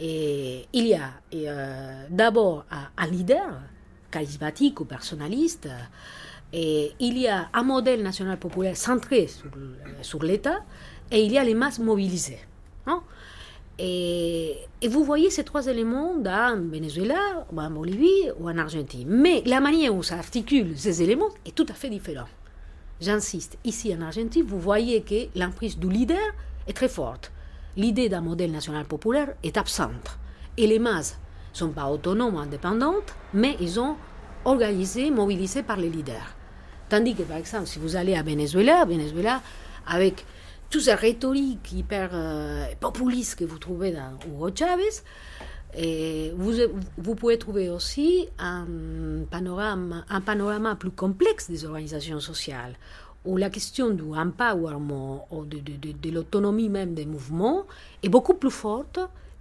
Il 0.00 0.64
y 0.72 0.94
a 0.94 1.10
euh, 1.34 2.04
d'abord 2.10 2.64
un, 2.70 2.88
un 2.96 3.06
leader, 3.08 3.60
charismatique 4.10 4.80
ou 4.80 4.84
personnaliste. 4.84 5.68
Et 6.56 6.92
il 7.00 7.18
y 7.18 7.26
a 7.26 7.48
un 7.52 7.64
modèle 7.64 8.00
national 8.00 8.38
populaire 8.38 8.76
centré 8.76 9.26
sur, 9.26 9.50
sur 10.02 10.22
l'État 10.22 10.60
et 11.10 11.24
il 11.24 11.32
y 11.32 11.36
a 11.36 11.42
les 11.42 11.54
masses 11.54 11.80
mobilisées. 11.80 12.38
Non 12.86 13.02
Et, 13.76 14.58
vous 14.88 15.02
voyez 15.02 15.30
ces 15.30 15.42
trois 15.42 15.66
éléments 15.66 16.14
dans 16.14 16.70
Venezuela, 16.70 17.44
ou 17.50 17.60
en 17.60 17.70
Bolivie 17.70 18.30
ou 18.38 18.48
en 18.48 18.56
Argentine. 18.56 19.08
Mais 19.08 19.42
la 19.46 19.58
manière 19.58 19.92
où 19.92 20.04
ça 20.04 20.14
articule 20.16 20.78
ces 20.78 21.02
éléments 21.02 21.30
est 21.44 21.56
tout 21.56 21.66
à 21.68 21.74
fait 21.74 21.90
différente. 21.90 22.28
J'insiste, 23.00 23.58
ici 23.64 23.92
en 23.92 24.02
Argentine, 24.02 24.44
vous 24.46 24.60
voyez 24.60 25.02
que 25.02 25.36
l'emprise 25.36 25.76
du 25.76 25.88
leader 25.88 26.34
est 26.68 26.72
très 26.72 26.88
forte. 26.88 27.32
L'idée 27.76 28.08
d'un 28.08 28.20
modèle 28.20 28.52
national 28.52 28.84
populaire 28.84 29.34
est 29.42 29.56
absente. 29.56 30.18
Et 30.56 30.68
les 30.68 30.78
masses 30.78 31.18
ne 31.52 31.58
sont 31.58 31.70
pas 31.70 31.90
autonomes, 31.90 32.36
indépendantes, 32.36 33.12
mais 33.32 33.56
ils 33.60 33.70
sont 33.70 33.96
organisées, 34.44 35.10
mobilisées 35.10 35.64
par 35.64 35.78
les 35.78 35.90
leaders. 35.90 36.36
Tandis 36.94 37.16
que, 37.16 37.24
par 37.24 37.38
exemple, 37.38 37.66
si 37.66 37.80
vous 37.80 37.96
allez 37.96 38.14
à 38.14 38.22
Venezuela, 38.22 38.84
Venezuela, 38.84 39.42
avec 39.84 40.24
toute 40.70 40.82
cette 40.82 41.00
rhétorique 41.00 41.72
hyper 41.72 42.10
euh, 42.12 42.66
populiste 42.78 43.34
que 43.34 43.44
vous 43.44 43.58
trouvez 43.58 43.90
dans 43.90 44.12
Hugo 44.24 44.50
Chavez, 44.54 45.02
vous, 46.36 47.14
pouvez 47.16 47.36
trouver 47.36 47.68
aussi 47.68 48.28
un 48.38 48.64
panorama, 49.28 50.04
un 50.08 50.20
panorama 50.20 50.76
plus 50.76 50.92
complexe 50.92 51.50
des 51.50 51.64
organisations 51.64 52.20
sociales, 52.20 52.76
où 53.24 53.38
la 53.38 53.50
question 53.50 53.90
du 53.90 54.04
empowerment 54.14 55.26
ou 55.32 55.46
de, 55.46 55.58
de 55.58 56.10
l'autonomie 56.12 56.68
même 56.68 56.94
des 56.94 57.06
mouvements 57.06 57.64
est 58.04 58.08
beaucoup 58.08 58.34
plus 58.34 58.52
forte 58.52 59.00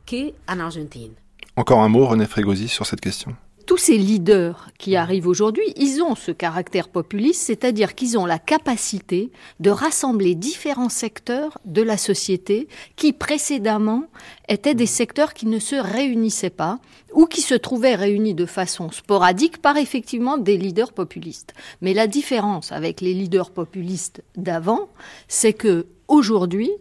qu'en 0.10 0.60
Argentine. 0.60 1.14
Encore 1.56 1.84
un 1.84 1.90
mot, 1.90 2.08
René 2.08 2.26
Frégosi, 2.26 2.68
sur 2.68 2.88
cette 2.88 3.02
question 3.02 3.36
tous 3.66 3.78
ces 3.78 3.98
leaders 3.98 4.70
qui 4.78 4.96
arrivent 4.96 5.28
aujourd'hui, 5.28 5.74
ils 5.76 6.02
ont 6.02 6.16
ce 6.16 6.32
caractère 6.32 6.90
populiste, 6.90 7.42
c'est-à-dire 7.42 7.96
qu'ils 7.96 8.18
ont 8.18 8.26
la 8.26 8.40
capacité 8.40 9.32
de 9.60 9.70
rassembler 9.70 10.36
différents 10.36 10.90
secteurs 10.90 11.58
de 11.66 11.82
la 11.82 11.98
société 11.98 12.68
qui 12.96 13.14
précédemment 13.14 14.06
étaient 14.50 14.76
des 14.76 14.86
secteurs 14.86 15.34
qui 15.34 15.46
ne 15.46 15.60
se 15.60 15.76
réunissaient 15.76 16.50
pas 16.50 16.80
ou 17.14 17.26
qui 17.26 17.42
se 17.42 17.56
trouvaient 17.56 17.96
réunis 17.96 18.34
de 18.34 18.46
façon 18.46 18.92
sporadique 18.92 19.62
par 19.62 19.78
effectivement 19.78 20.38
des 20.38 20.58
leaders 20.58 20.94
populistes. 20.94 21.54
Mais 21.82 21.94
la 21.94 22.08
différence 22.08 22.72
avec 22.72 23.02
les 23.02 23.14
leaders 23.14 23.52
populistes 23.52 24.24
d'avant, 24.36 24.90
c'est 25.28 25.54
que 25.54 25.88
aujourd'hui, 26.08 26.72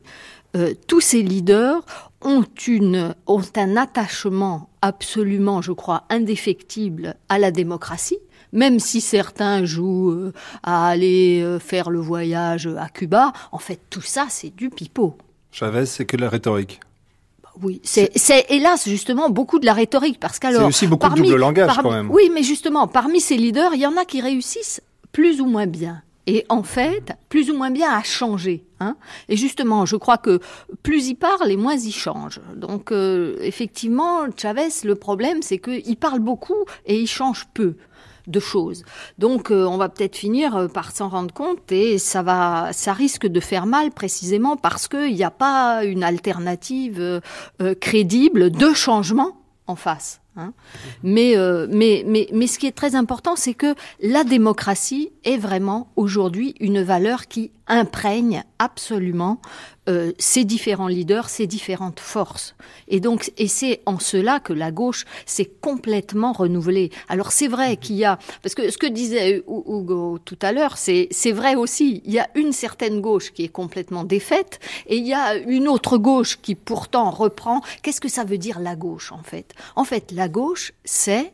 euh, 0.54 0.74
tous 0.86 1.00
ces 1.00 1.22
leaders 1.22 1.84
ont, 2.20 2.44
une, 2.66 3.14
ont 3.26 3.42
un 3.56 3.76
attachement 3.76 4.68
absolument, 4.82 5.62
je 5.62 5.72
crois, 5.72 6.04
indéfectible 6.10 7.16
à 7.28 7.38
la 7.38 7.50
démocratie, 7.50 8.18
même 8.52 8.78
si 8.78 9.00
certains 9.00 9.64
jouent 9.64 10.10
euh, 10.10 10.32
à 10.62 10.88
aller 10.88 11.40
euh, 11.42 11.58
faire 11.58 11.90
le 11.90 12.00
voyage 12.00 12.66
à 12.66 12.88
Cuba, 12.88 13.32
en 13.50 13.58
fait, 13.58 13.80
tout 13.88 14.02
ça, 14.02 14.26
c'est 14.28 14.54
du 14.54 14.68
pipeau. 14.68 15.16
Chavez, 15.50 15.86
c'est 15.86 16.04
que 16.04 16.16
la 16.16 16.28
rhétorique. 16.28 16.80
Bah 17.42 17.50
oui, 17.62 17.80
c'est 17.84 18.10
hélas 18.48 18.88
justement 18.88 19.30
beaucoup 19.30 19.58
de 19.58 19.66
la 19.66 19.74
rhétorique 19.74 20.18
parce 20.18 20.38
qu'alors 20.38 20.62
c'est 20.62 20.68
aussi 20.68 20.86
beaucoup 20.86 21.08
de 21.08 21.16
double 21.16 21.36
langage 21.36 21.76
quand 21.82 21.90
même. 21.90 22.10
Oui, 22.10 22.30
mais 22.32 22.42
justement 22.42 22.88
parmi 22.88 23.20
ces 23.20 23.36
leaders, 23.36 23.74
il 23.74 23.80
y 23.80 23.86
en 23.86 23.96
a 23.96 24.04
qui 24.06 24.22
réussissent 24.22 24.80
plus 25.12 25.42
ou 25.42 25.46
moins 25.46 25.66
bien 25.66 26.02
et 26.26 26.44
en 26.48 26.62
fait, 26.62 27.12
plus 27.28 27.50
ou 27.50 27.56
moins 27.56 27.70
bien 27.70 27.92
à 27.92 28.02
changer. 28.02 28.64
Hein. 28.80 28.96
Et 29.28 29.36
justement, 29.36 29.86
je 29.86 29.96
crois 29.96 30.18
que 30.18 30.40
plus 30.82 31.08
il 31.08 31.16
parle 31.16 31.50
et 31.50 31.56
moins 31.56 31.76
il 31.76 31.92
change. 31.92 32.40
Donc, 32.54 32.92
euh, 32.92 33.36
effectivement, 33.40 34.26
Chavez, 34.36 34.68
le 34.84 34.94
problème, 34.94 35.42
c'est 35.42 35.58
qu'il 35.58 35.96
parle 35.96 36.20
beaucoup 36.20 36.64
et 36.86 36.98
il 37.00 37.08
change 37.08 37.46
peu 37.54 37.76
de 38.28 38.38
choses. 38.38 38.84
Donc, 39.18 39.50
euh, 39.50 39.64
on 39.64 39.78
va 39.78 39.88
peut-être 39.88 40.16
finir 40.16 40.56
euh, 40.56 40.68
par 40.68 40.92
s'en 40.92 41.08
rendre 41.08 41.34
compte 41.34 41.72
et 41.72 41.98
ça 41.98 42.22
va, 42.22 42.72
ça 42.72 42.92
risque 42.92 43.26
de 43.26 43.40
faire 43.40 43.66
mal 43.66 43.90
précisément 43.90 44.56
parce 44.56 44.86
qu'il 44.86 45.14
n'y 45.14 45.24
a 45.24 45.30
pas 45.32 45.84
une 45.84 46.04
alternative 46.04 47.20
crédible 47.80 48.50
de 48.50 48.72
changement 48.72 49.42
en 49.66 49.74
face. 49.74 50.21
Hein. 50.36 50.54
Mais, 51.02 51.36
euh, 51.36 51.66
mais, 51.70 52.04
mais, 52.06 52.28
mais 52.32 52.46
ce 52.46 52.58
qui 52.58 52.66
est 52.66 52.76
très 52.76 52.94
important, 52.94 53.36
c'est 53.36 53.52
que 53.52 53.74
la 54.00 54.24
démocratie 54.24 55.12
est 55.24 55.36
vraiment 55.36 55.92
aujourd'hui 55.96 56.54
une 56.58 56.82
valeur 56.82 57.28
qui 57.28 57.50
imprègne 57.66 58.42
absolument 58.58 59.40
euh, 59.88 60.12
ces 60.18 60.44
différents 60.44 60.86
leaders, 60.86 61.28
ces 61.28 61.48
différentes 61.48 61.98
forces. 61.98 62.54
Et 62.86 63.00
donc, 63.00 63.32
et 63.36 63.48
c'est 63.48 63.80
en 63.84 63.98
cela 63.98 64.38
que 64.38 64.52
la 64.52 64.70
gauche 64.70 65.04
s'est 65.26 65.50
complètement 65.60 66.32
renouvelée. 66.32 66.90
Alors 67.08 67.32
c'est 67.32 67.48
vrai 67.48 67.76
qu'il 67.76 67.96
y 67.96 68.04
a, 68.04 68.18
parce 68.42 68.54
que 68.54 68.70
ce 68.70 68.78
que 68.78 68.86
disait 68.86 69.42
Hugo 69.48 70.18
tout 70.24 70.38
à 70.40 70.52
l'heure, 70.52 70.78
c'est 70.78 71.08
c'est 71.10 71.32
vrai 71.32 71.56
aussi. 71.56 72.00
Il 72.04 72.12
y 72.12 72.20
a 72.20 72.28
une 72.36 72.52
certaine 72.52 73.00
gauche 73.00 73.32
qui 73.32 73.42
est 73.42 73.48
complètement 73.48 74.04
défaite, 74.04 74.60
et 74.86 74.96
il 74.96 75.06
y 75.06 75.14
a 75.14 75.34
une 75.34 75.66
autre 75.66 75.98
gauche 75.98 76.38
qui 76.40 76.54
pourtant 76.54 77.10
reprend. 77.10 77.60
Qu'est-ce 77.82 78.00
que 78.00 78.08
ça 78.08 78.22
veut 78.22 78.38
dire 78.38 78.60
la 78.60 78.76
gauche 78.76 79.10
en 79.10 79.22
fait? 79.22 79.52
En 79.74 79.84
fait, 79.84 80.12
la 80.12 80.28
gauche, 80.28 80.72
c'est 80.84 81.32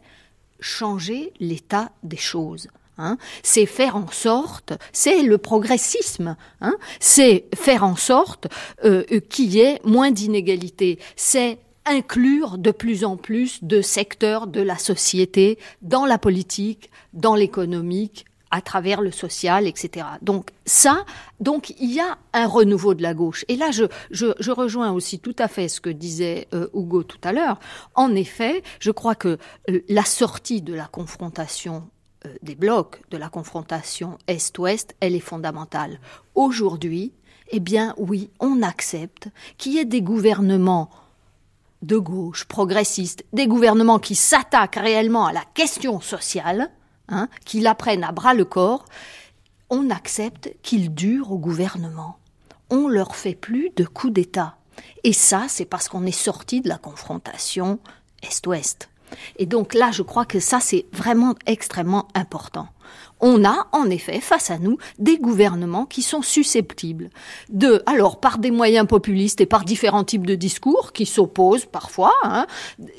changer 0.61 1.32
l'état 1.38 1.92
des 2.03 2.16
choses. 2.16 2.68
Hein, 3.01 3.16
c'est 3.44 3.66
faire 3.66 3.94
en 3.94 4.09
sorte, 4.11 4.72
c'est 4.92 5.22
le 5.22 5.38
progressisme, 5.38 6.36
hein, 6.61 6.74
c'est 6.99 7.44
faire 7.55 7.84
en 7.84 7.94
sorte 7.94 8.49
euh, 8.84 9.05
qu'il 9.30 9.55
y 9.55 9.61
ait 9.61 9.80
moins 9.84 10.11
d'inégalités, 10.11 10.99
c'est 11.14 11.59
inclure 11.86 12.59
de 12.59 12.72
plus 12.72 13.05
en 13.05 13.16
plus 13.16 13.62
de 13.62 13.82
secteurs 13.82 14.49
de 14.49 14.61
la 14.61 14.78
société 14.78 15.59
dans 15.80 16.07
la 16.07 16.18
politique, 16.18 16.90
dans 17.12 17.36
l'économique, 17.36 18.24
à 18.51 18.61
travers 18.61 19.01
le 19.01 19.11
social, 19.11 19.66
etc. 19.66 20.07
Donc 20.22 20.51
ça, 20.64 21.05
donc 21.40 21.70
il 21.78 21.92
y 21.92 22.01
a 22.01 22.18
un 22.32 22.46
renouveau 22.46 22.94
de 22.94 23.03
la 23.03 23.14
gauche. 23.14 23.44
Et 23.49 23.57
là, 23.57 23.70
je, 23.70 23.84
je, 24.11 24.51
rejoins 24.51 24.90
aussi 24.90 25.18
tout 25.18 25.36
à 25.38 25.49
fait 25.49 25.68
ce 25.68 25.80
que 25.80 25.90
disait 25.90 26.49
euh, 26.55 26.68
Hugo 26.74 27.03
tout 27.03 27.18
à 27.22 27.32
l'heure. 27.32 27.59
En 27.94 28.14
effet, 28.14 28.62
je 28.80 28.90
crois 28.90 29.14
que 29.14 29.38
euh, 29.70 29.80
la 29.88 30.05
sortie 30.05 30.62
de 30.62 30.74
la 30.74 30.86
confrontation 30.86 31.76
euh, 31.76 31.97
des 32.42 32.54
blocs, 32.54 33.02
de 33.10 33.16
la 33.16 33.28
confrontation 33.28 34.18
Est-Ouest, 34.26 34.94
elle 35.00 35.14
est 35.14 35.20
fondamentale. 35.20 36.00
Aujourd'hui, 36.34 37.12
eh 37.50 37.60
bien 37.60 37.94
oui, 37.96 38.30
on 38.40 38.62
accepte 38.62 39.28
qu'il 39.56 39.72
y 39.72 39.78
ait 39.78 39.84
des 39.84 40.02
gouvernements 40.02 40.90
de 41.82 41.96
gauche, 41.96 42.44
progressistes, 42.44 43.24
des 43.32 43.46
gouvernements 43.46 43.98
qui 43.98 44.14
s'attaquent 44.14 44.76
réellement 44.76 45.26
à 45.26 45.32
la 45.32 45.44
question 45.54 46.00
sociale, 46.00 46.70
hein, 47.08 47.28
qui 47.44 47.60
la 47.60 47.74
prennent 47.74 48.04
à 48.04 48.12
bras 48.12 48.34
le 48.34 48.44
corps, 48.44 48.84
on 49.70 49.90
accepte 49.90 50.50
qu'ils 50.62 50.94
durent 50.94 51.32
au 51.32 51.38
gouvernement. 51.38 52.18
On 52.70 52.88
leur 52.88 53.16
fait 53.16 53.34
plus 53.34 53.70
de 53.76 53.84
coups 53.84 54.12
d'État. 54.12 54.56
Et 55.04 55.12
ça, 55.12 55.46
c'est 55.48 55.64
parce 55.64 55.88
qu'on 55.88 56.06
est 56.06 56.12
sorti 56.12 56.60
de 56.60 56.68
la 56.68 56.78
confrontation 56.78 57.78
Est-Ouest. 58.22 58.88
Et 59.36 59.46
donc 59.46 59.74
là, 59.74 59.90
je 59.90 60.02
crois 60.02 60.24
que 60.24 60.40
ça, 60.40 60.61
c'est 60.61 60.86
vraiment 60.92 61.34
extrêmement 61.46 62.09
important 62.14 62.68
on 63.20 63.44
a 63.44 63.66
en 63.72 63.90
effet 63.90 64.20
face 64.20 64.50
à 64.50 64.58
nous 64.58 64.78
des 64.98 65.18
gouvernements 65.18 65.86
qui 65.86 66.02
sont 66.02 66.22
susceptibles 66.22 67.10
de, 67.48 67.82
alors 67.86 68.20
par 68.20 68.38
des 68.38 68.50
moyens 68.50 68.86
populistes 68.86 69.40
et 69.40 69.46
par 69.46 69.64
différents 69.64 70.04
types 70.04 70.26
de 70.26 70.34
discours 70.34 70.92
qui 70.92 71.06
s'opposent 71.06 71.66
parfois, 71.66 72.12
hein, 72.22 72.46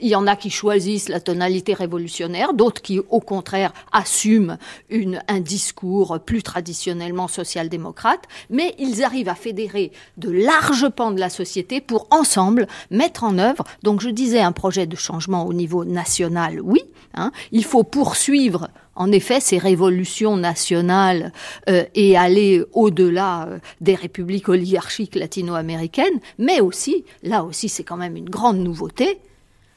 il 0.02 0.08
y 0.08 0.16
en 0.16 0.28
a 0.28 0.36
qui 0.36 0.50
choisissent 0.50 1.10
la 1.10 1.20
tonalité 1.20 1.74
révolutionnaire, 1.74 2.54
d'autres 2.54 2.82
qui 2.82 3.00
au 3.00 3.20
contraire 3.20 3.74
assument 3.92 4.58
une, 4.90 5.24
un 5.28 5.40
discours 5.40 6.20
plus 6.26 6.44
traditionnellement 6.44 7.28
social-démocrate, 7.28 8.24
mais 8.50 8.76
ils 8.80 9.04
arrivent 9.04 9.30
à 9.30 9.36
fédérer 9.36 9.92
de 10.18 10.30
larges 10.30 10.90
pans 10.90 11.12
de 11.12 11.20
la 11.20 11.30
société 11.30 11.82
pour 11.82 12.08
ensemble 12.12 12.68
mettre 12.92 13.24
en 13.24 13.38
œuvre, 13.38 13.64
donc 13.84 14.02
je 14.02 14.10
disais 14.10 14.42
un 14.42 14.52
projet 14.52 14.88
de 14.88 14.96
changement 14.96 15.46
au 15.46 15.54
niveau 15.54 15.86
national, 15.86 16.60
oui, 16.62 16.82
hein, 17.14 17.32
il 17.52 17.64
faut 17.64 17.84
poursuivre 17.84 18.70
en 18.96 19.12
effet 19.12 19.40
ces 19.40 19.58
révolutions 19.58 20.38
nationales 20.38 21.32
euh, 21.70 21.86
et 21.96 22.18
aller 22.18 22.64
au-delà 22.74 23.48
euh, 23.48 23.60
des 23.82 23.96
républiques 23.96 24.50
oligarchiques 24.50 25.16
latino-américaines, 25.16 26.20
mais 26.38 26.60
aussi, 26.60 27.06
là 27.24 27.44
aussi 27.44 27.70
c'est 27.70 27.84
quand 27.84 27.98
même 27.98 28.16
une 28.16 28.30
grande 28.30 28.58
nouveauté, 28.58 29.20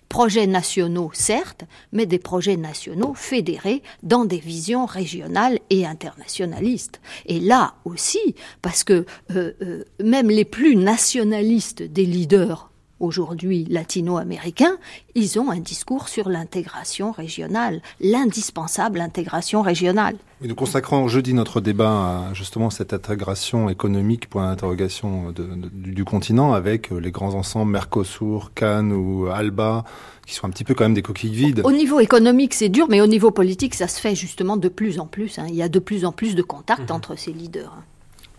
projets 0.08 0.46
nationaux 0.46 1.10
certes, 1.14 1.64
mais 1.92 2.04
des 2.04 2.18
projets 2.18 2.58
nationaux 2.58 3.14
fédérés 3.14 3.82
dans 4.02 4.26
des 4.26 4.40
visions 4.40 4.84
régionales 4.84 5.58
et 5.70 5.86
internationalistes. 5.86 7.00
Et 7.24 7.40
là 7.40 7.76
aussi, 7.86 8.34
parce 8.60 8.84
que 8.84 9.06
euh, 9.34 9.84
même 10.04 10.28
les 10.28 10.44
plus 10.44 10.76
nationalistes 10.76 11.82
des 11.82 12.04
leaders 12.04 12.71
aujourd'hui 13.02 13.66
latino-américains, 13.68 14.76
ils 15.14 15.38
ont 15.38 15.50
un 15.50 15.58
discours 15.58 16.08
sur 16.08 16.28
l'intégration 16.28 17.12
régionale, 17.12 17.82
l'indispensable 18.00 19.00
intégration 19.00 19.62
régionale. 19.62 20.16
Et 20.42 20.48
nous 20.48 20.54
consacrons 20.54 21.06
jeudi 21.08 21.34
notre 21.34 21.60
débat 21.60 22.28
à 22.30 22.34
justement 22.34 22.70
cette 22.70 22.92
intégration 22.92 23.68
économique, 23.68 24.28
pour 24.28 24.40
l'interrogation 24.40 25.32
du, 25.72 26.04
continent, 26.04 26.52
avec 26.52 26.90
les 26.90 27.10
grands 27.10 27.34
ensembles 27.34 27.70
Mercosur, 27.70 28.52
Cannes 28.54 28.92
ou 28.92 29.26
Alba, 29.26 29.84
qui 30.26 30.34
sont 30.34 30.46
un 30.46 30.50
petit 30.50 30.64
peu 30.64 30.74
quand 30.74 30.84
même 30.84 30.94
des 30.94 31.02
coquilles 31.02 31.34
vides. 31.34 31.62
Au 31.64 31.72
niveau 31.72 32.00
économique, 32.00 32.54
c'est 32.54 32.68
dur, 32.68 32.86
mais 32.88 33.00
au 33.00 33.06
niveau 33.06 33.30
politique, 33.30 33.74
ça 33.74 33.88
se 33.88 34.00
fait 34.00 34.14
justement 34.14 34.56
de 34.56 34.68
plus 34.68 34.98
en 34.98 35.06
plus. 35.06 35.38
Hein. 35.38 35.46
Il 35.48 35.54
y 35.54 35.62
a 35.62 35.68
de 35.68 35.78
plus 35.78 36.04
en 36.04 36.12
plus 36.12 36.34
de 36.34 36.42
contacts 36.42 36.90
mmh. 36.90 36.94
entre 36.94 37.16
ces 37.16 37.32
leaders. 37.32 37.76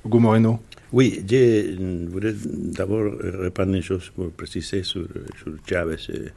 Hugo 0.05 0.19
Moreno 0.19 0.59
Oui, 0.91 1.23
je 1.27 2.07
voudrais 2.07 2.33
d'abord 2.45 3.13
répondre 3.21 3.73
une 3.73 3.81
chose 3.81 4.11
pour 4.15 4.31
préciser 4.31 4.83
sur, 4.83 5.07
sur 5.37 5.53
Chavez, 5.67 5.95
et 6.09 6.31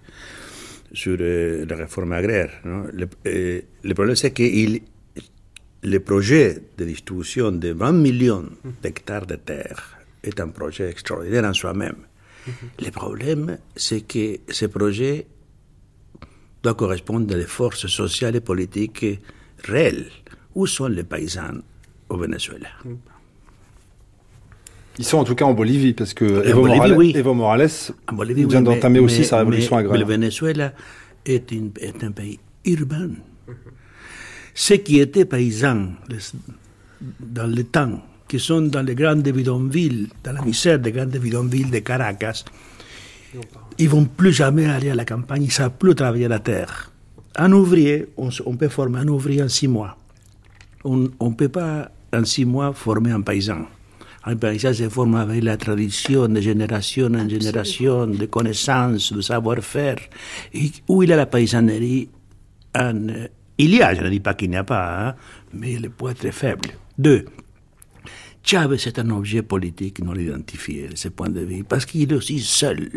sur 0.95 1.17
la 1.19 1.77
réforme 1.77 2.13
agraire. 2.13 2.51
Le, 2.65 3.09
le, 3.25 3.95
problème, 3.95 4.17
c'est 4.17 4.31
que 4.31 4.43
il, 4.43 4.81
le 5.83 5.99
projet 6.01 6.63
de 6.79 6.85
distribution 6.85 7.53
de 7.53 7.73
20 7.73 7.93
millions 7.93 8.49
d'hectares 8.83 9.27
de 9.27 9.37
terre 9.37 9.99
est 10.23 10.41
un 10.41 10.49
projet 10.49 10.89
extraordinaire 10.91 11.45
en 11.45 11.53
soi-même. 11.55 11.97
Le 12.81 12.91
problème, 12.91 13.59
c'est 13.75 14.03
que 14.03 14.39
ce 14.49 14.67
projet 14.67 15.27
doit 16.63 16.75
correspondre 16.75 17.35
à 17.35 17.39
des 17.39 17.47
forces 17.47 17.87
sociales 17.89 18.37
et 18.37 18.41
politiques 18.41 19.21
réelles. 19.65 20.11
Où 20.55 20.67
sont 20.67 20.87
les 20.87 21.05
paysans 21.05 21.61
au 22.09 22.17
Venezuela? 22.17 22.69
Ils 24.99 25.05
sont 25.05 25.19
en 25.19 25.25
tout 25.25 25.35
cas 25.35 25.45
en 25.45 25.53
Bolivie, 25.53 25.93
parce 25.93 26.15
que 26.15 26.25
Evo, 26.25 26.63
Bolivie, 26.63 26.79
Morales, 26.79 26.97
oui. 26.97 27.13
Evo 27.15 27.35
Morales 27.35 27.71
Bolivie, 28.13 28.45
vient 28.45 28.61
oui, 28.61 28.65
d'entamer 28.65 28.99
aussi 28.99 29.25
sa 29.25 29.39
révolution 29.39 29.77
mais, 29.77 29.81
agraire. 29.81 29.93
Mais 29.93 29.99
le 29.99 30.05
Venezuela 30.07 30.73
est, 31.25 31.53
une, 31.53 31.71
est 31.81 32.03
un 32.03 32.13
pays 32.13 32.39
urbain. 32.65 33.11
Ceux 34.55 34.79
qui 34.79 35.01
étaient 35.01 35.27
paysans 35.27 35.89
dans 37.21 37.47
le 37.47 37.63
temps, 37.65 38.01
qui 38.27 38.41
sont 38.41 38.63
dans 38.63 38.83
les 38.83 38.95
grandes 38.95 39.23
bidonvilles, 39.23 40.09
dans 40.25 40.33
la 40.33 40.43
misère 40.43 40.79
des 40.79 40.93
grandes 40.93 41.11
bidonvilles 41.11 41.71
de 41.71 41.79
Caracas, 41.81 42.45
ils 43.79 43.89
vont 43.89 44.07
plus 44.07 44.33
jamais 44.33 44.65
aller 44.65 44.91
à 44.91 44.95
la 44.95 45.05
campagne, 45.05 45.43
ils 45.43 45.49
ne 45.49 45.53
savent 45.53 45.77
plus 45.79 45.95
travailler 45.95 46.27
la 46.27 46.39
terre. 46.39 46.91
Un 47.37 47.53
ouvrier, 47.53 48.07
on, 48.17 48.31
on, 48.47 48.57
peut 48.57 48.69
former 48.69 49.01
un 49.01 49.09
ouvrier 49.09 49.43
en 49.43 49.49
six 49.49 49.69
mois. 49.69 49.99
On 50.85 50.97
ne 50.97 51.35
peut 51.35 51.51
pas 51.51 51.91
en 52.15 52.25
six 52.25 52.47
mois 52.47 52.73
former 52.73 53.11
un 53.11 53.21
paysan. 53.21 53.67
Un 54.29 54.35
paysan 54.37 54.75
se 54.75 54.89
forme 54.89 55.15
avec 55.15 55.45
la 55.45 55.57
tradition 55.57 56.27
de 56.27 56.41
génération 56.41 57.07
en 57.15 57.29
génération, 57.29 58.09
de 58.09 58.27
connaissances, 58.27 59.13
de 59.13 59.21
savoir-faire. 59.21 59.99
Où 60.89 61.05
il 61.05 61.13
a 61.13 61.17
la 61.17 61.27
paysannerie 61.27 62.09
en, 62.77 63.07
Il 63.59 63.75
y 63.75 63.83
a, 63.83 63.95
je 63.95 64.03
ne 64.03 64.11
dis 64.11 64.21
pas 64.21 64.35
qu'il 64.35 64.51
n'y 64.51 64.57
a 64.57 64.65
pas, 64.65 65.09
hein, 65.09 65.15
mais 65.55 65.79
le 65.79 65.91
poids 65.91 66.11
est 66.11 66.15
très 66.15 66.33
faible. 66.33 66.71
Deux, 66.99 67.25
Chavez 68.43 68.77
est 68.87 68.99
un 68.99 69.11
objet 69.11 69.43
politique 69.43 70.05
non 70.05 70.15
identifié 70.15 70.89
de 70.89 70.97
ce 70.97 71.09
point 71.09 71.31
de 71.31 71.41
vue, 71.41 71.65
parce 71.65 71.87
qu'il 71.87 72.03
est 72.03 72.15
aussi 72.15 72.41
seul. 72.41 72.91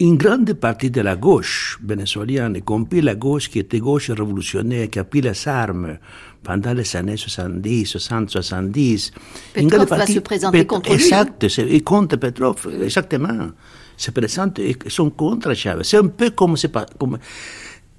Une 0.00 0.16
grande 0.16 0.52
partie 0.54 0.90
de 0.90 1.00
la 1.00 1.16
gauche 1.16 1.78
vénézuélienne, 1.82 2.56
y 2.56 2.62
compris 2.62 3.00
la 3.00 3.14
gauche 3.14 3.48
qui 3.48 3.60
était 3.60 3.78
gauche 3.78 4.10
révolutionnaire, 4.10 4.90
qui 4.90 4.98
a 4.98 5.04
pris 5.04 5.20
les 5.20 5.48
armes 5.48 5.98
pendant 6.42 6.74
les 6.74 6.96
années 6.96 7.16
70, 7.16 7.86
60, 7.86 8.30
70. 8.30 9.12
Petrov 9.54 9.88
va 9.88 10.06
se 10.06 10.18
présenter 10.18 10.66
contre 10.66 10.90
lui. 10.90 10.96
Exact, 10.96 11.82
contre 11.84 12.16
Petrov, 12.16 12.68
exactement. 12.82 13.50
Se 13.96 14.10
présente 14.10 14.58
et 14.58 14.76
sont 14.88 15.10
contre 15.10 15.54
Chavez. 15.54 15.84
C'est 15.84 15.98
un 15.98 16.08
peu 16.08 16.30
comme, 16.30 16.56
pas, 16.72 16.86
comme 16.98 17.18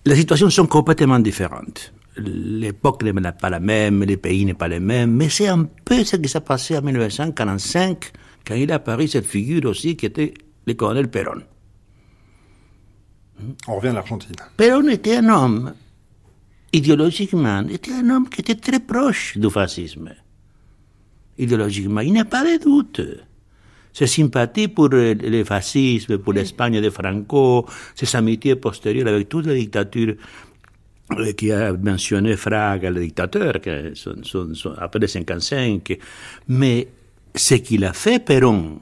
les 0.05 0.15
situations 0.15 0.49
sont 0.49 0.67
complètement 0.67 1.19
différentes. 1.19 1.93
L'époque 2.17 3.03
n'est 3.03 3.13
pas 3.31 3.49
la 3.49 3.59
même, 3.59 4.03
les 4.03 4.17
pays 4.17 4.45
n'est 4.45 4.53
pas 4.53 4.67
les 4.67 4.79
mêmes, 4.79 5.13
mais 5.15 5.29
c'est 5.29 5.47
un 5.47 5.67
peu 5.85 6.03
ce 6.03 6.17
qui 6.17 6.29
s'est 6.29 6.41
passé 6.41 6.77
en 6.77 6.81
1945, 6.81 8.11
quand 8.45 8.55
il 8.55 8.71
a 8.71 8.75
apparu 8.75 9.07
cette 9.07 9.25
figure 9.25 9.65
aussi 9.69 9.95
qui 9.95 10.05
était 10.05 10.33
le 10.65 10.73
colonel 10.73 11.09
Perón. 11.09 11.41
On 13.67 13.75
revient 13.77 13.89
à 13.89 13.93
l'Argentine. 13.93 14.35
Perón 14.57 14.89
était 14.89 15.17
un 15.17 15.29
homme, 15.29 15.73
idéologiquement, 16.73 17.61
était 17.69 17.93
un 17.93 18.09
homme 18.09 18.27
qui 18.29 18.41
était 18.41 18.55
très 18.55 18.79
proche 18.79 19.37
du 19.37 19.49
fascisme. 19.49 20.09
Idéologiquement, 21.37 22.01
il 22.01 22.13
n'y 22.13 22.19
a 22.19 22.25
pas 22.25 22.43
de 22.43 22.61
doute 22.61 23.01
ses 23.93 24.07
sympathies 24.07 24.67
pour 24.67 24.89
le 24.89 25.43
fascisme, 25.43 26.17
pour 26.17 26.33
l'Espagne 26.33 26.81
de 26.81 26.89
Franco, 26.89 27.67
ses 27.93 28.15
amitiés 28.15 28.55
postérieures 28.55 29.07
avec 29.07 29.29
toutes 29.29 29.45
les 29.45 29.59
dictatures 29.59 30.15
qui 31.37 31.51
a 31.51 31.73
mentionné 31.73 32.35
Fraga, 32.35 32.89
le 32.89 33.01
dictateur, 33.01 33.61
qui 33.61 33.69
sont, 33.93 34.23
sont, 34.23 34.55
sont 34.55 34.73
après 34.77 35.07
55. 35.07 35.97
Mais 36.47 36.87
ce 37.35 37.55
qu'il 37.55 37.85
a 37.85 37.93
fait 37.93 38.23
Perón, 38.23 38.81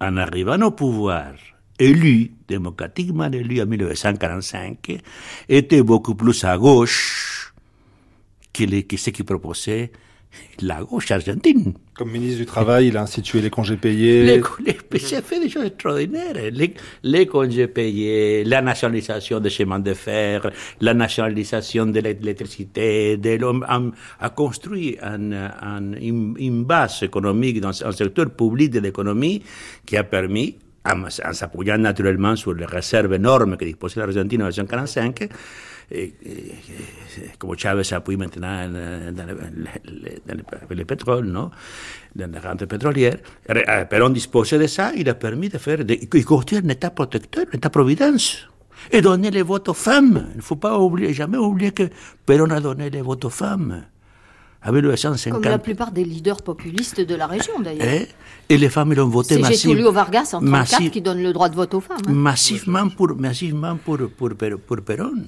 en 0.00 0.16
arrivant 0.16 0.60
au 0.62 0.70
pouvoir, 0.70 1.34
élu, 1.78 2.32
démocratiquement 2.48 3.30
élu 3.30 3.60
en 3.60 3.66
1945, 3.66 4.98
était 5.48 5.82
beaucoup 5.82 6.14
plus 6.14 6.44
à 6.44 6.56
gauche 6.56 7.52
que, 8.52 8.64
les, 8.64 8.84
que 8.84 8.96
ce 8.96 9.10
qu'il 9.10 9.24
proposait 9.24 9.90
la 10.60 10.82
gauche 10.82 11.10
argentine. 11.10 11.74
Comme 11.94 12.10
ministre 12.10 12.38
du 12.38 12.46
Travail, 12.46 12.88
il 12.88 12.96
a 12.96 13.02
institué 13.02 13.40
les 13.40 13.50
congés 13.50 13.76
payés. 13.76 14.24
Les, 14.24 14.42
il 14.66 15.14
a 15.14 15.22
fait 15.22 15.40
des 15.40 15.48
choses 15.48 15.66
extraordinaires. 15.66 16.34
Les, 16.52 16.74
les, 17.02 17.26
congés 17.26 17.68
payés, 17.68 18.44
la 18.44 18.62
nationalisation 18.62 19.40
des 19.40 19.50
chemins 19.50 19.78
de 19.78 19.94
fer, 19.94 20.50
la 20.80 20.94
nationalisation 20.94 21.86
de 21.86 22.00
l'électricité, 22.00 23.16
de 23.16 23.30
l'homme 23.36 23.64
a, 23.68 23.80
a, 24.20 24.30
construit 24.30 24.96
un, 25.02 25.32
un, 25.32 25.92
une, 25.94 26.34
une, 26.38 26.64
base 26.64 27.02
économique 27.02 27.60
dans 27.60 27.84
un 27.84 27.92
secteur 27.92 28.30
public 28.30 28.70
de 28.70 28.80
l'économie 28.80 29.42
qui 29.86 29.96
a 29.96 30.04
permis 30.04 30.56
en, 30.84 31.04
en 31.04 31.32
s'appuyant 31.32 31.78
naturellement 31.78 32.36
sur 32.36 32.54
les 32.54 32.66
réserves 32.66 33.12
énormes 33.14 33.56
que 33.56 33.64
disposait 33.64 34.00
l'Argentine 34.00 34.42
en 34.42 34.46
1945, 34.46 35.28
et, 35.90 36.14
et, 36.24 36.54
comme 37.38 37.56
Chavez 37.58 37.92
appuie 37.92 38.16
maintenant 38.16 38.68
dans 38.68 38.72
le, 38.72 39.12
dans 39.12 39.26
le, 40.34 40.74
le 40.74 40.84
pétrole, 40.84 41.26
non? 41.26 41.50
Dans 42.16 42.30
les 42.30 42.38
rentes 42.38 42.64
pétrolières. 42.64 43.18
Perón 43.90 44.10
disposait 44.10 44.58
de 44.58 44.66
ça, 44.66 44.92
il 44.96 45.08
a 45.08 45.14
permis 45.14 45.48
de 45.48 45.58
faire, 45.58 45.78
de, 45.84 45.94
de 45.94 46.22
construire 46.24 46.62
un 46.64 46.68
État 46.70 46.90
protecteur, 46.90 47.44
un 47.52 47.56
État-providence. 47.56 48.48
Et 48.90 49.00
donner 49.00 49.30
les 49.30 49.42
votes 49.42 49.68
aux 49.68 49.74
femmes. 49.74 50.28
Il 50.32 50.38
ne 50.38 50.42
faut 50.42 50.56
pas 50.56 50.78
oublier, 50.78 51.14
jamais 51.14 51.38
oublier 51.38 51.72
que 51.72 51.84
Perón 52.26 52.50
a 52.50 52.60
donné 52.60 52.90
les 52.90 53.00
votes 53.02 53.24
aux 53.24 53.30
femmes. 53.30 53.84
À 54.64 54.72
1950. 54.72 55.42
Comme 55.42 55.50
la 55.50 55.58
plupart 55.58 55.92
des 55.92 56.04
leaders 56.04 56.40
populistes 56.40 57.00
de 57.02 57.14
la 57.14 57.26
région, 57.26 57.60
d'ailleurs. 57.60 57.86
Et, 57.86 58.08
et, 58.48 58.56
les 58.56 58.70
femmes, 58.70 58.92
ils 58.92 59.00
ont 59.00 59.08
voté 59.08 59.36
massivement. 59.36 59.56
C'est 59.56 59.68
Getulio 59.68 59.92
Vargas 59.92 60.30
en 60.32 60.40
1934 60.40 60.90
qui 60.90 61.02
donne 61.02 61.22
le 61.22 61.34
droit 61.34 61.50
de 61.50 61.54
vote 61.54 61.74
aux 61.74 61.80
femmes. 61.80 61.98
Hein. 62.08 62.12
Massivement, 62.12 62.88
pour, 62.88 63.14
massivement 63.14 63.76
pour, 63.76 63.98
pour, 64.16 64.30
pour, 64.30 64.48
pour 64.66 64.80
Perón. 64.80 65.26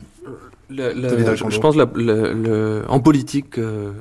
Le, 0.71 0.93
le, 0.95 1.37
je 1.37 1.61
pense 1.61 1.77
le, 1.77 2.83
en 2.89 2.99
politique, 2.99 3.59
euh, 3.59 3.93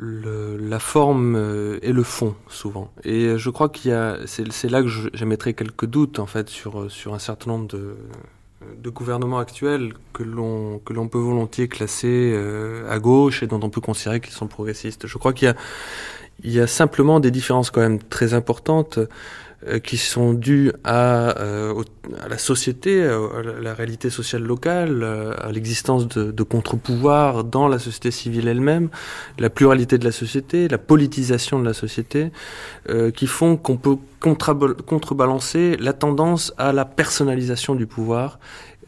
la 0.00 0.78
forme 0.78 1.34
euh, 1.34 1.78
et 1.82 1.92
le 1.92 2.02
fond 2.02 2.36
souvent. 2.48 2.92
Et 3.04 3.36
je 3.38 3.50
crois 3.50 3.68
qu'il 3.70 3.90
y 3.90 3.94
a, 3.94 4.18
c'est 4.26 4.70
là 4.70 4.82
que 4.82 4.88
j'émettrai 5.12 5.54
quelques 5.54 5.86
doutes 5.86 6.20
en 6.20 6.26
fait 6.26 6.48
sur 6.48 6.88
sur 6.88 7.14
un 7.14 7.18
certain 7.18 7.50
nombre 7.50 7.66
de 7.66 7.96
de 8.82 8.90
gouvernements 8.90 9.38
actuels 9.38 9.94
que 10.12 10.22
l'on 10.22 11.08
peut 11.08 11.18
volontiers 11.18 11.68
classer 11.68 12.32
euh, 12.34 12.90
à 12.90 12.98
gauche 12.98 13.42
et 13.42 13.46
dont 13.46 13.60
on 13.62 13.70
peut 13.70 13.80
considérer 13.80 14.20
qu'ils 14.20 14.34
sont 14.34 14.48
progressistes. 14.48 15.06
Je 15.06 15.18
crois 15.18 15.32
qu'il 15.32 15.48
y 15.48 15.50
a 15.50 15.56
y 16.42 16.60
a 16.60 16.66
simplement 16.66 17.20
des 17.20 17.30
différences 17.30 17.70
quand 17.70 17.80
même 17.80 18.02
très 18.02 18.32
importantes 18.32 18.98
qui 19.84 19.98
sont 19.98 20.32
dues 20.32 20.72
à, 20.84 21.38
euh, 21.38 21.82
à 22.18 22.28
la 22.28 22.38
société, 22.38 23.02
à 23.04 23.42
la 23.60 23.74
réalité 23.74 24.08
sociale 24.08 24.42
locale, 24.42 25.04
à 25.38 25.52
l'existence 25.52 26.08
de, 26.08 26.30
de 26.30 26.42
contre-pouvoirs 26.42 27.44
dans 27.44 27.68
la 27.68 27.78
société 27.78 28.10
civile 28.10 28.48
elle-même, 28.48 28.88
la 29.38 29.50
pluralité 29.50 29.98
de 29.98 30.04
la 30.04 30.12
société, 30.12 30.68
la 30.68 30.78
politisation 30.78 31.58
de 31.58 31.64
la 31.64 31.74
société, 31.74 32.30
euh, 32.88 33.10
qui 33.10 33.26
font 33.26 33.56
qu'on 33.56 33.76
peut 33.76 33.96
contrebalancer 34.20 35.76
la 35.78 35.92
tendance 35.92 36.52
à 36.58 36.72
la 36.72 36.84
personnalisation 36.84 37.74
du 37.74 37.86
pouvoir 37.86 38.38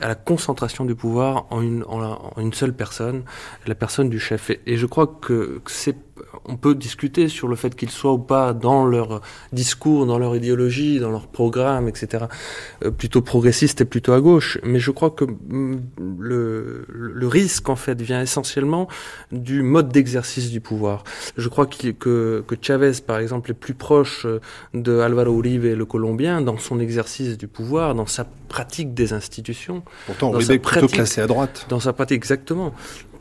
à 0.01 0.09
la 0.09 0.14
concentration 0.16 0.85
du 0.85 0.95
pouvoir 0.97 1.47
en 1.51 1.62
une, 1.62 1.85
en, 1.85 2.33
une 2.37 2.53
seule 2.53 2.73
personne, 2.73 3.23
la 3.66 3.77
personne 3.77 4.11
du 4.11 4.18
chef. 4.18 4.51
Et, 4.51 4.77
je 4.77 4.87
crois 4.87 5.07
que 5.07 5.61
c'est 5.66 5.97
on 6.45 6.57
peut 6.57 6.75
discuter 6.75 7.29
sur 7.29 7.49
le 7.49 7.57
fait 7.57 7.75
qu'ils 7.75 7.91
soient 7.91 8.12
ou 8.12 8.18
pas 8.18 8.53
dans 8.53 8.85
leur 8.85 9.20
discours, 9.53 10.07
dans 10.07 10.18
leur 10.18 10.35
idéologie, 10.35 10.99
dans 10.99 11.11
leur 11.11 11.27
programme, 11.27 11.89
etc., 11.89 12.25
euh, 12.85 12.91
plutôt 12.91 13.23
progressiste 13.23 13.81
et 13.81 13.85
plutôt 13.85 14.12
à 14.12 14.20
gauche. 14.20 14.59
Mais 14.62 14.79
je 14.79 14.91
crois 14.91 15.11
que 15.11 15.25
mm, 15.25 15.81
le, 16.18 16.87
le 16.89 17.29
risque, 17.29 17.68
en 17.68 17.77
fait, 17.77 18.01
vient 18.01 18.20
essentiellement 18.20 18.89
du 19.31 19.62
mode 19.62 19.91
d'exercice 19.91 20.51
du 20.51 20.61
pouvoir. 20.61 21.05
Je 21.37 21.49
crois 21.49 21.66
que, 21.66 21.91
que, 21.91 22.45
que 22.47 22.55
Chavez, 22.61 22.93
par 23.07 23.18
exemple, 23.18 23.51
est 23.51 23.55
plus 23.55 23.75
proche 23.75 24.27
de 24.75 24.99
Alvaro 24.99 25.39
Uribe, 25.39 25.64
le 25.64 25.85
Colombien, 25.85 26.41
dans 26.41 26.59
son 26.59 26.81
exercice 26.81 27.39
du 27.39 27.49
pouvoir, 27.49 27.95
dans 27.95 28.07
sa 28.07 28.25
pratique 28.49 28.95
des 28.95 29.12
institutions. 29.12 29.83
Pourtant, 30.07 30.33
Uribe 30.35 30.51
est 30.51 30.59
plutôt 30.59 30.89
classé 30.89 31.20
à 31.20 31.27
droite. 31.27 31.66
Dans 31.68 31.81
sa 31.81 31.93
pratique, 31.93 32.16
exactement 32.16 32.73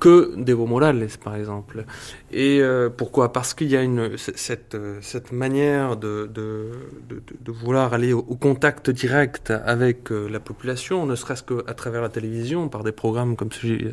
que 0.02 0.34
d'Evo 0.36 0.66
Morales, 0.66 1.08
par 1.24 1.36
exemple. 1.36 1.86
Et 2.32 2.60
euh, 2.60 2.90
pourquoi? 2.90 3.32
Parce 3.32 3.54
qu'il 3.54 3.68
y 3.68 3.78
a 3.78 3.84
une, 3.84 4.18
cette, 4.18 4.74
euh, 4.74 4.98
cette 5.02 5.32
manière 5.32 5.96
de, 5.96 6.28
de, 6.34 6.72
de, 7.08 7.22
de 7.40 7.52
vouloir 7.52 7.94
aller 7.94 8.12
au, 8.12 8.24
contact 8.24 8.90
direct 8.90 9.52
avec 9.52 10.12
euh, 10.12 10.28
la 10.28 10.40
population, 10.40 11.06
ne 11.06 11.16
serait-ce 11.16 11.44
qu'à 11.44 11.74
travers 11.76 12.02
la 12.02 12.10
télévision, 12.10 12.68
par 12.68 12.84
des 12.84 12.92
programmes 12.92 13.36
comme 13.36 13.52
celui 13.52 13.90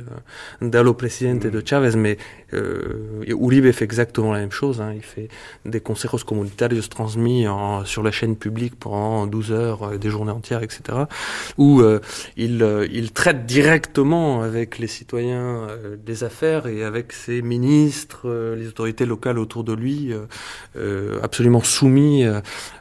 d'Allo 0.63 0.95
Presidente 0.95 1.47
de 1.47 1.63
Chavez, 1.65 1.95
mais 1.95 2.17
euh, 2.55 3.23
Uribe 3.27 3.71
fait 3.73 3.85
exactement 3.85 4.33
la 4.33 4.39
même 4.39 4.51
chose. 4.51 4.81
Hein. 4.81 4.95
Il 4.95 5.03
fait 5.03 5.29
des 5.67 5.81
conseils 5.81 6.11
communautaires 6.25 6.71
transmis 6.89 7.47
en, 7.47 7.85
sur 7.85 8.03
la 8.03 8.13
chaîne 8.13 8.37
publique 8.37 8.77
pendant 8.81 9.27
12 9.27 9.53
heures, 9.53 9.99
des 9.99 10.09
journées 10.09 10.33
entières, 10.33 10.63
etc., 10.63 11.01
où 11.59 11.83
il, 12.37 12.89
il 12.91 13.13
traite 13.13 13.45
directement 13.45 14.41
avec 14.43 14.79
les 14.79 14.87
citoyens 14.87 15.67
des 16.05 16.25
affaires 16.25 16.67
et 16.67 16.85
avec 16.85 17.13
ses 17.13 17.43
ministres, 17.43 18.23
euh, 18.25 18.57
les 18.57 18.69
autorités 18.69 19.07
locales 19.07 19.39
autour 19.39 19.65
de 19.65 19.73
lui, 19.73 20.13
euh, 20.13 20.27
euh, 20.77 21.19
absolument 21.23 21.63
soumis 21.63 22.25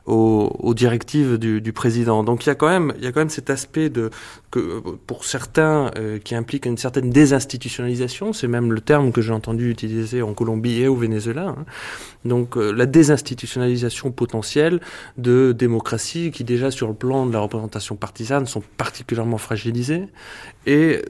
aux, 0.06 0.74
directives 0.74 1.38
du, 1.38 1.74
président. 1.74 2.24
Donc 2.24 2.46
il 2.46 2.50
y 2.50 2.52
a 2.52 2.56
quand 2.56 2.70
même, 2.70 2.94
il 2.98 3.04
y 3.04 3.08
a 3.08 3.12
quand 3.12 3.20
même 3.20 3.30
cet 3.30 3.50
aspect 3.50 3.90
de 3.90 4.10
que 4.52 4.80
pour 5.06 5.26
certains 5.26 5.92
qui 6.24 6.34
implique 6.34 6.66
une 6.66 6.78
certaine 6.78 7.10
désinstitutionnalisation. 7.10 8.32
C'est 8.32 8.48
même 8.48 8.72
le 8.72 8.80
terme 8.80 9.12
que 9.12 9.22
j'ai 9.22 9.34
entendu 9.34 9.70
utiliser 9.70 10.22
en 10.22 10.34
Colombie 10.34 10.82
et 10.82 10.88
au 10.88 10.96
Venezuela. 10.96 11.50
Hein. 11.50 11.66
Donc 12.24 12.56
la 12.56 12.86
désinstitutionnalisation 12.86 14.12
potentielle 14.12 14.80
de 15.18 15.52
démocraties 15.52 16.32
qui 16.32 16.44
déjà 16.44 16.72
sur 16.72 16.88
le 16.88 16.94
plan 16.94 17.26
de 17.26 17.34
la 17.34 17.40
représentation 17.40 17.96
partisane 17.96 18.46
sont 18.46 18.64
particulièrement 18.78 19.38
fragilisées. 19.38 20.08
Et 20.66 21.02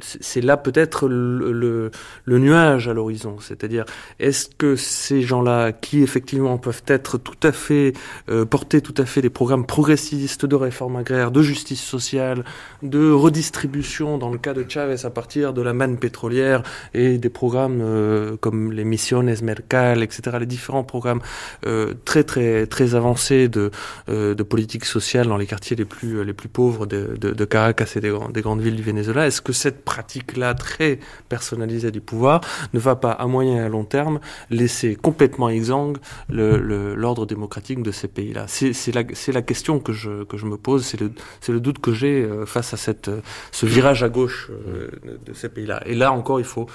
c'est 0.00 0.40
là 0.40 0.56
peut-être 0.56 1.08
le, 1.08 1.31
le, 1.38 1.90
nuage 2.26 2.88
à 2.88 2.92
l'horizon. 2.92 3.36
C'est-à-dire, 3.40 3.84
est-ce 4.18 4.48
que 4.56 4.76
ces 4.76 5.22
gens-là, 5.22 5.72
qui 5.72 6.02
effectivement 6.02 6.58
peuvent 6.58 6.82
être 6.86 7.18
tout 7.18 7.36
à 7.42 7.52
fait, 7.52 7.92
euh, 8.28 8.44
porter 8.44 8.80
tout 8.80 8.94
à 8.98 9.04
fait 9.04 9.22
des 9.22 9.30
programmes 9.30 9.66
progressistes 9.66 10.46
de 10.46 10.56
réforme 10.56 10.96
agraire, 10.96 11.30
de 11.30 11.42
justice 11.42 11.82
sociale, 11.82 12.44
de 12.82 13.10
redistribution, 13.10 14.18
dans 14.18 14.30
le 14.30 14.38
cas 14.38 14.54
de 14.54 14.64
Chavez, 14.68 15.04
à 15.04 15.10
partir 15.10 15.52
de 15.52 15.62
la 15.62 15.72
manne 15.72 15.98
pétrolière 15.98 16.62
et 16.94 17.18
des 17.18 17.30
programmes 17.30 17.80
euh, 17.80 18.36
comme 18.40 18.72
les 18.72 18.84
Missiones 18.84 19.34
Mercal, 19.42 20.02
etc., 20.02 20.36
les 20.40 20.46
différents 20.46 20.84
programmes 20.84 21.20
euh, 21.66 21.94
très 22.04 22.24
très 22.24 22.66
très 22.66 22.94
avancés 22.94 23.48
de, 23.48 23.70
euh, 24.08 24.34
de 24.34 24.42
politique 24.42 24.84
sociale 24.84 25.26
dans 25.26 25.36
les 25.36 25.46
quartiers 25.46 25.76
les 25.76 25.84
plus 25.84 26.24
les 26.24 26.32
plus 26.32 26.48
pauvres 26.48 26.86
de, 26.86 27.44
Caracas 27.44 27.92
et 27.96 28.00
des 28.00 28.42
grandes 28.42 28.60
villes 28.60 28.76
du 28.76 28.82
Venezuela, 28.82 29.26
est-ce 29.26 29.42
que 29.42 29.52
cette 29.52 29.84
pratique-là 29.84 30.54
très 30.54 31.00
personnalisée 31.28 31.90
du 31.90 32.00
pouvoir 32.00 32.40
ne 32.72 32.78
va 32.78 32.96
pas, 32.96 33.12
à 33.12 33.26
moyen 33.26 33.56
et 33.56 33.60
à 33.60 33.68
long 33.68 33.84
terme, 33.84 34.20
laisser 34.50 34.96
complètement 34.96 35.48
exsangue 35.48 35.98
l'ordre 36.28 37.26
démocratique 37.26 37.82
de 37.82 37.90
ces 37.90 38.08
pays-là 38.08 38.46
C'est 38.48 38.94
la, 38.94 39.02
la 39.32 39.42
question 39.42 39.80
que 39.80 39.92
je, 39.92 40.24
que 40.24 40.36
je 40.36 40.46
me 40.46 40.56
pose, 40.56 40.84
c'est 40.84 41.00
le, 41.00 41.12
le 41.48 41.60
doute 41.60 41.78
que 41.78 41.92
j'ai 41.92 42.22
euh, 42.22 42.46
face 42.46 42.74
à 42.74 42.76
cette, 42.76 43.08
euh, 43.08 43.20
ce 43.50 43.66
virage 43.66 44.02
à 44.02 44.08
gauche 44.08 44.50
euh, 44.50 44.88
de 45.26 45.32
ces 45.32 45.48
pays-là. 45.48 45.82
Et 45.86 45.94
là 45.94 46.12
encore, 46.12 46.40
il 46.40 46.46
faut 46.46 46.66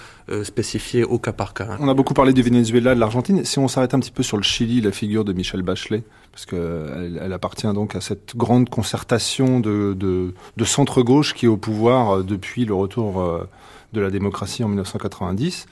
spécifier 0.43 1.05
au 1.05 1.19
cas 1.19 1.31
par 1.31 1.53
cas. 1.53 1.77
On 1.79 1.87
a 1.87 1.93
beaucoup 1.93 2.13
parlé 2.13 2.33
du 2.33 2.41
Venezuela, 2.41 2.93
de 2.93 2.99
l'Argentine. 2.99 3.45
Si 3.45 3.59
on 3.59 3.69
s'arrête 3.69 3.93
un 3.93 3.99
petit 3.99 4.11
peu 4.11 4.23
sur 4.23 4.35
le 4.35 4.43
Chili, 4.43 4.81
la 4.81 4.91
figure 4.91 5.23
de 5.23 5.31
Michel 5.31 5.61
Bachelet, 5.61 6.03
parce 6.31 6.45
qu'elle 6.45 7.19
elle 7.23 7.33
appartient 7.33 7.71
donc 7.73 7.95
à 7.95 8.01
cette 8.01 8.35
grande 8.35 8.69
concertation 8.69 9.61
de, 9.61 9.93
de, 9.97 10.33
de 10.57 10.65
centre-gauche 10.65 11.33
qui 11.33 11.45
est 11.45 11.49
au 11.49 11.55
pouvoir 11.55 12.25
depuis 12.25 12.65
le 12.65 12.73
retour 12.73 13.23
de 13.93 14.01
la 14.01 14.09
démocratie 14.09 14.63
en 14.63 14.67
1990. 14.67 15.67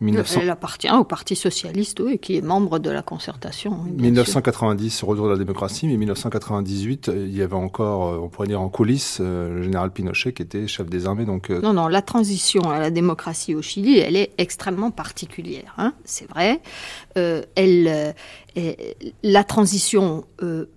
Elle 0.00 0.50
appartient 0.50 0.90
au 0.90 1.04
Parti 1.04 1.36
socialiste, 1.36 2.00
oui, 2.00 2.18
qui 2.18 2.36
est 2.36 2.42
membre 2.42 2.78
de 2.78 2.90
la 2.90 3.00
concertation. 3.00 3.78
1990, 3.96 5.02
retour 5.04 5.26
de 5.26 5.30
la 5.32 5.38
démocratie, 5.38 5.86
mais 5.86 5.96
1998, 5.96 7.10
il 7.14 7.34
y 7.34 7.40
avait 7.40 7.54
encore, 7.54 8.08
euh, 8.08 8.18
on 8.18 8.28
pourrait 8.28 8.48
dire 8.48 8.60
en 8.60 8.68
coulisses, 8.68 9.18
euh, 9.20 9.56
le 9.56 9.62
général 9.62 9.90
Pinochet 9.90 10.34
qui 10.34 10.42
était 10.42 10.66
chef 10.66 10.90
des 10.90 11.06
armées. 11.06 11.24
Donc, 11.24 11.48
euh, 11.48 11.62
Non, 11.62 11.72
non, 11.72 11.88
la 11.88 12.02
transition 12.02 12.68
à 12.70 12.78
la 12.78 12.90
démocratie 12.90 13.54
au 13.54 13.62
Chili, 13.62 13.98
elle 13.98 14.16
est 14.16 14.32
extrêmement 14.36 14.90
particulière, 14.90 15.74
hein, 15.78 15.94
c'est 16.04 16.28
vrai. 16.28 16.60
elle, 17.14 18.14
la 19.22 19.44
transition 19.44 20.24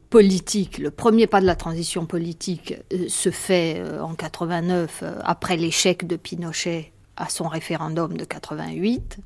politique, 0.09 0.77
le 0.77 0.91
premier 0.91 1.27
pas 1.27 1.41
de 1.41 1.45
la 1.45 1.55
transition 1.55 2.05
politique 2.05 2.75
se 3.07 3.29
fait 3.29 3.81
en 4.01 4.15
89 4.15 5.03
après 5.23 5.55
l'échec 5.55 6.07
de 6.07 6.15
Pinochet 6.15 6.91
à 7.15 7.29
son 7.29 7.47
référendum 7.47 8.17
de 8.17 8.25
88. 8.25 9.19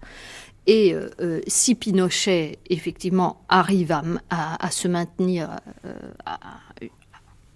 Et 0.65 0.93
euh, 0.93 1.09
euh, 1.19 1.41
si 1.47 1.75
Pinochet, 1.75 2.59
effectivement, 2.69 3.41
arrive 3.49 3.91
à, 4.29 4.71
se 4.71 4.88
maintenir, 4.88 5.57
euh, 5.86 5.93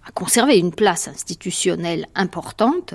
à, 0.08 0.12
conserver 0.12 0.58
une 0.58 0.72
place 0.72 1.08
institutionnelle 1.08 2.06
importante, 2.14 2.94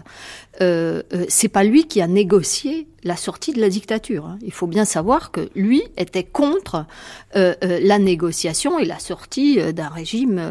c'est 0.60 1.50
pas 1.50 1.64
lui 1.64 1.88
qui 1.88 2.02
a 2.02 2.08
négocié 2.08 2.88
la 3.04 3.18
sortie 3.18 3.54
de 3.54 3.62
la 3.62 3.70
dictature. 3.70 4.26
Hein. 4.26 4.40
Il 4.42 4.54
faut 4.54 4.68
bien 4.68 4.86
savoir 4.86 5.32
que 5.32 5.50
lui 5.56 5.84
était 5.98 6.24
contre 6.24 6.86
la 7.36 8.00
négociation 8.00 8.80
et 8.80 8.86
la 8.86 9.00
sortie 9.00 9.58
d'un 9.74 9.90
régime 9.90 10.42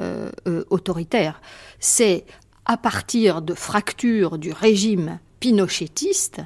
autoritaire. 0.70 1.40
C'est 1.78 2.24
à 2.64 2.76
partir 2.76 3.42
de 3.42 3.54
fractures 3.54 4.38
du 4.38 4.52
régime 4.52 5.18
pinochetiste 5.40 6.40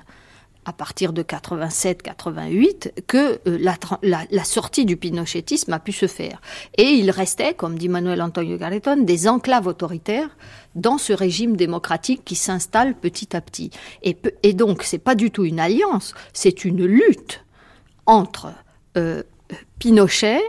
à 0.66 0.72
partir 0.72 1.12
de 1.12 1.22
87-88 1.22 3.04
que 3.06 3.38
euh, 3.46 3.58
la, 4.02 4.44
sortie 4.44 4.84
du 4.84 4.96
pinochétisme 4.96 5.72
a 5.72 5.78
pu 5.78 5.92
se 5.92 6.06
faire. 6.06 6.40
Et 6.76 6.90
il 6.90 7.10
restait, 7.10 7.54
comme 7.54 7.78
dit 7.78 7.88
Manuel 7.88 8.20
Antonio 8.20 8.58
Garreton, 8.58 8.96
des 9.02 9.28
enclaves 9.28 9.68
autoritaires 9.68 10.36
dans 10.74 10.98
ce 10.98 11.12
régime 11.12 11.56
démocratique 11.56 12.24
qui 12.24 12.34
s'installe 12.34 12.94
petit 12.94 13.36
à 13.36 13.40
petit. 13.40 13.70
Et, 14.02 14.16
et 14.42 14.52
donc, 14.52 14.82
c'est 14.82 14.98
pas 14.98 15.14
du 15.14 15.30
tout 15.30 15.44
une 15.44 15.60
alliance, 15.60 16.14
c'est 16.32 16.64
une 16.64 16.84
lutte 16.84 17.44
entre 18.06 18.52
euh, 18.96 19.22
Pinochet 19.78 20.40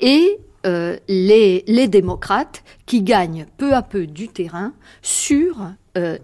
et 0.00 0.38
euh, 0.64 0.96
les, 1.08 1.64
les, 1.66 1.88
démocrates 1.88 2.64
qui 2.86 3.02
gagnent 3.02 3.46
peu 3.58 3.74
à 3.74 3.82
peu 3.82 4.06
du 4.06 4.28
terrain 4.28 4.72
sur 5.02 5.58
euh, 5.96 6.18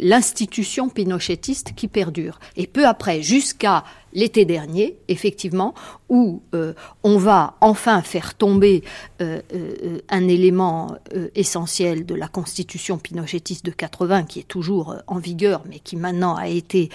l'institution 0.00 0.88
pinochetiste 0.88 1.74
qui 1.74 1.88
perdure. 1.88 2.38
Et 2.56 2.66
peu 2.66 2.86
après, 2.86 3.22
jusqu'à 3.22 3.84
l'été 4.12 4.44
dernier, 4.44 4.98
effectivement, 5.08 5.74
où 6.08 6.42
euh, 6.54 6.74
on 7.02 7.16
va 7.16 7.56
enfin 7.60 8.02
faire 8.02 8.34
tomber 8.34 8.82
un 9.20 10.28
élément 10.28 10.96
essentiel 11.34 12.04
de 12.04 12.14
la 12.14 12.28
constitution 12.28 12.98
pinochetiste 12.98 13.64
de 13.64 13.70
80 13.70 14.24
qui 14.24 14.40
est 14.40 14.48
toujours 14.48 14.96
en 15.06 15.18
vigueur, 15.18 15.62
mais 15.68 15.78
qui 15.78 15.96
maintenant 15.96 16.34
a 16.34 16.48
été 16.48 16.90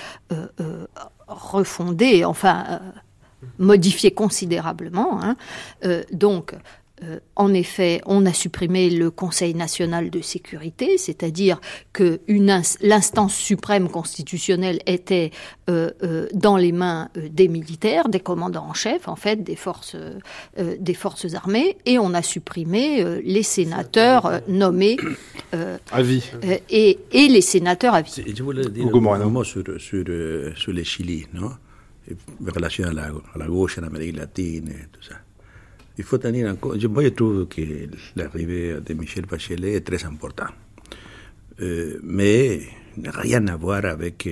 refondé, 1.27 2.25
enfin 2.25 2.81
modifié 3.59 4.11
considérablement. 4.11 5.21
Hein. 5.21 5.35
Euh, 5.85 6.03
donc, 6.11 6.53
euh, 7.03 7.19
en 7.35 7.53
effet, 7.53 8.01
on 8.05 8.25
a 8.25 8.33
supprimé 8.33 8.89
le 8.89 9.11
Conseil 9.11 9.53
national 9.53 10.09
de 10.09 10.21
sécurité, 10.21 10.97
c'est-à-dire 10.97 11.61
que 11.93 12.19
l'instance 12.81 13.35
suprême 13.35 13.87
constitutionnelle 13.87 14.79
était 14.87 15.31
euh, 15.69 15.91
dans 16.33 16.57
les 16.57 16.71
mains 16.71 17.09
des 17.15 17.47
militaires, 17.47 18.09
des 18.09 18.19
commandants 18.19 18.65
en 18.67 18.73
chef, 18.73 19.07
en 19.07 19.15
fait, 19.15 19.43
des 19.43 19.55
forces, 19.55 19.95
des 20.57 20.93
forces 20.93 21.33
armées, 21.35 21.77
et 21.85 21.99
on 21.99 22.13
a 22.13 22.23
supprimé 22.23 23.21
les 23.21 23.43
sénateurs 23.43 24.41
nommés 24.47 24.97
à 25.91 26.01
vie 26.01 26.23
et, 26.69 26.97
et, 27.11 27.27
les 27.27 27.41
sénateurs 27.41 27.93
à 27.93 28.01
vie. 28.01 28.23
Je 28.25 28.43
voulais 28.43 28.67
dire 28.69 28.87
un 28.87 29.25
mot 29.25 29.43
sur, 29.43 29.63
sur, 29.79 30.03
sur 30.55 30.73
le 30.73 30.83
Chili, 30.83 31.27
non? 31.33 31.51
Relation 32.45 32.85
à 32.85 32.93
la, 32.93 33.03
à 33.07 33.37
la 33.37 33.47
gauche 33.47 33.77
en 33.79 33.83
Amérique 33.83 34.15
latine 34.15 34.69
et 34.69 34.87
tout 34.91 35.03
ça. 35.03 35.15
Il 35.97 36.03
faut 36.03 36.17
tenir 36.17 36.49
en 36.49 36.55
compte, 36.55 36.83
moi 36.85 37.03
je 37.03 37.09
trouve 37.09 37.47
que 37.47 37.61
l'arrivée 38.15 38.77
de 38.85 38.93
Michel 38.93 39.25
Bachelet 39.25 39.73
est 39.73 39.81
très 39.81 40.05
important. 40.05 40.47
Euh, 41.59 41.99
mais 42.03 42.61
rien 43.03 43.47
à 43.47 43.55
voir 43.55 43.83
avec, 43.85 44.29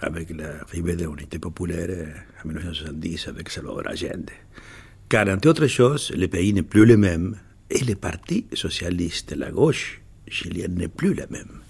avec 0.00 0.30
l'arrivée 0.30 0.96
de 0.96 1.04
l'unité 1.04 1.38
populaire 1.38 2.24
en 2.44 2.48
1970 2.48 3.28
avec 3.28 3.50
Salvador 3.50 3.84
Allende. 3.86 4.30
Car, 5.08 5.28
entre 5.28 5.48
autres 5.50 5.66
choses, 5.68 6.12
le 6.16 6.26
pays 6.26 6.52
n'est 6.52 6.62
plus 6.62 6.86
le 6.86 6.96
même 6.96 7.36
et 7.70 7.84
le 7.84 7.94
parti 7.94 8.46
socialiste, 8.52 9.36
la 9.36 9.50
gauche 9.50 10.00
chilienne 10.26 10.74
n'est 10.74 10.88
plus 10.88 11.14
la 11.14 11.26
même. 11.28 11.60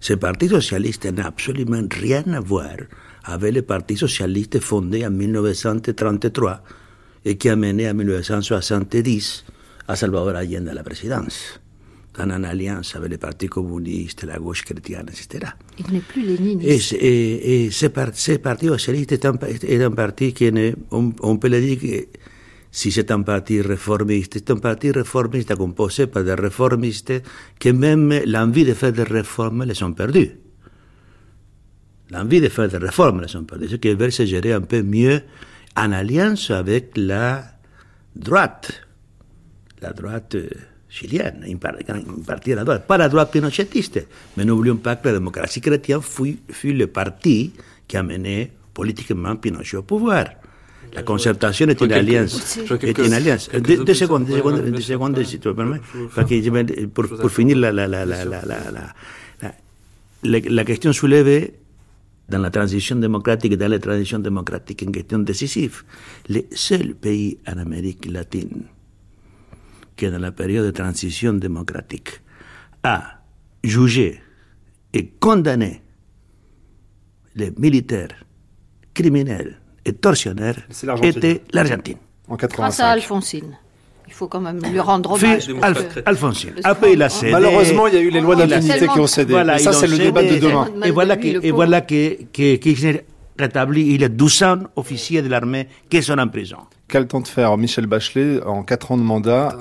Ce 0.00 0.14
parti 0.14 0.48
socialiste 0.48 1.06
n'a 1.06 1.26
absolument 1.26 1.82
rien 1.90 2.24
à 2.32 2.40
voir 2.40 2.76
avec 3.24 3.54
le 3.54 3.62
Parti 3.62 3.96
socialiste 3.96 4.58
fondé 4.58 5.06
en 5.06 5.10
1933 5.10 6.62
et 7.24 7.36
qui 7.36 7.48
a 7.48 7.56
mené 7.56 7.88
en 7.88 7.94
1970 7.94 9.44
à 9.88 9.96
Salvador 9.96 10.36
Allende 10.36 10.68
à 10.68 10.74
la 10.74 10.82
présidence. 10.82 11.60
dans 12.16 12.30
une 12.30 12.44
alliance 12.44 12.94
avec 12.96 13.10
les 13.10 13.18
partis 13.18 13.48
communistes, 13.48 14.24
la 14.24 14.38
gauche 14.38 14.64
chrétienne, 14.64 15.08
etc. 15.08 15.52
Il 15.78 15.92
n'est 15.92 16.00
plus 16.00 16.22
léniniste. 16.22 16.92
Et, 16.92 17.06
et, 17.06 17.64
et 17.64 17.70
ce, 17.70 17.86
parti, 17.86 18.38
parti 18.38 18.66
socialiste 18.66 19.12
est 19.12 19.24
un, 19.24 19.34
est 19.38 19.82
un 19.82 19.90
parti 19.90 20.32
qui, 20.32 20.44
est, 20.44 20.74
on, 20.90 21.12
on, 21.20 21.36
peut 21.38 21.48
le 21.48 21.60
dire 21.60 21.78
que 21.80 22.18
si 22.70 22.92
c'est 22.92 23.10
un 23.10 23.22
parti 23.22 23.60
réformiste, 23.60 24.34
c'est 24.34 24.50
un 24.50 24.56
parti 24.56 24.90
réformiste 24.90 25.54
composé 25.56 26.06
par 26.06 26.24
des 26.24 26.34
réformistes 26.34 27.12
qui 27.58 27.72
même 27.72 28.20
l'envie 28.26 28.64
de 28.64 28.74
faire 28.74 28.92
des 28.92 29.04
réformes 29.04 29.64
les 29.64 29.82
ont 29.82 29.92
perdus. 29.92 30.32
L'envie 32.10 32.42
de 32.42 32.48
faire 32.48 32.68
des 32.68 32.76
réformes 32.76 33.22
les 33.22 33.34
ont 33.36 33.44
perdus. 33.44 33.68
Ce 33.68 33.76
qui 33.76 33.94
veulent 33.94 34.12
se 34.12 34.26
gérer 34.26 34.52
un 34.52 34.60
peu 34.60 34.82
mieux 34.82 35.22
en 35.76 35.92
alliance 35.92 36.50
avec 36.50 36.92
la 36.96 37.44
droite. 38.14 38.86
La 39.80 39.92
droite 39.92 40.36
chilienne, 40.88 41.44
une 41.46 41.58
partie 41.58 42.50
de 42.50 42.54
la 42.56 42.64
droite, 42.64 42.86
pas 42.86 42.98
la 42.98 43.08
droite 43.08 43.32
pinochetiste. 43.32 44.06
Mais 44.36 44.44
n'oublions 44.44 44.76
pas 44.76 44.96
que 44.96 45.08
la 45.08 45.14
démocratie 45.14 45.60
chrétienne 45.60 46.02
fut, 46.02 46.38
fut 46.50 46.72
le 46.72 46.86
parti 46.86 47.52
qui 47.88 47.96
a 47.96 48.02
mené 48.02 48.52
politiquement 48.74 49.36
Pinochet 49.36 49.78
au 49.78 49.82
pouvoir. 49.82 50.26
La 50.94 51.02
concertation 51.02 51.66
est 51.68 51.80
une 51.80 51.92
alliance. 51.92 52.58
Est 52.82 52.98
une 52.98 53.14
alliance. 53.14 53.48
Deux, 53.50 53.94
secondes, 53.94 54.26
deux 54.26 54.80
secondes, 54.80 55.22
si 55.24 55.38
tu 55.40 55.48
me 55.48 55.54
permets. 55.54 55.80
Pour 56.94 57.30
finir 57.30 57.56
la, 57.56 57.72
la, 57.72 57.88
la, 57.88 58.04
la, 58.04 58.24
la, 58.24 58.44
la, 58.44 58.60
la, 60.22 60.40
la 60.40 60.64
question 60.64 60.92
soulevée 60.92 61.54
dans 62.28 62.38
la 62.38 62.50
transition 62.50 62.96
démocratique 62.96 63.52
et 63.52 63.56
dans 63.56 63.68
la 63.68 63.78
transition 63.78 64.18
démocratique, 64.18 64.82
une 64.82 64.92
question 64.92 65.18
décisive. 65.18 65.82
Les 66.28 66.46
seuls 66.52 66.94
pays 66.94 67.38
en 67.46 67.58
Amérique 67.58 68.06
latine 68.06 68.64
qui, 69.96 70.10
dans 70.10 70.18
la 70.18 70.32
période 70.32 70.66
de 70.66 70.70
transition 70.70 71.32
démocratique, 71.34 72.20
a 72.82 73.20
jugé 73.62 74.20
et 74.92 75.08
condamné 75.08 75.82
les 77.34 77.52
militaires 77.56 78.24
criminels 78.94 79.58
et 79.84 79.92
tortionnaires 79.94 80.66
était 81.02 81.42
l'Argentine. 81.52 81.98
En 82.28 82.36
85. 82.36 82.56
Grâce 82.56 82.80
à 82.80 82.90
Alphonsine. 82.90 83.56
Il 84.06 84.12
faut 84.12 84.28
quand 84.28 84.40
même 84.40 84.60
lui 84.70 84.80
rendre 84.80 85.12
hommage. 85.12 85.48
Alf, 85.62 85.98
Alphonsine. 86.04 86.54
Après, 86.64 86.92
il 86.92 87.02
a 87.02 87.08
cédé. 87.08 87.32
Malheureusement, 87.32 87.86
il 87.86 87.94
y 87.94 87.96
a 87.96 88.00
eu 88.00 88.10
les 88.10 88.20
lois 88.20 88.36
d'impunité 88.36 88.86
qui 88.86 89.00
ont 89.00 89.06
cédé. 89.06 89.32
Voilà, 89.32 89.58
ça, 89.58 89.72
c'est 89.72 89.86
le 89.86 89.98
débat 89.98 90.22
de 90.22 90.38
demain. 90.38 90.68
Et 90.84 90.90
voilà 90.90 91.16
que, 91.16 91.44
et 91.44 91.50
voilà 91.50 91.80
que, 91.80 92.24
que 92.32 92.56
Kirchner 92.56 93.02
rétablit, 93.38 93.86
il 93.94 94.00
y 94.00 94.04
a 94.04 94.08
200 94.08 94.58
officiers 94.76 95.22
de 95.22 95.28
l'armée 95.28 95.68
qui 95.90 96.02
sont 96.02 96.18
en 96.18 96.28
prison. 96.28 96.58
Quel 96.88 97.06
temps 97.06 97.20
de 97.20 97.28
faire 97.28 97.56
Michel 97.56 97.86
Bachelet 97.86 98.42
en 98.42 98.62
4 98.62 98.92
ans 98.92 98.98
de 98.98 99.02
mandat 99.02 99.56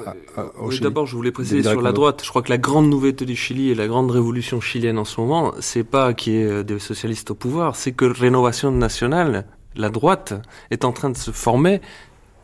oui, 0.60 0.80
D'abord, 0.82 1.06
je 1.06 1.16
voulais 1.16 1.32
préciser 1.32 1.64
sur 1.64 1.82
la 1.82 1.94
droite, 1.94 2.22
je 2.24 2.30
crois 2.30 2.42
que 2.42 2.50
la 2.50 2.58
grande 2.58 2.90
nouveauté 2.90 3.26
du 3.26 3.36
Chili 3.36 3.72
et 3.72 3.76
la 3.76 3.88
grande 3.88 4.12
révolution 4.12 4.60
chilienne 4.60 4.98
en 4.98 5.06
ce 5.06 5.20
moment, 5.22 5.54
c'est 5.60 5.86
pas 5.86 6.14
qu'il 6.14 6.34
y 6.34 6.42
ait 6.42 6.64
des 6.64 6.80
socialistes 6.80 7.32
au 7.32 7.36
pouvoir, 7.36 7.76
c'est 7.78 7.94
que 7.94 8.06
Rénovation 8.06 8.72
nationale, 8.72 9.46
la 9.76 9.90
droite, 9.90 10.34
est 10.72 10.84
en 10.84 10.92
train 10.92 11.10
de 11.10 11.18
se 11.18 11.32
former 11.32 11.80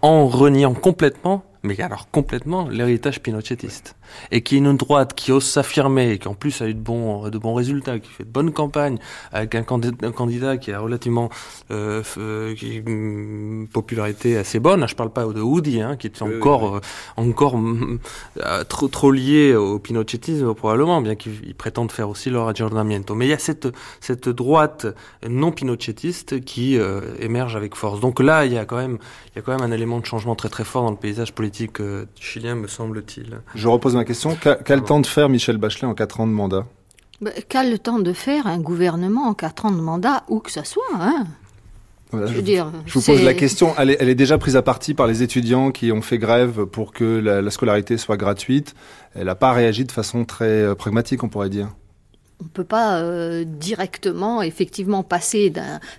en 0.02 0.28
reniant 0.28 0.74
complètement 0.74 1.44
mais 1.64 1.80
alors 1.82 2.10
complètement 2.12 2.68
l'héritage 2.68 3.22
pinochetiste. 3.22 3.96
Et 4.32 4.42
qui 4.42 4.56
est 4.56 4.60
une 4.60 4.78
droite 4.78 5.14
qui 5.14 5.32
ose 5.32 5.46
s'affirmer, 5.46 6.12
et 6.12 6.20
qui 6.20 6.28
en 6.28 6.34
plus 6.34 6.62
a 6.62 6.68
eu 6.68 6.74
de 6.74 6.80
bons, 6.80 7.30
de 7.30 7.38
bons 7.38 7.54
résultats, 7.54 8.00
qui 8.00 8.10
fait 8.10 8.24
de 8.24 8.30
bonnes 8.30 8.54
campagnes, 8.54 8.98
avec 9.32 9.56
un 9.56 9.64
candidat, 9.64 10.58
qui 10.58 10.72
a 10.72 10.80
relativement 10.80 11.30
euh, 11.72 12.04
euh 12.18 12.56
qui, 12.56 12.78
une 12.78 13.68
popularité 13.72 14.38
assez 14.38 14.60
bonne. 14.60 14.88
Je 14.88 14.96
parle 14.96 15.12
pas 15.12 15.26
de 15.26 15.42
Woody, 15.42 15.82
hein, 15.82 15.98
qui 15.98 16.08
est 16.08 16.22
encore, 16.22 16.78
euh, 16.78 16.82
encore 17.18 17.58
mm, 17.58 18.00
euh, 18.40 18.64
trop, 18.64 18.88
trop 18.88 19.12
lié 19.12 19.56
au 19.56 19.80
pinochetisme 19.80 20.54
probablement, 20.54 21.02
bien 21.02 21.16
qu'il 21.16 21.56
prétende 21.56 21.92
faire 21.92 22.10
aussi 22.10 22.30
leur 22.30 22.48
aggiornamento. 22.48 23.16
Mais 23.16 23.26
il 23.26 23.30
y 23.30 23.34
a 23.34 23.40
cette, 23.40 23.68
cette 24.00 24.30
droite 24.30 24.88
non 25.28 25.52
pinochetiste 25.52 26.42
qui 26.42 26.78
émerge 27.20 27.56
avec 27.56 27.76
force. 27.76 28.00
Donc 28.00 28.20
là, 28.20 28.46
il 28.46 28.54
y 28.54 28.58
a 28.58 28.66
quand 28.66 28.78
même, 28.78 28.98
il 29.34 29.38
y 29.38 29.40
a 29.40 29.42
quand 29.42 29.52
même 29.52 29.62
un 29.62 29.74
élément 29.74 30.00
de 30.00 30.06
changement 30.06 30.36
très 30.36 30.50
très 30.50 30.64
fort 30.64 30.84
dans 30.84 30.92
le 30.92 30.98
paysage 30.98 31.34
politique 31.34 31.47
chilien, 32.20 32.56
me 32.56 32.68
semble-t-il. 32.68 33.42
Je 33.56 33.68
repose 33.68 33.96
ma 33.96 34.06
question. 34.06 34.36
Qu'a 34.36 34.76
le 34.76 34.84
temps 34.84 35.00
de 35.00 35.08
faire 35.08 35.30
Michel 35.30 35.58
Bachelet 35.58 35.88
en 35.88 35.94
4 35.94 36.22
ans 36.22 36.28
de 36.28 36.32
mandat? 36.32 36.66
Bah, 37.22 37.32
Qu'a 37.50 37.64
le 37.64 37.80
temps 37.80 38.00
de 38.00 38.14
faire 38.14 38.48
un 38.48 38.60
gouvernement 38.60 39.28
en 39.28 39.34
4 39.34 39.66
ans 39.66 39.72
de 39.72 39.82
mandat, 39.82 40.24
où 40.28 40.40
que 40.40 40.52
ça 40.52 40.64
soit 40.64 40.84
hein? 40.94 41.26
Je, 42.14 42.20
veux 42.20 42.42
dire, 42.42 42.72
je 42.86 42.94
vous 42.94 43.02
pose 43.02 43.22
la 43.22 43.34
question, 43.34 43.74
elle 43.78 43.90
est, 43.90 43.98
elle 44.00 44.08
est, 44.08 44.16
déjà 44.16 44.38
prise 44.38 44.56
à 44.56 44.62
partie 44.62 44.94
par 44.94 45.08
les 45.08 45.24
étudiants 45.24 45.72
qui 45.72 45.92
ont 45.92 46.02
fait 46.02 46.18
grève 46.18 46.66
pour 46.66 46.94
que 46.94 47.04
la, 47.04 47.52
scolarité 47.52 47.98
soit 47.98 48.16
gratuite. 48.16 48.76
Elle 49.14 49.26
n'a 49.26 49.36
pas 49.36 49.52
réagi 49.52 49.84
de 49.84 49.92
façon 49.92 50.24
très 50.24 50.46
euh, 50.46 50.74
pragmatique, 50.74 51.26
on 51.26 51.28
pourrait 51.28 51.50
dire 51.50 51.68
on 52.40 52.44
ne 52.44 52.50
peut 52.50 52.64
pas 52.64 53.02
euh, 53.02 53.44
directement, 53.46 54.42
effectivement, 54.42 55.04
passer 55.04 55.52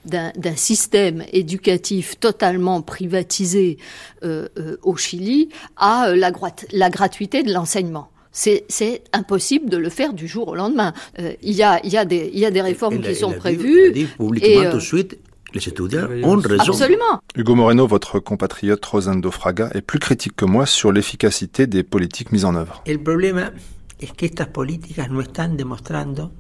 d'un 0.05 0.57
système 0.57 1.24
éducatif 1.32 2.18
totalement 2.20 2.80
privatisé 2.80 3.78
euh, 4.24 4.49
euh, 4.59 4.76
au 4.82 4.97
Chili 4.97 5.49
à 5.76 6.14
la, 6.14 6.30
la 6.72 6.91
gratuité 6.91 7.43
de 7.43 7.53
l'enseignement. 7.53 8.11
C'est 8.30 9.03
impossible 9.12 9.68
de 9.68 9.76
le 9.76 9.89
faire 9.89 10.12
du 10.12 10.28
jour 10.28 10.49
au 10.49 10.55
lendemain. 10.55 10.93
Il 11.18 11.55
y, 11.55 11.64
a, 11.64 11.84
y, 11.84 11.97
a 11.97 12.05
des, 12.05 12.30
y 12.32 12.45
a 12.45 12.53
des 12.53 12.61
réformes 12.61 13.01
qui 13.01 13.16
sont 13.16 13.32
prévues. 13.32 13.91
Dit, 13.91 14.05
publiquement 14.05 14.70
tout 14.70 14.76
de 14.76 14.82
suite, 14.82 15.18
les 15.55 15.68
étudiants 15.68 16.07
ont 16.22 16.36
raison. 16.36 16.72
Absolument. 16.72 17.20
Hugo 17.34 17.57
Moreno, 17.57 17.89
votre 17.89 18.20
compatriote 18.20 18.84
Rosendo 18.84 19.32
Fraga, 19.32 19.70
est 19.74 19.80
plus 19.80 19.99
critique 19.99 20.36
que 20.36 20.45
moi 20.45 20.66
sur 20.66 20.93
l'efficacité 20.93 21.66
des 21.66 21.82
politiques 21.82 22.30
mises 22.30 22.45
en 22.45 22.55
œuvre. 22.55 22.84
Le 22.86 22.99
problème 22.99 23.51
es 23.99 24.12
que 24.12 24.26
estas 24.26 24.49
políticas 24.49 25.11
no 25.11 25.20
están 25.20 25.57
demostrando 25.57 26.32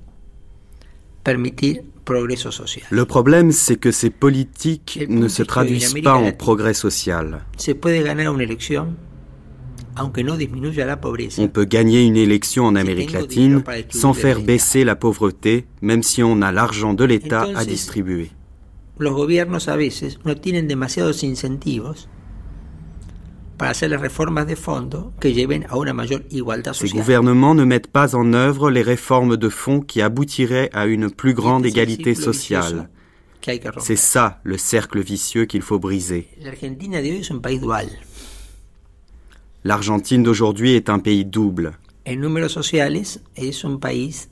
permitir 1.22 1.84
progreso 2.04 2.52
social. 2.52 2.86
Le 2.90 3.04
problème, 3.04 3.52
c'est 3.52 3.76
que 3.76 3.92
ces 3.92 4.10
politiques 4.10 5.06
ne 5.08 5.28
se 5.28 5.42
traduisent 5.42 5.94
pas 6.02 6.16
en 6.16 6.32
progrès 6.32 6.74
social. 6.74 7.44
Se 7.56 7.74
puede 7.74 8.02
ganar 8.02 8.30
una 8.30 8.44
elección 8.44 8.96
aunque 9.98 10.22
no 10.22 10.36
disminuya 10.36 10.86
la 10.86 11.00
pobreza. 11.00 11.42
On 11.42 11.48
peut 11.48 11.66
gagner 11.66 12.04
une 12.04 12.16
élection 12.16 12.64
en 12.66 12.76
Amérique 12.76 13.12
latine 13.12 13.64
sans 13.90 14.14
faire 14.14 14.40
baisser 14.40 14.84
la 14.84 14.94
pauvreté, 14.94 15.66
même 15.82 16.02
si 16.02 16.22
on 16.22 16.40
a 16.40 16.52
l'argent 16.52 16.94
de 16.94 17.04
l'État 17.04 17.46
à 17.56 17.64
distribuer. 17.64 18.30
Los 18.98 19.14
gobiernos 19.14 19.68
a 19.68 19.76
veces 19.76 20.18
no 20.24 20.36
tienen 20.36 20.66
demasiados 20.68 21.22
incentivos 21.22 22.08
para 23.58 23.72
hacer 23.72 23.90
las 23.90 24.00
reformas 24.00 24.46
de 24.46 24.56
fondo 24.56 25.12
que 25.20 25.34
lleven 25.34 25.66
a 25.68 25.76
una 25.76 25.92
mayor 25.92 26.24
igualdad 26.30 26.72
social. 26.72 26.88
Ces 26.88 26.96
gouvernements 26.96 27.54
ne 27.54 27.64
mettent 27.64 27.88
pas 27.88 28.14
en 28.14 28.32
œuvre 28.32 28.70
les 28.70 28.82
réformes 28.82 29.36
de 29.36 29.48
fond 29.48 29.80
qui 29.80 30.00
aboutiraient 30.00 30.70
à 30.72 30.86
une 30.86 31.10
plus 31.10 31.34
grande 31.34 31.66
égalité 31.66 32.14
sociale. 32.14 32.88
C'est 33.78 33.96
ça 33.96 34.40
le 34.44 34.58
cercle 34.58 35.00
vicieux 35.00 35.46
qu'il 35.46 35.62
faut 35.62 35.78
briser. 35.78 36.28
L'Argentine 39.64 40.22
d'aujourd'hui 40.22 40.74
est 40.74 40.88
un 40.88 40.98
pays 40.98 41.24
double. 41.24 41.72
En 42.06 42.16
números 42.16 42.48
sociales 42.48 43.02
es 43.36 43.64
un 43.64 43.76
país 43.76 44.28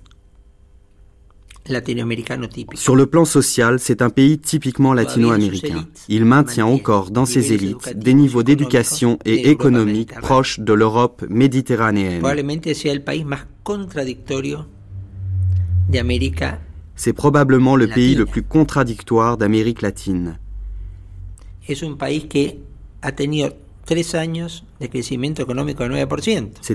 sur 2.75 2.97
le 2.97 3.07
plan 3.07 3.25
social, 3.25 3.81
c'est 3.81 4.03
un 4.03 4.11
pays 4.11 4.39
typiquement 4.39 4.93
latino-américain. 4.93 5.87
Il 6.09 6.25
maintient 6.25 6.67
encore 6.67 7.11
dans 7.11 7.27
ses 7.27 7.53
élites 7.53 7.99
des 7.99 8.14
niveaux 8.14 8.43
d'éducation 8.43 9.19
et 9.25 9.51
économique 9.51 10.12
proches 10.21 10.61
de 10.61 10.73
l'Europe 10.73 11.25
méditerranéenne. 11.29 12.23
C'est 16.95 17.12
probablement 17.12 17.77
le 17.77 17.89
pays 17.89 18.14
le 18.14 18.27
plus 18.27 18.43
contradictoire 18.43 19.37
d'Amérique 19.37 19.83
latine. 19.83 20.39
C'est 21.69 21.83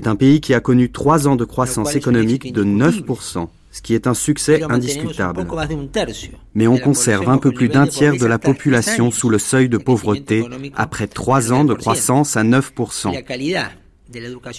un 0.06 0.16
pays 0.16 0.40
qui 0.40 0.54
a 0.54 0.60
connu 0.60 0.92
trois 0.92 1.28
ans 1.28 1.36
de 1.36 1.44
croissance 1.44 1.96
économique 1.96 2.52
de 2.52 2.64
9% 2.64 3.48
ce 3.72 3.80
qui 3.80 3.94
est 3.94 4.06
un 4.06 4.14
succès 4.14 4.62
indiscutable. 4.62 5.46
Mais 6.54 6.66
on 6.68 6.78
conserve 6.78 7.28
un 7.28 7.38
peu 7.38 7.50
plus 7.50 7.68
d'un 7.68 7.86
tiers 7.86 8.16
de 8.16 8.26
la 8.26 8.38
population 8.38 9.10
sous 9.10 9.30
le 9.30 9.38
seuil 9.38 9.68
de 9.68 9.78
pauvreté 9.78 10.44
après 10.76 11.08
trois 11.08 11.52
ans 11.52 11.64
de 11.64 11.74
croissance 11.74 12.36
à 12.36 12.44
9%. 12.44 13.12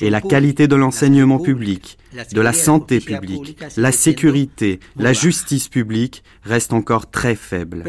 Et 0.02 0.10
la 0.10 0.20
qualité 0.20 0.68
de 0.68 0.76
l'enseignement 0.76 1.38
public, 1.38 2.00
de 2.34 2.42
la 2.42 2.54
santé 2.54 3.00
publique, 3.00 3.58
la 3.78 3.92
sécurité, 3.92 4.80
la 4.98 5.14
justice 5.14 5.68
publique 5.68 6.24
reste 6.42 6.74
encore 6.74 7.12
très 7.12 7.36
faible. 7.36 7.84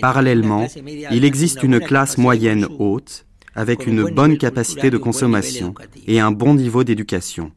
Parallèlement, 0.00 0.66
il 1.12 1.24
existe 1.24 1.62
une 1.62 1.78
classe 1.78 2.18
moyenne 2.18 2.66
haute 2.80 3.26
avec 3.54 3.86
une 3.86 4.10
bonne 4.10 4.38
capacité 4.38 4.90
de 4.90 4.98
consommation 4.98 5.74
et 6.08 6.18
un 6.18 6.32
bon 6.32 6.54
niveau 6.54 6.82
d'éducation. 6.82 7.52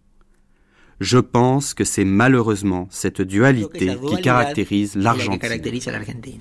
Je 0.99 1.17
pense 1.17 1.73
que 1.73 1.83
c'est 1.83 2.05
malheureusement 2.05 2.87
cette 2.89 3.21
dualité 3.21 3.97
qui 4.07 4.21
caractérise 4.21 4.95
l'Argentine. 4.95 6.39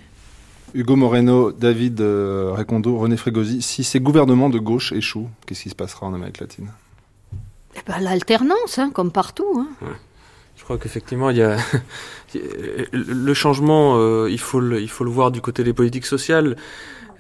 Hugo 0.75 0.97
Moreno, 0.97 1.53
David 1.53 2.01
euh, 2.01 2.53
Recondo, 2.57 2.97
René 2.97 3.17
Frégosi, 3.17 3.61
si 3.61 3.85
ces 3.85 4.01
gouvernements 4.01 4.49
de 4.49 4.59
gauche 4.59 4.93
échouent, 4.93 5.29
qu'est-ce 5.47 5.65
qui 5.65 5.71
se 5.71 5.75
passera 5.75 6.07
en 6.07 6.15
Amérique 6.15 6.41
latine? 6.41 6.71
Bah, 7.87 8.01
l'alternance, 8.01 8.79
hein, 8.79 8.91
comme 8.91 9.11
partout. 9.13 9.67
Hein. 9.83 9.87
Je 10.57 10.65
crois 10.65 10.79
qu'effectivement, 10.79 11.31
il 11.31 11.39
y 11.39 11.43
a 11.43 11.59
le 12.93 13.35
changement, 13.35 13.97
euh, 13.97 14.31
il, 14.31 14.39
faut 14.39 14.61
le, 14.61 14.81
il 14.81 14.89
faut 14.89 15.05
le 15.05 15.11
voir 15.11 15.31
du 15.31 15.41
côté 15.41 15.65
des 15.65 15.73
politiques 15.73 16.07
sociales. 16.07 16.57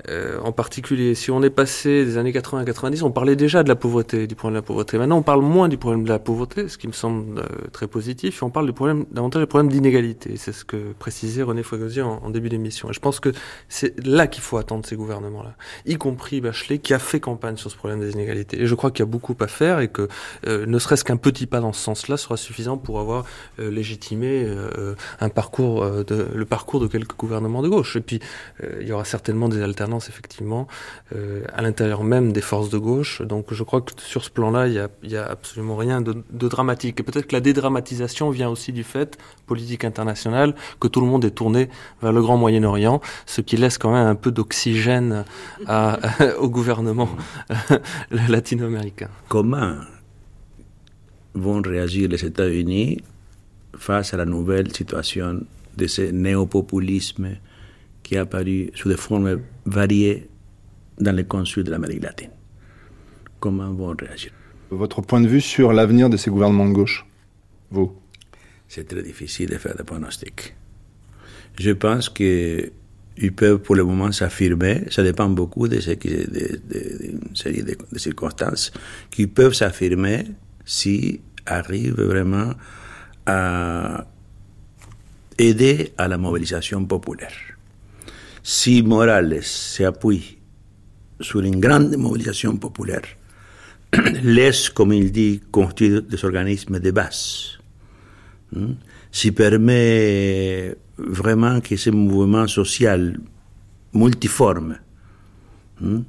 Euh, 0.09 0.39
en 0.43 0.53
particulier, 0.53 1.15
si 1.15 1.31
on 1.31 1.43
est 1.43 1.51
passé 1.51 2.05
des 2.05 2.19
années 2.19 2.33
80-90, 2.33 3.03
on 3.03 3.11
parlait 3.11 3.37
déjà 3.37 3.63
de 3.63 3.69
la 3.69 3.77
pauvreté, 3.77 4.27
du 4.27 4.35
problème 4.35 4.55
de 4.55 4.63
la 4.63 4.67
pauvreté. 4.67 4.99
Maintenant, 4.99 5.19
on 5.19 5.23
parle 5.23 5.43
moins 5.43 5.69
du 5.69 5.77
problème 5.77 6.05
de 6.05 6.09
la 6.09 6.19
pauvreté, 6.19 6.69
ce 6.69 6.79
qui 6.79 6.89
me 6.89 6.93
semble 6.93 7.39
euh, 7.39 7.45
très 7.73 7.87
positif, 7.87 8.43
et 8.43 8.45
on 8.45 8.51
parle 8.51 8.67
du 8.67 8.73
problème, 8.73 9.05
davantage 9.13 9.43
du 9.43 9.47
problème 9.47 9.71
d'inégalité. 9.71 10.37
C'est 10.37 10.53
ce 10.53 10.65
que 10.65 10.93
précisait 10.99 11.43
René 11.43 11.63
Frégosi 11.63 12.01
en, 12.01 12.31
début 12.31 12.49
d'émission. 12.49 12.91
Et 12.91 12.93
je 12.93 13.01
pense 13.01 13.21
que 13.21 13.31
c'est 13.69 13.95
là 14.07 14.27
qu'il 14.27 14.43
faut 14.43 14.57
attendre 14.57 14.87
ces 14.87 14.97
gouvernements-là, 14.97 15.55
y 15.87 15.97
compris 15.97 16.41
Bachelet, 16.41 16.79
qui 16.79 16.95
a 16.95 16.99
fait 16.99 17.21
campagne 17.21 17.57
sur 17.57 17.71
ce 17.71 17.77
problème 17.77 18.01
des 18.01 18.13
inégalités. 18.13 18.61
Et 18.63 18.67
je 18.67 18.75
crois 18.75 18.91
qu'il 18.91 19.01
y 19.01 19.09
a 19.09 19.11
beaucoup 19.11 19.37
à 19.41 19.47
faire 19.47 19.81
et 19.81 19.89
que 19.89 20.09
euh, 20.47 20.67
ne 20.67 20.79
serait-ce 20.79 21.05
qu'un 21.05 21.17
petit 21.17 21.47
pas 21.47 21.61
dans 21.61 21.73
ce 21.73 21.83
sens-là 21.83 22.17
sera 22.17 22.37
suffisant 22.37 22.77
pour 22.77 23.01
avoir 23.01 23.25
légitimé 23.59 24.47
un 25.21 25.29
parcours, 25.29 25.85
de, 26.05 26.29
le 26.35 26.45
parcours 26.45 26.81
de 26.81 26.87
quelques 26.87 27.17
gouvernements 27.17 27.63
de 27.63 27.69
gauche. 27.69 27.97
Et 27.97 28.01
puis, 28.01 28.21
il 28.81 28.87
y 28.87 28.93
aura 28.93 29.05
certainement 29.05 29.49
des 29.49 29.63
alternatives 29.63 29.92
effectivement, 29.99 30.67
euh, 31.15 31.45
à 31.53 31.63
l'intérieur 31.63 32.05
même 32.05 32.33
des 32.33 32.41
forces 32.41 32.71
de 32.71 32.79
gauche. 32.79 33.23
Donc 33.23 33.53
je 33.53 33.63
crois 33.63 33.81
que 33.81 33.93
sur 33.99 34.25
ce 34.25 34.31
plan-là, 34.31 34.69
il 34.69 35.09
n'y 35.09 35.17
a, 35.17 35.25
absolument 35.27 35.77
rien 35.77 36.01
de, 36.01 36.23
dramatique. 36.31 37.01
Et 37.01 37.03
peut-être 37.03 37.27
que 37.27 37.35
la 37.35 37.41
dédramatisation 37.41 38.31
vient 38.31 38.49
aussi 38.49 38.73
du 38.73 38.85
fait, 38.85 39.19
politique 39.47 39.85
internationale, 39.85 40.55
que 40.81 40.89
tout 40.89 41.01
le 41.01 41.07
monde 41.07 41.25
est 41.25 41.31
tourné 41.31 41.69
vers 42.01 42.13
le 42.13 42.21
Grand 42.21 42.37
Moyen-Orient, 42.37 43.01
ce 43.27 43.41
qui 43.41 43.57
laisse 43.57 43.79
quand 43.79 43.93
même 43.93 44.07
un 44.07 44.15
peu 44.15 44.31
d'oxygène 44.31 45.25
au 46.39 46.49
gouvernement 46.49 47.09
latino-américain. 48.11 49.09
Comment 49.29 49.77
vont 51.35 51.63
réagir 51.63 52.09
les 52.09 52.25
États-Unis 52.25 53.03
face 53.77 54.13
à 54.13 54.17
la 54.17 54.25
nouvelle 54.25 54.73
situation 54.73 55.41
de 55.77 55.87
ce 55.87 56.03
néopopulisme 56.03 57.37
qui 58.13 58.17
est 58.17 58.21
apparu 58.21 58.71
sous 58.75 58.91
des 58.91 58.99
formes 58.99 59.41
variées 59.65 60.29
dans 60.99 61.17
les 61.17 61.25
consuls 61.25 61.65
de 61.65 61.71
l'Amérique 61.71 62.03
latine. 62.03 62.29
Comment 63.41 63.73
vont 63.73 63.97
réagir? 63.99 64.33
Votre 64.69 65.01
point 65.01 65.23
de 65.23 65.29
vue 65.29 65.41
sur 65.41 65.73
l'avenir 65.73 66.11
de 66.11 66.19
ces 66.19 66.29
gouvernements 66.29 66.69
de 66.69 66.75
gauche 66.75 67.07
Vous? 67.71 67.91
C'est 68.69 68.87
très 68.87 69.03
difficile 69.03 69.49
de 69.49 69.57
faire 69.57 69.75
des 69.75 69.85
pronostics. 69.85 70.55
Je 71.59 71.71
pense 71.71 72.11
qu'ils 72.11 72.71
peuvent 73.35 73.61
pour 73.61 73.77
le 73.77 73.85
moment 73.85 74.13
s'affirmer, 74.13 74.85
ça 74.91 75.03
dépend 75.03 75.31
beaucoup 75.31 75.67
de, 75.67 75.81
ce 75.81 75.93
qui, 75.93 76.11
de, 76.11 76.61
de, 76.69 77.15
série 77.33 77.63
de, 77.63 77.79
de 77.91 77.99
circonstances, 77.99 78.73
qu'ils 79.11 79.31
peuvent 79.31 79.55
s'affirmer 79.55 80.27
si 80.67 81.23
arrivent 81.47 82.03
vraiment 82.03 82.53
à 83.25 84.05
aider 85.39 85.95
à 85.97 86.09
la 86.09 86.19
mobilisation 86.19 86.85
populaire. 86.85 87.52
Si 88.43 88.83
Morales 88.83 89.43
se 89.45 89.85
appuie 89.85 90.39
sur 91.21 91.41
une 91.41 91.61
grande 91.61 91.97
mobilisation 91.97 92.57
populaire, 92.57 93.03
laisse, 94.25 94.69
comme 94.69 94.93
il 94.93 95.13
dit, 95.13 95.41
construire 95.51 96.03
des 96.03 96.25
organismes 96.25 96.81
de 96.81 96.91
base, 96.91 97.59
hein, 98.57 98.75
si 99.13 99.31
permet 99.31 100.75
vraiment 100.99 101.61
que 101.61 101.77
ce 101.77 101.91
mouvement 101.91 102.49
social 102.49 103.21
multiforme 103.95 104.79
hein, 105.85 106.03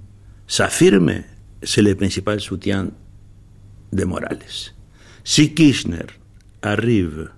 s'affirme, 0.48 1.22
c'est 1.62 1.82
le 1.82 1.94
principal 1.96 2.40
soutien 2.42 2.90
de 3.92 4.04
Morales. 4.06 4.40
Si 5.24 5.54
Kirchner 5.54 6.08
arrive 6.62 7.30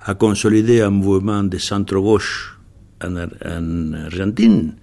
à 0.00 0.14
consolider 0.14 0.80
un 0.80 0.90
mouvement 0.90 1.42
de 1.42 1.58
centre-gauche 1.58 2.53
en, 3.02 3.92
Argentine, 3.94 4.74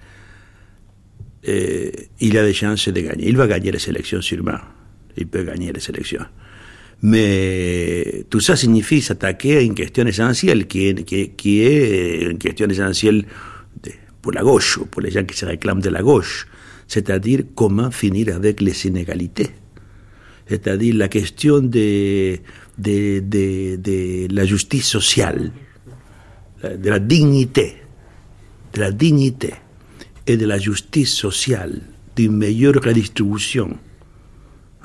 eh, 1.43 1.91
il 2.20 2.38
a 2.38 2.45
des 2.45 2.53
chances 2.53 2.88
de 2.89 3.01
gagner. 3.01 3.28
Il 3.28 3.38
va 3.38 3.47
gagner 3.47 3.72
les 3.72 3.89
élections 3.89 4.22
sûrement. 4.22 4.59
Il 5.18 5.28
peut 5.28 5.43
gagner 5.43 5.72
les 5.72 5.89
élections. 5.89 6.26
Mais 7.03 8.26
tout 8.30 8.39
ça 8.39 8.55
signifie 8.55 9.01
s'attaquer 9.01 9.57
à 9.57 9.62
une 9.62 9.74
question 9.74 10.05
essentielle, 10.05 10.68
qui 10.68 10.88
est, 10.88 11.03
qui, 11.36 11.62
est 11.62 12.22
une 12.30 12.38
question 12.38 12.68
essentielle 12.68 13.26
pour 14.22 14.32
la 14.34 14.43
gauche, 14.43 14.78
ou 14.78 14.86
pour 14.86 15.01
les 15.01 15.09
gens 15.09 15.24
qui 15.24 15.36
se 15.36 15.45
réclament 15.45 15.82
de 15.82 15.89
la 15.89 16.03
gauche, 16.03 16.47
c'est-à-dire 16.88 17.41
comment 17.55 17.89
finir 17.89 18.36
avec 18.36 18.62
les 18.62 18.86
inégalités. 18.86 19.49
C'est-à-dire 20.47 20.95
la 20.95 21.07
question 21.07 21.59
de, 21.59 22.38
de, 22.78 24.28
la 24.36 24.45
justice 24.45 24.86
sociale, 24.86 25.51
de 26.64 26.89
la 26.89 26.99
dignité 26.99 27.80
de 28.74 28.80
la 28.80 28.91
dignité 28.91 29.53
et 30.28 30.38
de 30.38 30.45
la 30.45 30.57
justice 30.57 31.13
sociale, 31.13 31.82
d'une 32.15 32.38
meilleure 32.38 32.76
redistribution 32.76 33.78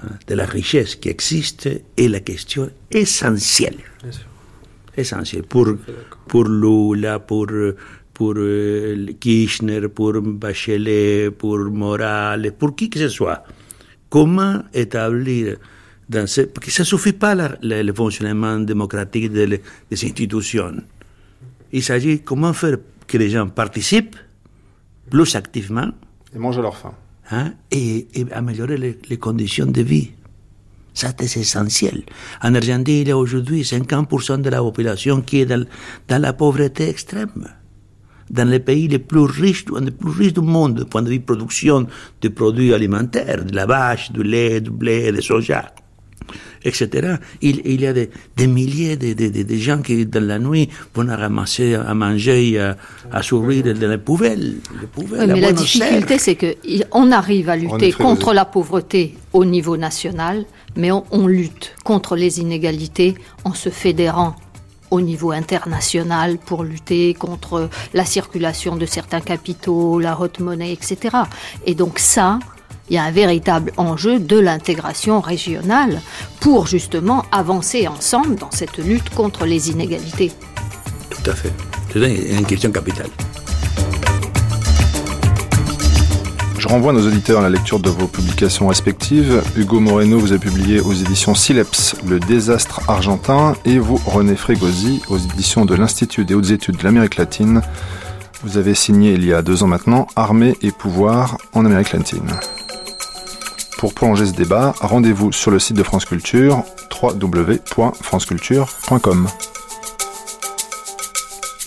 hein, 0.03 0.09
de 0.27 0.35
la 0.35 0.47
richesse 0.47 0.97
qui 0.97 1.09
existe 1.09 1.69
est 1.97 2.09
la 2.09 2.21
question 2.21 2.71
essentielle. 2.91 3.79
Essentielle 4.97 5.43
pour, 5.43 5.69
pour 6.27 6.45
Lula, 6.45 7.19
pour, 7.19 7.49
pour 8.15 8.35
euh, 8.37 9.07
Kirchner, 9.21 9.89
pour 9.89 10.15
Bachelet, 10.23 11.31
pour 11.31 11.59
Morales, 11.59 12.53
pour 12.59 12.75
qui 12.75 12.89
que 12.89 12.99
ce 12.99 13.09
soit. 13.09 13.45
Comment 14.09 14.63
établir 14.73 15.59
dans 16.09 16.27
ce... 16.27 16.43
Parce 16.43 16.67
que 16.67 16.73
ça 16.73 16.83
ne 16.83 16.87
suffit 16.87 17.13
pas 17.13 17.35
le 17.61 17.93
fonctionnement 17.93 18.59
démocratique 18.59 19.31
des, 19.33 19.47
des 19.47 19.61
institutions. 19.91 20.77
Il 21.73 21.83
s'agit 21.83 22.21
comment 22.21 22.53
faire 22.53 22.79
que 23.07 23.19
les 23.19 23.31
gens 23.31 23.49
participent 23.49 24.17
plus 25.11 25.35
activement. 25.37 25.89
Et 26.35 26.39
mangent 26.39 26.61
leur 26.61 26.77
faim. 26.77 26.95
Hein, 27.31 27.55
et, 27.71 28.07
améliorer 28.33 28.77
les, 28.77 29.17
conditions 29.17 29.67
de 29.67 29.83
vie. 29.83 30.11
Ça, 30.95 31.13
c'est 31.19 31.41
essentiel. 31.41 32.05
En 32.43 32.55
Argentine, 32.55 33.03
il 33.03 33.09
y 33.09 33.11
a 33.11 33.19
aujourd'hui 33.19 33.63
50% 33.63 34.41
de 34.41 34.49
la 34.49 34.59
population 34.59 35.21
qui 35.21 35.41
est 35.41 35.47
dans, 35.47 35.65
dans, 36.09 36.23
la 36.23 36.33
pauvreté 36.33 36.89
extrême. 36.89 37.49
Dans 38.31 38.49
les 38.49 38.61
pays 38.61 38.89
les 38.89 38.99
plus 38.99 39.21
riches, 39.21 39.67
les 39.81 39.91
plus 39.91 40.11
riches 40.11 40.33
du 40.33 40.41
monde, 40.41 40.79
du 40.79 40.85
point 40.85 41.03
de 41.03 41.11
vue 41.11 41.21
production 41.21 41.87
de 42.21 42.29
produits 42.29 42.73
alimentaires, 42.73 43.45
de 43.45 43.55
la 43.55 43.67
vache, 43.67 44.13
du 44.13 44.23
lait, 44.23 44.61
du 44.61 44.71
blé, 44.71 45.13
du 45.13 45.23
soja 45.23 45.73
etc. 46.65 47.17
Il, 47.43 47.63
il 47.65 47.81
y 47.81 47.87
a 47.87 47.93
des, 47.93 48.11
des 48.37 48.47
milliers 48.47 48.97
de, 48.97 49.13
de, 49.13 49.43
de, 49.43 49.57
gens 49.57 49.83
qui, 49.83 50.07
dans 50.07 50.25
la 50.25 50.39
nuit, 50.39 50.69
vont 50.95 51.07
ramasser 51.07 51.75
à 51.75 51.95
manger, 51.95 52.59
à, 52.59 52.77
à 53.13 53.23
sourire 53.23 53.75
dans 53.75 53.89
les 53.91 53.99
poubelles. 53.99 54.57
Les 54.81 54.87
poubelles 54.87 55.33
mais 55.33 55.41
la 55.41 55.53
difficulté, 55.53 56.19
c'est 56.19 56.37
qu'on 56.37 57.13
arrive 57.13 57.49
à 57.49 57.57
lutter 57.57 57.93
contre 57.93 58.33
la 58.33 58.45
pauvreté 58.45 59.15
au 59.33 59.45
niveau 59.45 59.77
national, 59.77 60.45
mais 60.77 60.91
on, 60.93 61.05
on 61.11 61.27
lutte 61.27 61.75
contre 61.85 62.17
les 62.17 62.41
inégalités 62.41 63.15
en 63.45 63.55
se 63.55 63.69
fédérant 63.69 64.37
au 64.91 65.01
niveau 65.01 65.33
international 65.33 66.39
pour 66.39 66.63
lutter 66.63 67.15
contre 67.15 67.69
la 67.93 68.05
circulation 68.05 68.77
de 68.77 68.87
certains 68.87 69.21
capitaux, 69.21 69.99
la 69.99 70.19
haute 70.19 70.41
monnaie, 70.41 70.73
etc. 70.73 71.17
Et 71.65 71.75
donc 71.75 71.99
ça, 71.99 72.39
il 72.89 72.95
y 72.95 72.99
a 72.99 73.05
un 73.05 73.11
véritable 73.11 73.73
enjeu 73.77 74.19
de 74.19 74.39
l'intégration 74.39 75.21
régionale 75.21 76.01
pour 76.41 76.67
justement 76.67 77.25
avancer 77.33 77.89
ensemble 77.89 78.37
dans 78.37 78.51
cette 78.51 78.79
lutte 78.79 79.11
contre 79.11 79.47
les 79.47 79.71
inégalités. 79.71 80.33
Tout 81.11 81.31
à 81.31 81.35
fait. 81.35 81.53
C'est 81.93 82.39
une 82.39 82.47
question 82.47 82.71
capitale. 82.71 83.09
Je 86.59 86.69
renvoie 86.69 86.93
nos 86.93 87.07
auditeurs 87.07 87.41
à 87.41 87.43
la 87.43 87.51
lecture 87.51 87.79
de 87.79 87.89
vos 87.91 88.09
publications 88.09 88.67
respectives. 88.67 89.41
Hugo 89.57 89.79
Moreno, 89.79 90.19
vous 90.19 90.33
a 90.33 90.39
publié 90.39 90.81
aux 90.81 90.93
éditions 90.93 91.35
Sileps 91.35 91.95
Le 92.05 92.19
désastre 92.19 92.81
argentin 92.89 93.55
et 93.65 93.79
vous, 93.79 94.01
René 94.05 94.35
Frégosi, 94.35 95.01
aux 95.09 95.17
éditions 95.17 95.65
de 95.65 95.77
l'Institut 95.77 96.25
des 96.25 96.35
hautes 96.35 96.51
études 96.51 96.77
de 96.77 96.83
l'Amérique 96.83 97.17
latine. 97.17 97.63
Vous 98.43 98.59
avez 98.59 98.75
signé 98.75 99.13
il 99.13 99.25
y 99.25 99.33
a 99.33 99.43
deux 99.43 99.63
ans 99.63 99.69
maintenant 99.69 100.09
Armée 100.17 100.57
et 100.61 100.73
pouvoir 100.73 101.39
en 101.53 101.65
Amérique 101.65 101.93
latine. 101.93 102.29
Pour 103.79 103.95
prolonger 103.95 104.27
ce 104.27 104.33
débat, 104.33 104.75
rendez-vous 104.81 105.31
sur 105.33 105.51
le 105.51 105.59
site 105.59 105.77
de 105.77 105.83
France 105.83 106.07
Culture, 106.07 106.63
www.franceculture.com. 107.03 109.29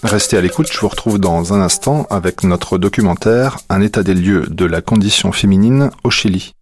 Restez 0.01 0.37
à 0.37 0.41
l'écoute, 0.41 0.71
je 0.71 0.79
vous 0.79 0.87
retrouve 0.87 1.19
dans 1.19 1.53
un 1.53 1.61
instant 1.61 2.07
avec 2.09 2.43
notre 2.43 2.79
documentaire 2.79 3.59
Un 3.69 3.81
état 3.81 4.01
des 4.01 4.15
lieux 4.15 4.47
de 4.47 4.65
la 4.65 4.81
condition 4.81 5.31
féminine 5.31 5.91
au 6.03 6.09
Chili. 6.09 6.55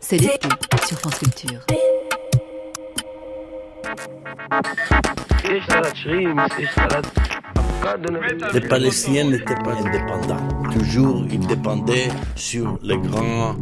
C'est 0.00 0.18
l'été 0.18 0.48
sur 0.86 0.98
France 0.98 1.18
Culture. 1.18 1.64
Les 8.54 8.60
Palestiniens 8.60 9.24
n'étaient 9.24 9.54
pas 9.54 9.74
indépendants. 9.74 10.70
Toujours, 10.72 11.24
ils 11.30 11.46
dépendaient 11.46 12.08
sur 12.34 12.78
les 12.82 12.98
grands 12.98 13.54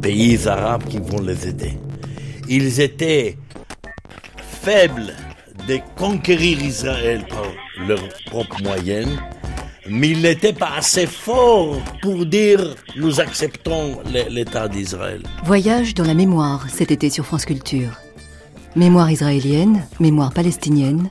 pays 0.00 0.46
arabes 0.46 0.84
qui 0.84 0.98
vont 0.98 1.20
les 1.20 1.48
aider. 1.48 1.78
Ils 2.48 2.80
étaient 2.80 3.36
faibles 4.38 5.14
de 5.66 5.78
conquérir 5.96 6.62
Israël 6.62 7.24
par 7.28 7.44
leurs 7.86 8.08
propres 8.26 8.62
moyens, 8.62 9.08
mais 9.88 10.10
ils 10.10 10.22
n'étaient 10.22 10.52
pas 10.52 10.72
assez 10.76 11.06
forts 11.06 11.80
pour 12.00 12.26
dire 12.26 12.74
nous 12.96 13.20
acceptons 13.20 13.98
l'État 14.30 14.68
d'Israël. 14.68 15.22
Voyage 15.44 15.94
dans 15.94 16.04
la 16.04 16.14
mémoire 16.14 16.66
cet 16.70 16.90
été 16.90 17.10
sur 17.10 17.26
France 17.26 17.44
Culture. 17.44 17.90
Mémoire 18.76 19.10
israélienne, 19.10 19.84
mémoire 20.00 20.32
palestinienne. 20.32 21.08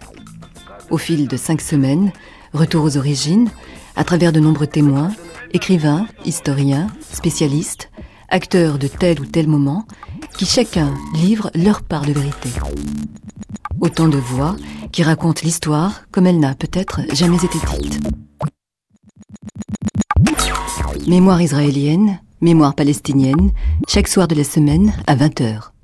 Au 0.89 0.97
fil 0.97 1.27
de 1.27 1.35
cinq 1.35 1.59
semaines, 1.59 2.13
retour 2.57 2.83
aux 2.83 2.97
origines, 2.97 3.49
à 3.95 4.03
travers 4.03 4.33
de 4.33 4.39
nombreux 4.39 4.67
témoins, 4.67 5.11
écrivains, 5.53 6.07
historiens, 6.25 6.87
spécialistes, 7.11 7.89
acteurs 8.29 8.77
de 8.77 8.87
tel 8.87 9.21
ou 9.21 9.25
tel 9.25 9.47
moment, 9.47 9.85
qui 10.37 10.45
chacun 10.45 10.93
livre 11.13 11.49
leur 11.55 11.81
part 11.81 12.05
de 12.05 12.11
vérité. 12.11 12.49
Autant 13.79 14.07
de 14.07 14.17
voix 14.17 14.55
qui 14.91 15.03
racontent 15.03 15.41
l'histoire 15.43 16.03
comme 16.11 16.27
elle 16.27 16.39
n'a 16.39 16.55
peut-être 16.55 17.01
jamais 17.13 17.37
été 17.37 17.57
dite. 17.79 17.99
Mémoire 21.07 21.41
israélienne, 21.41 22.19
mémoire 22.41 22.75
palestinienne, 22.75 23.51
chaque 23.87 24.07
soir 24.07 24.27
de 24.27 24.35
la 24.35 24.43
semaine 24.43 24.93
à 25.07 25.15
20h. 25.15 25.71